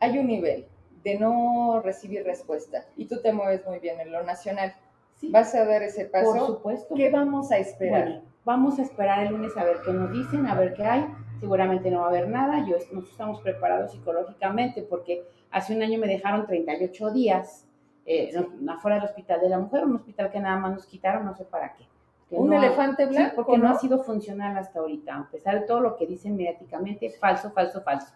Hay 0.00 0.18
un 0.18 0.26
nivel 0.26 0.66
de 1.04 1.18
no 1.18 1.80
recibir 1.84 2.24
respuesta 2.24 2.86
y 2.96 3.06
tú 3.06 3.20
te 3.22 3.32
mueves 3.32 3.64
muy 3.66 3.78
bien 3.78 4.00
en 4.00 4.10
lo 4.10 4.22
nacional. 4.24 4.74
Sí, 5.20 5.30
¿Vas 5.30 5.54
a 5.54 5.64
dar 5.66 5.82
ese 5.82 6.06
por 6.06 6.12
paso? 6.34 6.46
supuesto. 6.46 6.94
¿Qué 6.94 7.10
vamos 7.10 7.52
a 7.52 7.58
esperar? 7.58 8.04
Bueno, 8.04 8.22
vamos 8.44 8.78
a 8.78 8.82
esperar 8.82 9.26
el 9.26 9.32
lunes 9.32 9.54
a 9.56 9.64
ver 9.64 9.76
qué 9.84 9.92
nos 9.92 10.10
dicen, 10.12 10.46
a 10.46 10.54
ver 10.54 10.72
qué 10.74 10.84
hay. 10.84 11.06
Seguramente 11.40 11.90
no 11.90 12.00
va 12.00 12.06
a 12.06 12.08
haber 12.08 12.28
nada. 12.28 12.60
Yo, 12.66 12.76
nosotros 12.76 13.10
estamos 13.10 13.40
preparados 13.42 13.92
psicológicamente 13.92 14.82
porque 14.82 15.22
hace 15.50 15.74
un 15.76 15.82
año 15.82 15.98
me 15.98 16.06
dejaron 16.06 16.46
38 16.46 17.10
días 17.10 17.66
eh, 18.06 18.30
no- 18.60 18.72
afuera 18.72 18.96
del 18.96 19.04
Hospital 19.04 19.40
de 19.42 19.48
la 19.50 19.58
Mujer, 19.58 19.84
un 19.84 19.94
hospital 19.96 20.30
que 20.30 20.40
nada 20.40 20.56
más 20.58 20.72
nos 20.72 20.86
quitaron, 20.86 21.24
no 21.26 21.34
sé 21.34 21.44
para 21.44 21.74
qué. 21.74 21.84
¿Un 22.30 22.48
no 22.48 22.58
ha- 22.58 22.64
elefante 22.64 23.04
Sí, 23.06 23.10
blanco? 23.10 23.36
porque 23.36 23.58
no 23.58 23.64
¿no? 23.68 23.70
ha 23.70 23.78
sido 23.78 24.02
funcional 24.02 24.56
hasta 24.56 24.80
ahorita, 24.80 25.16
a 25.16 25.28
pesar 25.30 25.60
de 25.60 25.66
todo 25.66 25.80
lo 25.80 25.96
que 25.96 26.06
dicen 26.06 26.34
mediáticamente, 26.36 27.10
falso, 27.20 27.50
falso, 27.52 27.82
falso. 27.82 28.14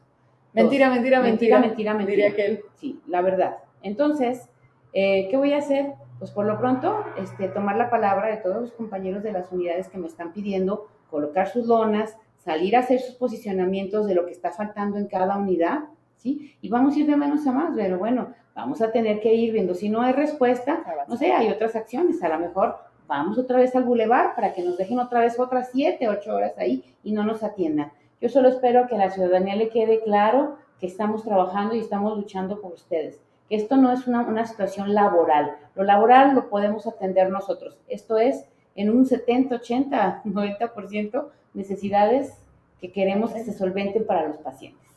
Mentira, 0.53 0.89
mentira, 0.89 1.21
mentira. 1.21 1.59
Mentira, 1.59 1.61
mentira, 1.61 1.95
mentira. 1.95 2.25
Diría 2.29 2.35
que 2.37 2.47
él. 2.47 2.61
Sí, 2.77 3.01
la 3.07 3.21
verdad. 3.21 3.57
Entonces, 3.83 4.49
eh, 4.93 5.29
¿qué 5.31 5.37
voy 5.37 5.53
a 5.53 5.59
hacer? 5.59 5.93
Pues 6.25 6.33
por 6.33 6.47
lo 6.47 6.59
pronto, 6.59 7.05
este, 7.19 7.49
tomar 7.49 7.77
la 7.77 7.91
palabra 7.91 8.29
de 8.29 8.39
todos 8.39 8.59
los 8.59 8.73
compañeros 8.73 9.23
de 9.23 9.31
las 9.31 9.53
unidades 9.53 9.89
que 9.89 9.99
me 9.99 10.07
están 10.07 10.33
pidiendo 10.33 10.89
colocar 11.11 11.49
sus 11.49 11.67
lonas, 11.67 12.17
salir 12.39 12.77
a 12.77 12.79
hacer 12.79 12.99
sus 12.99 13.15
posicionamientos 13.17 14.07
de 14.07 14.15
lo 14.15 14.25
que 14.25 14.33
está 14.33 14.51
faltando 14.51 14.97
en 14.97 15.07
cada 15.07 15.37
unidad, 15.37 15.81
¿sí? 16.17 16.57
Y 16.63 16.71
vamos 16.71 16.97
a 16.97 17.01
ir 17.01 17.07
de 17.09 17.17
menos 17.17 17.47
a 17.47 17.53
más, 17.53 17.75
pero 17.77 17.99
bueno, 17.99 18.29
vamos 18.55 18.81
a 18.81 18.91
tener 18.91 19.21
que 19.21 19.35
ir 19.35 19.53
viendo. 19.53 19.75
Si 19.75 19.91
no 19.91 20.01
hay 20.01 20.15
respuesta, 20.15 20.83
no 21.09 21.19
sé, 21.19 21.31
hay 21.31 21.51
otras 21.51 21.77
acciones. 21.77 22.23
A 22.23 22.31
lo 22.31 22.39
mejor 22.39 22.75
vamos 23.07 23.37
otra 23.37 23.59
vez 23.59 23.77
al 23.77 23.85
bulevar 23.85 24.35
para 24.35 24.55
que 24.55 24.63
nos 24.63 24.79
dejen 24.79 25.01
otra 25.01 25.21
vez 25.21 25.39
otras 25.39 25.69
siete, 25.73 26.09
ocho 26.09 26.35
horas 26.35 26.57
ahí 26.57 26.97
y 27.03 27.13
no 27.13 27.25
nos 27.25 27.43
atiendan. 27.43 27.93
Yo 28.23 28.31
solo 28.31 28.49
espero 28.49 28.87
que 28.89 28.95
a 28.95 28.99
la 28.99 29.11
ciudadanía 29.11 29.57
le 29.57 29.69
quede 29.69 30.01
claro 30.03 30.57
que 30.81 30.87
estamos 30.87 31.23
trabajando 31.23 31.75
y 31.75 31.81
estamos 31.81 32.17
luchando 32.17 32.63
por 32.63 32.73
ustedes. 32.73 33.21
Que 33.49 33.57
esto 33.57 33.77
no 33.77 33.93
es 33.93 34.07
una, 34.07 34.23
una 34.23 34.47
situación 34.47 34.95
laboral. 34.95 35.57
Lo 35.75 35.85
laboral 35.85 36.35
lo 36.35 36.49
podemos 36.49 36.87
atender 36.87 37.31
nosotros. 37.31 37.79
Esto 37.89 38.19
es 38.19 38.45
en 38.75 38.91
un 38.91 39.07
70, 39.07 39.55
80, 39.57 40.23
90% 40.25 41.27
necesidades 41.55 42.35
que 42.81 42.93
queremos 42.93 43.33
que 43.33 43.45
se 43.45 43.53
solventen 43.53 44.07
para 44.07 44.29
los 44.29 44.39
pacientes. 44.39 44.91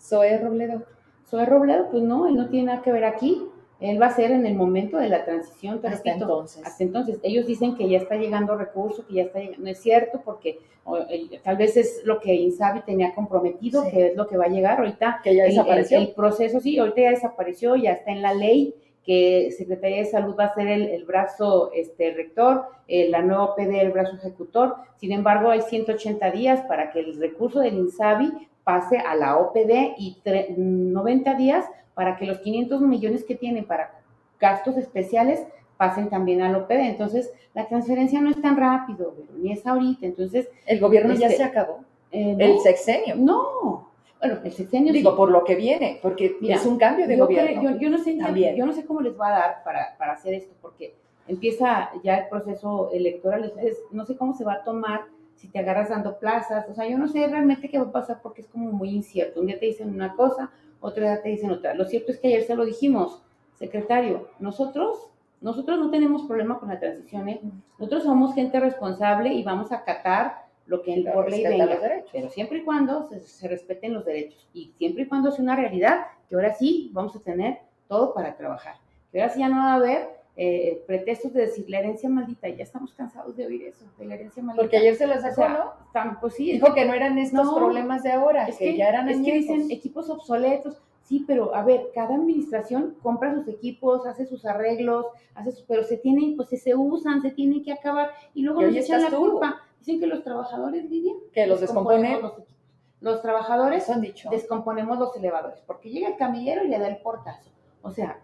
Zoe 0.00 0.38
Robledo. 0.38 0.82
Zoe 1.28 1.46
Robledo, 1.46 1.90
pues 1.90 2.02
no, 2.02 2.28
él 2.28 2.36
no 2.36 2.48
tiene 2.48 2.66
nada 2.66 2.82
que 2.82 2.92
ver 2.92 3.04
aquí. 3.04 3.48
Él 3.80 4.00
va 4.00 4.06
a 4.06 4.10
ser 4.14 4.30
en 4.30 4.46
el 4.46 4.54
momento 4.54 4.96
de 4.96 5.08
la 5.08 5.24
transición, 5.24 5.80
te 5.80 5.88
Hasta 5.88 6.10
repito. 6.10 6.24
entonces. 6.24 6.66
Hasta 6.66 6.82
entonces, 6.82 7.18
ellos 7.22 7.46
dicen 7.46 7.74
que 7.76 7.88
ya 7.88 7.98
está 7.98 8.16
llegando 8.16 8.56
recurso, 8.56 9.06
que 9.06 9.14
ya 9.14 9.22
está 9.24 9.38
llegando. 9.38 9.64
No 9.64 9.70
es 9.70 9.78
cierto, 9.80 10.22
porque 10.24 10.58
o, 10.84 10.96
el- 10.98 11.40
tal 11.42 11.56
vez 11.56 11.76
es 11.76 12.00
lo 12.04 12.20
que 12.20 12.32
Insabi 12.34 12.80
tenía 12.82 13.12
comprometido, 13.14 13.82
Sí. 13.84 13.90
que 13.90 14.06
es 14.08 14.16
lo 14.16 14.26
que 14.28 14.36
va 14.36 14.44
a 14.44 14.48
llegar 14.48 14.78
ahorita. 14.78 15.20
Que 15.22 15.34
ya 15.34 15.44
El- 15.44 15.50
el- 15.50 15.56
desapareció. 15.56 15.98
El, 15.98 16.12
proceso, 16.12 16.60
sí, 16.60 16.78
ahorita 16.78 17.00
ya 17.02 17.10
desapareció, 17.10 17.74
ya 17.76 17.92
está 17.92 18.12
en 18.12 18.22
la 18.22 18.32
ley 18.34 18.74
que 19.04 19.50
Secretaría 19.56 19.98
de 19.98 20.04
Salud 20.06 20.34
va 20.38 20.44
a 20.46 20.54
ser 20.54 20.66
el, 20.68 20.82
el 20.88 21.04
brazo 21.04 21.70
este, 21.74 22.12
rector, 22.12 22.64
eh, 22.88 23.08
la 23.08 23.22
nueva 23.22 23.44
OPD 23.44 23.80
el 23.80 23.92
brazo 23.92 24.16
ejecutor. 24.16 24.74
Sin 24.96 25.12
embargo, 25.12 25.50
hay 25.50 25.60
180 25.62 26.30
días 26.30 26.62
para 26.62 26.90
que 26.90 27.00
el 27.00 27.20
recurso 27.20 27.60
del 27.60 27.74
INSABI 27.74 28.32
pase 28.64 28.98
a 28.98 29.14
la 29.14 29.36
OPD 29.38 29.94
y 29.98 30.16
tre- 30.24 30.56
90 30.56 31.34
días 31.34 31.64
para 31.96 32.16
que 32.16 32.26
los 32.26 32.38
500 32.38 32.82
millones 32.82 33.24
que 33.24 33.34
tienen 33.34 33.64
para 33.64 33.98
gastos 34.38 34.76
especiales 34.76 35.42
pasen 35.78 36.08
también 36.10 36.42
al 36.42 36.54
OPD. 36.54 36.72
Entonces, 36.90 37.32
la 37.54 37.66
transferencia 37.66 38.20
no 38.20 38.28
es 38.30 38.40
tan 38.40 38.56
rápido, 38.56 39.14
pero 39.16 39.38
ni 39.38 39.50
es 39.50 39.66
ahorita. 39.66 40.04
Entonces, 40.06 40.48
El 40.66 40.78
gobierno 40.78 41.14
ya 41.14 41.30
se 41.30 41.42
acabó. 41.42 41.80
eh, 42.12 42.34
no, 42.36 42.44
El 42.44 42.58
sexenio. 42.60 43.16
no. 43.16 43.88
Bueno, 44.20 44.38
el 44.44 44.52
sexenio 44.52 44.92
Digo, 44.92 45.10
sí. 45.12 45.16
por 45.16 45.30
lo 45.30 45.42
que 45.44 45.54
viene, 45.54 45.98
porque 46.02 46.36
Mira, 46.40 46.56
es 46.56 46.66
un 46.66 46.78
cambio 46.78 47.06
de 47.08 47.16
yo, 47.16 47.24
gobierno. 47.26 47.60
creo- 47.60 47.72
yo, 47.72 47.78
yo 47.80 47.90
no 47.90 47.98
sé, 47.98 48.14
También. 48.16 48.56
yo 48.56 48.64
no 48.66 48.72
sé 48.74 48.84
cómo 48.86 49.00
les 49.00 49.18
va 49.18 49.28
a 49.28 49.38
dar 49.38 49.64
para, 49.64 49.96
para 49.98 50.12
hacer 50.12 50.34
esto, 50.34 50.54
porque 50.62 50.94
empieza 51.28 51.90
ya 52.04 52.18
el 52.18 52.28
proceso 52.28 52.90
electoral, 52.92 53.44
entonces 53.44 53.78
no 53.90 54.04
sé 54.04 54.16
cómo 54.16 54.32
se 54.34 54.44
va 54.44 54.54
a 54.54 54.64
tomar 54.64 55.02
si 55.34 55.48
te 55.48 55.58
agarras 55.58 55.90
dando 55.90 56.18
plazas, 56.18 56.66
o 56.70 56.74
sea, 56.74 56.88
yo 56.88 56.96
no 56.96 57.08
sé 57.08 57.26
realmente 57.26 57.68
qué 57.68 57.78
va 57.78 57.84
a 57.84 57.92
pasar 57.92 58.20
porque 58.22 58.40
es 58.40 58.46
como 58.48 58.72
muy 58.72 58.88
incierto. 58.90 59.40
Un 59.40 59.46
día 59.48 59.58
te 59.58 59.66
dicen 59.66 59.90
una 59.90 60.14
cosa, 60.14 60.50
otro 60.80 61.02
día 61.02 61.22
te 61.22 61.30
dicen 61.30 61.50
otra. 61.50 61.74
Lo 61.74 61.84
cierto 61.84 62.12
es 62.12 62.18
que 62.18 62.28
ayer 62.28 62.42
se 62.42 62.54
lo 62.54 62.64
dijimos, 62.64 63.22
secretario, 63.54 64.28
nosotros, 64.38 65.10
nosotros 65.40 65.78
no 65.78 65.90
tenemos 65.90 66.22
problema 66.22 66.58
con 66.58 66.68
la 66.68 66.78
transición, 66.78 67.28
¿eh? 67.28 67.40
Nosotros 67.78 68.04
somos 68.04 68.34
gente 68.34 68.60
responsable 68.60 69.32
y 69.32 69.42
vamos 69.42 69.72
a 69.72 69.76
acatar 69.76 70.46
lo 70.66 70.82
que 70.82 70.94
Pero 71.02 71.12
por 71.12 71.30
ley 71.30 71.44
venga. 71.44 71.78
Pero 72.12 72.28
siempre 72.28 72.58
y 72.58 72.64
cuando 72.64 73.08
se, 73.08 73.20
se 73.20 73.48
respeten 73.48 73.94
los 73.94 74.04
derechos 74.04 74.48
y 74.52 74.72
siempre 74.78 75.04
y 75.04 75.06
cuando 75.06 75.30
sea 75.30 75.42
una 75.42 75.56
realidad, 75.56 76.06
que 76.28 76.34
ahora 76.34 76.54
sí 76.54 76.90
vamos 76.92 77.14
a 77.16 77.20
tener 77.20 77.58
todo 77.88 78.14
para 78.14 78.36
trabajar. 78.36 78.76
Que 79.12 79.20
ahora 79.20 79.32
sí 79.32 79.40
ya 79.40 79.48
no 79.48 79.56
va 79.56 79.72
a 79.72 79.76
haber 79.76 80.15
eh, 80.36 80.84
pretextos 80.86 81.32
de 81.32 81.42
decir 81.42 81.68
la 81.70 81.78
herencia 81.78 82.08
maldita. 82.10 82.48
Ya 82.48 82.62
estamos 82.62 82.92
cansados 82.92 83.36
de 83.36 83.46
oír 83.46 83.62
eso, 83.64 83.86
de 83.98 84.04
la 84.04 84.14
herencia 84.14 84.42
maldita. 84.42 84.62
Porque 84.62 84.76
ayer 84.76 84.94
se 84.94 85.06
lo 85.06 85.14
O 85.14 85.20
sacó, 85.20 85.34
sea, 85.34 85.48
¿no? 85.48 85.86
están- 85.86 86.20
pues 86.20 86.34
sí, 86.34 86.52
Dijo 86.52 86.74
que 86.74 86.84
no 86.84 86.92
eran 86.94 87.18
estos 87.18 87.44
No, 87.46 87.54
problemas 87.56 88.02
de 88.02 88.12
ahora, 88.12 88.46
es 88.46 88.58
que, 88.58 88.72
que, 88.72 88.76
ya 88.76 88.88
eran 88.88 89.08
es 89.08 89.16
que 89.16 89.32
añejos. 89.32 89.40
dicen 89.56 89.70
equipos 89.70 90.10
obsoletos. 90.10 90.80
Sí, 91.04 91.24
pero 91.26 91.54
a 91.54 91.62
ver, 91.64 91.90
cada 91.94 92.16
administración 92.16 92.96
compra 93.00 93.32
sus 93.32 93.46
equipos, 93.48 94.06
hace 94.06 94.26
sus 94.26 94.44
arreglos, 94.44 95.06
hace 95.36 95.52
sus, 95.52 95.62
pero 95.62 95.84
se 95.84 95.96
tienen, 95.98 96.34
pues 96.36 96.48
se 96.48 96.74
usan, 96.74 97.22
se 97.22 97.30
tienen 97.30 97.62
que 97.62 97.72
acabar 97.72 98.10
y 98.34 98.42
luego 98.42 98.60
nos 98.62 98.74
echan 98.74 99.02
la 99.02 99.10
tú. 99.10 99.16
culpa. 99.18 99.56
Dicen 99.78 100.00
que 100.00 100.06
los 100.08 100.24
trabajadores, 100.24 100.84
Lidia, 100.90 101.12
que 101.32 101.46
los 101.46 101.60
descompone. 101.60 102.00
descomponemos 102.08 102.38
Los. 102.38 102.56
Los 102.98 103.22
trabajadores 103.22 103.84
Eso 103.84 103.92
han 103.92 104.00
dicho. 104.00 104.28
descomponemos 104.30 104.98
los 104.98 105.14
elevadores, 105.16 105.60
porque 105.66 105.90
llega 105.90 106.08
el 106.08 106.16
camillero 106.16 106.64
y 106.64 106.68
le 106.68 106.78
da 106.78 106.88
el 106.88 106.96
portazo. 106.96 107.50
O 107.82 107.90
sea, 107.90 108.18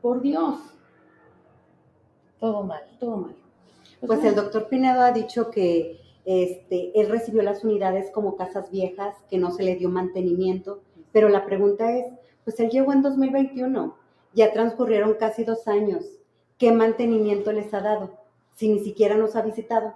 por 0.00 0.20
Dios, 0.20 0.56
Todo 2.44 2.62
mal. 2.62 2.82
todo 3.00 3.16
mal. 3.16 3.34
Pues 4.06 4.22
el 4.22 4.34
doctor 4.34 4.68
Pinedo 4.68 5.00
ha 5.00 5.12
dicho 5.12 5.50
que 5.50 5.98
este, 6.26 6.92
él 6.94 7.08
recibió 7.08 7.42
las 7.42 7.64
unidades 7.64 8.10
como 8.10 8.36
casas 8.36 8.70
viejas, 8.70 9.16
que 9.30 9.38
no 9.38 9.50
se 9.50 9.62
le 9.62 9.76
dio 9.76 9.88
mantenimiento, 9.88 10.82
pero 11.10 11.30
la 11.30 11.46
pregunta 11.46 11.90
es, 11.96 12.04
pues 12.44 12.60
él 12.60 12.68
llegó 12.68 12.92
en 12.92 13.00
2021, 13.00 13.96
ya 14.34 14.52
transcurrieron 14.52 15.14
casi 15.14 15.44
dos 15.44 15.66
años, 15.68 16.04
¿qué 16.58 16.70
mantenimiento 16.70 17.50
les 17.50 17.72
ha 17.72 17.80
dado? 17.80 18.10
Si 18.56 18.68
ni 18.68 18.80
siquiera 18.80 19.16
nos 19.16 19.36
ha 19.36 19.40
visitado, 19.40 19.94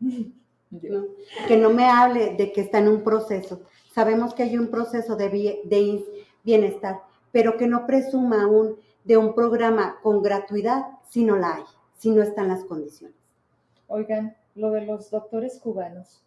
¿no? 0.00 1.06
Que 1.48 1.56
no 1.56 1.70
me 1.70 1.86
hable 1.86 2.34
de 2.36 2.52
que 2.52 2.60
está 2.60 2.78
en 2.78 2.88
un 2.88 3.02
proceso. 3.02 3.62
Sabemos 3.94 4.34
que 4.34 4.42
hay 4.42 4.58
un 4.58 4.68
proceso 4.68 5.16
de, 5.16 5.30
de 5.64 6.04
bienestar, 6.44 7.00
pero 7.32 7.56
que 7.56 7.66
no 7.66 7.86
presuma 7.86 8.42
aún 8.42 8.76
de 9.10 9.16
un 9.16 9.34
programa 9.34 9.96
con 10.04 10.22
gratuidad 10.22 10.86
si 11.08 11.24
no 11.24 11.34
la 11.36 11.56
hay, 11.56 11.64
si 11.96 12.10
no 12.10 12.22
están 12.22 12.46
las 12.46 12.62
condiciones. 12.64 13.16
Oigan, 13.88 14.36
lo 14.54 14.70
de 14.70 14.86
los 14.86 15.10
doctores 15.10 15.58
cubanos, 15.58 16.22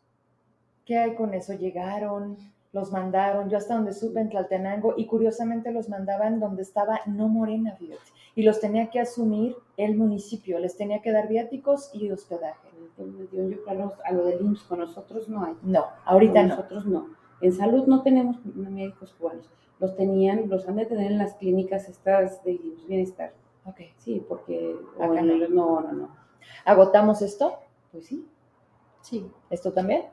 ¿qué 0.85 0.97
hay 0.97 1.15
con 1.15 1.33
eso? 1.33 1.53
Llegaron, 1.53 2.35
los 2.73 2.91
mandaron, 2.91 3.49
yo 3.49 3.55
hasta 3.57 3.75
donde 3.75 3.93
supe 3.93 4.19
en 4.19 4.29
Tlaltenango, 4.29 4.95
y 4.97 5.05
curiosamente 5.05 5.71
los 5.71 5.87
mandaban 5.87 6.41
donde 6.41 6.63
estaba 6.63 6.99
no 7.05 7.29
Morena, 7.29 7.73
fíjate, 7.77 8.01
y 8.35 8.43
los 8.43 8.59
tenía 8.59 8.89
que 8.89 8.99
asumir 8.99 9.55
el 9.77 9.95
municipio, 9.95 10.59
les 10.59 10.75
tenía 10.75 11.01
que 11.01 11.13
dar 11.13 11.29
viáticos 11.29 11.89
y 11.93 12.11
hospedaje. 12.11 12.67
A, 13.67 13.73
los- 13.75 13.93
a 14.03 14.11
lo 14.11 14.25
del 14.25 14.41
IMSS, 14.41 14.63
con 14.63 14.79
nosotros 14.79 15.29
no 15.29 15.45
hay. 15.45 15.55
No, 15.63 15.85
ahorita 16.03 16.33
Con 16.41 16.47
no. 16.49 16.55
Nosotros 16.57 16.85
no. 16.85 17.07
En 17.39 17.53
salud 17.53 17.85
no 17.87 18.01
tenemos 18.01 18.43
médicos 18.45 19.13
cubanos. 19.17 19.49
Los 19.83 19.97
tenían, 19.97 20.47
los 20.47 20.65
han 20.69 20.77
de 20.77 20.85
tener 20.85 21.11
en 21.11 21.17
las 21.17 21.33
clínicas 21.33 21.89
estas 21.89 22.41
de 22.45 22.57
bienestar. 22.87 23.33
Ok. 23.65 23.81
Sí, 23.97 24.25
porque 24.29 24.77
Acá 24.95 25.07
no. 25.21 25.33
el- 25.33 25.53
no, 25.53 25.81
no, 25.81 25.91
no. 25.91 26.09
¿Agotamos 26.63 27.21
esto? 27.21 27.57
Pues 27.91 28.05
sí. 28.05 28.25
Sí. 29.01 29.29
¿Esto 29.49 29.73
también? 29.73 30.03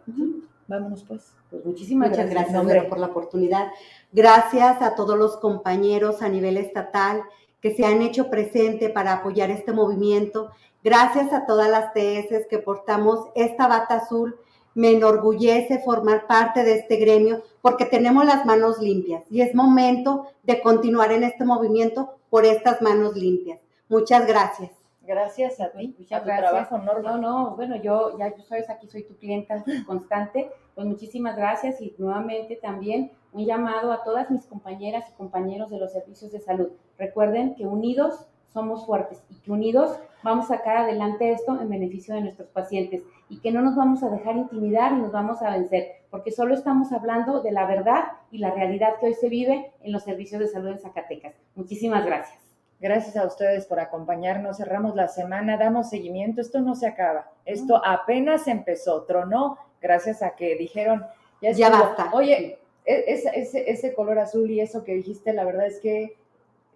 Vámonos 0.66 1.04
pues. 1.04 1.32
Pues 1.50 1.64
muchísimas 1.64 2.08
Muchas 2.10 2.28
gracias. 2.28 2.52
gracias. 2.52 2.66
Vero, 2.74 2.88
por 2.88 2.98
la 2.98 3.06
oportunidad. 3.06 3.68
Gracias 4.10 4.82
a 4.82 4.96
todos 4.96 5.16
los 5.16 5.36
compañeros 5.36 6.20
a 6.20 6.28
nivel 6.28 6.56
estatal 6.56 7.22
que 7.60 7.72
se 7.72 7.84
han 7.86 8.02
hecho 8.02 8.28
presente 8.28 8.88
para 8.90 9.12
apoyar 9.12 9.50
este 9.52 9.72
movimiento. 9.72 10.50
Gracias 10.82 11.32
a 11.32 11.46
todas 11.46 11.70
las 11.70 11.92
TS 11.92 12.46
que 12.50 12.58
portamos 12.58 13.28
esta 13.36 13.68
bata 13.68 13.94
azul. 13.98 14.36
Me 14.74 14.90
enorgullece 14.90 15.80
formar 15.80 16.26
parte 16.26 16.62
de 16.64 16.74
este 16.74 16.96
gremio 16.96 17.42
porque 17.60 17.84
tenemos 17.84 18.24
las 18.24 18.46
manos 18.46 18.78
limpias 18.78 19.24
y 19.30 19.42
es 19.42 19.54
momento 19.54 20.26
de 20.42 20.60
continuar 20.62 21.12
en 21.12 21.24
este 21.24 21.44
movimiento 21.44 22.16
por 22.30 22.44
estas 22.46 22.80
manos 22.80 23.16
limpias. 23.16 23.60
Muchas 23.88 24.26
gracias. 24.26 24.70
Gracias 25.02 25.60
a 25.60 25.72
ti, 25.72 25.94
Muchas 25.98 26.24
gracias. 26.24 26.50
trabajo, 26.50 26.78
Norma. 26.78 27.16
No, 27.16 27.18
no, 27.18 27.56
bueno, 27.56 27.74
yo 27.82 28.16
ya 28.16 28.30
tú 28.32 28.42
sabes, 28.42 28.70
aquí 28.70 28.86
soy 28.86 29.02
tu 29.02 29.16
clienta 29.16 29.64
constante. 29.86 30.50
Pues 30.74 30.86
muchísimas 30.86 31.36
gracias 31.36 31.80
y 31.80 31.94
nuevamente 31.98 32.54
también 32.54 33.10
un 33.32 33.44
llamado 33.44 33.92
a 33.92 34.04
todas 34.04 34.30
mis 34.30 34.46
compañeras 34.46 35.04
y 35.08 35.16
compañeros 35.16 35.70
de 35.70 35.78
los 35.78 35.92
servicios 35.92 36.30
de 36.30 36.38
salud. 36.38 36.68
Recuerden 36.96 37.56
que 37.56 37.66
unidos 37.66 38.26
somos 38.52 38.86
fuertes 38.86 39.22
y 39.30 39.34
que 39.36 39.50
unidos 39.52 39.98
vamos 40.22 40.46
a 40.50 40.56
sacar 40.56 40.76
adelante 40.78 41.32
esto 41.32 41.60
en 41.60 41.68
beneficio 41.68 42.14
de 42.14 42.20
nuestros 42.22 42.48
pacientes 42.48 43.02
y 43.28 43.40
que 43.40 43.52
no 43.52 43.62
nos 43.62 43.76
vamos 43.76 44.02
a 44.02 44.08
dejar 44.10 44.36
intimidar 44.36 44.92
y 44.92 44.96
nos 44.96 45.12
vamos 45.12 45.40
a 45.42 45.50
vencer, 45.50 45.92
porque 46.10 46.30
solo 46.32 46.54
estamos 46.54 46.92
hablando 46.92 47.40
de 47.42 47.52
la 47.52 47.64
verdad 47.66 48.04
y 48.30 48.38
la 48.38 48.50
realidad 48.50 48.94
que 49.00 49.06
hoy 49.06 49.14
se 49.14 49.28
vive 49.28 49.72
en 49.82 49.92
los 49.92 50.02
servicios 50.02 50.40
de 50.40 50.48
salud 50.48 50.68
en 50.68 50.78
Zacatecas. 50.78 51.34
Muchísimas 51.54 52.04
gracias. 52.04 52.38
Gracias 52.80 53.16
a 53.16 53.26
ustedes 53.26 53.66
por 53.66 53.78
acompañarnos. 53.78 54.56
Cerramos 54.56 54.96
la 54.96 55.06
semana, 55.08 55.58
damos 55.58 55.90
seguimiento. 55.90 56.40
Esto 56.40 56.60
no 56.60 56.74
se 56.74 56.86
acaba. 56.86 57.30
Esto 57.44 57.80
apenas 57.84 58.48
empezó, 58.48 59.02
tronó, 59.02 59.58
gracias 59.82 60.22
a 60.22 60.30
que 60.34 60.56
dijeron, 60.56 61.04
ya, 61.42 61.52
Ya 61.52 61.66
estuvo". 61.68 61.84
basta. 61.84 62.10
Oye, 62.14 62.58
e- 62.86 63.04
ese, 63.06 63.30
ese, 63.38 63.70
ese 63.70 63.92
color 63.94 64.18
azul 64.18 64.50
y 64.50 64.60
eso 64.60 64.82
que 64.82 64.94
dijiste, 64.94 65.34
la 65.34 65.44
verdad 65.44 65.66
es 65.66 65.78
que 65.80 66.16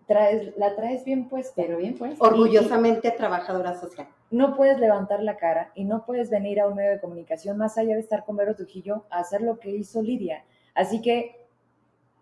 traes, 0.06 0.56
la 0.56 0.74
traes 0.76 1.04
bien 1.04 1.28
puesta. 1.28 1.52
Pero 1.56 1.78
bien, 1.78 1.96
pues. 1.96 2.16
Orgullosamente 2.20 3.10
trabajadora 3.10 3.78
social. 3.78 4.08
No 4.30 4.56
puedes 4.56 4.78
levantar 4.78 5.22
la 5.22 5.36
cara 5.36 5.70
y 5.74 5.84
no 5.84 6.04
puedes 6.04 6.30
venir 6.30 6.60
a 6.60 6.68
un 6.68 6.76
medio 6.76 6.90
de 6.90 7.00
comunicación 7.00 7.56
más 7.56 7.78
allá 7.78 7.94
de 7.94 8.00
estar 8.00 8.24
con 8.24 8.36
Vero 8.36 8.54
Trujillo 8.54 9.04
a 9.10 9.20
hacer 9.20 9.42
lo 9.42 9.58
que 9.58 9.70
hizo 9.70 10.02
Lidia. 10.02 10.44
Así 10.74 11.00
que 11.00 11.46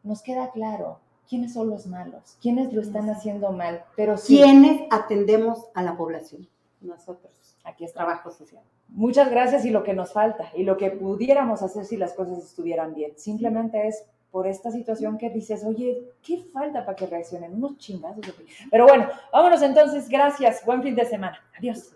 nos 0.03 0.23
queda 0.23 0.51
claro 0.51 1.01
quiénes 1.29 1.55
son 1.55 1.71
los 1.71 1.87
malos, 1.87 2.37
quiénes 2.43 2.73
lo 2.73 2.83
están 2.83 3.09
haciendo 3.09 3.53
mal, 3.53 3.85
pero 3.97 4.19
sí. 4.19 4.37
¿Quiénes 4.37 4.83
atendemos 4.91 5.67
a 5.75 5.83
la 5.83 5.97
población? 5.97 6.49
nosotros. 6.83 7.33
Aquí 7.65 7.85
está. 7.85 8.05
Trabajo 8.05 8.31
social. 8.31 8.63
Muchas 8.89 9.31
gracias 9.31 9.65
y 9.65 9.71
lo 9.71 9.85
que 9.85 9.95
nos 9.95 10.13
falta 10.13 10.51
y 10.55 10.65
lo 10.65 10.77
que 10.77 10.91
pudiéramos 10.91 11.63
hacer 11.63 11.85
si 11.85 11.97
las 11.97 12.13
cosas 12.13 12.39
estuvieran 12.39 12.95
bien. 12.95 13.13
Simplemente 13.17 13.89
es 13.89 14.05
por 14.33 14.47
esta 14.49 14.73
situación 14.73 15.19
que 15.19 15.29
dices, 15.31 15.63
oye, 15.63 16.15
¿qué 16.23 16.39
falta 16.53 16.85
para 16.85 16.97
que 16.97 17.07
reaccionen? 17.07 17.53
Unos 17.53 17.77
chingazos. 17.77 18.25
Pero 18.71 18.87
bueno, 18.87 19.07
vámonos 19.31 19.63
entonces. 19.63 20.09
Gracias. 20.09 20.65
Buen 20.65 20.83
fin 20.83 20.97
de 20.97 21.05
semana. 21.05 21.39
Adiós. 21.57 21.95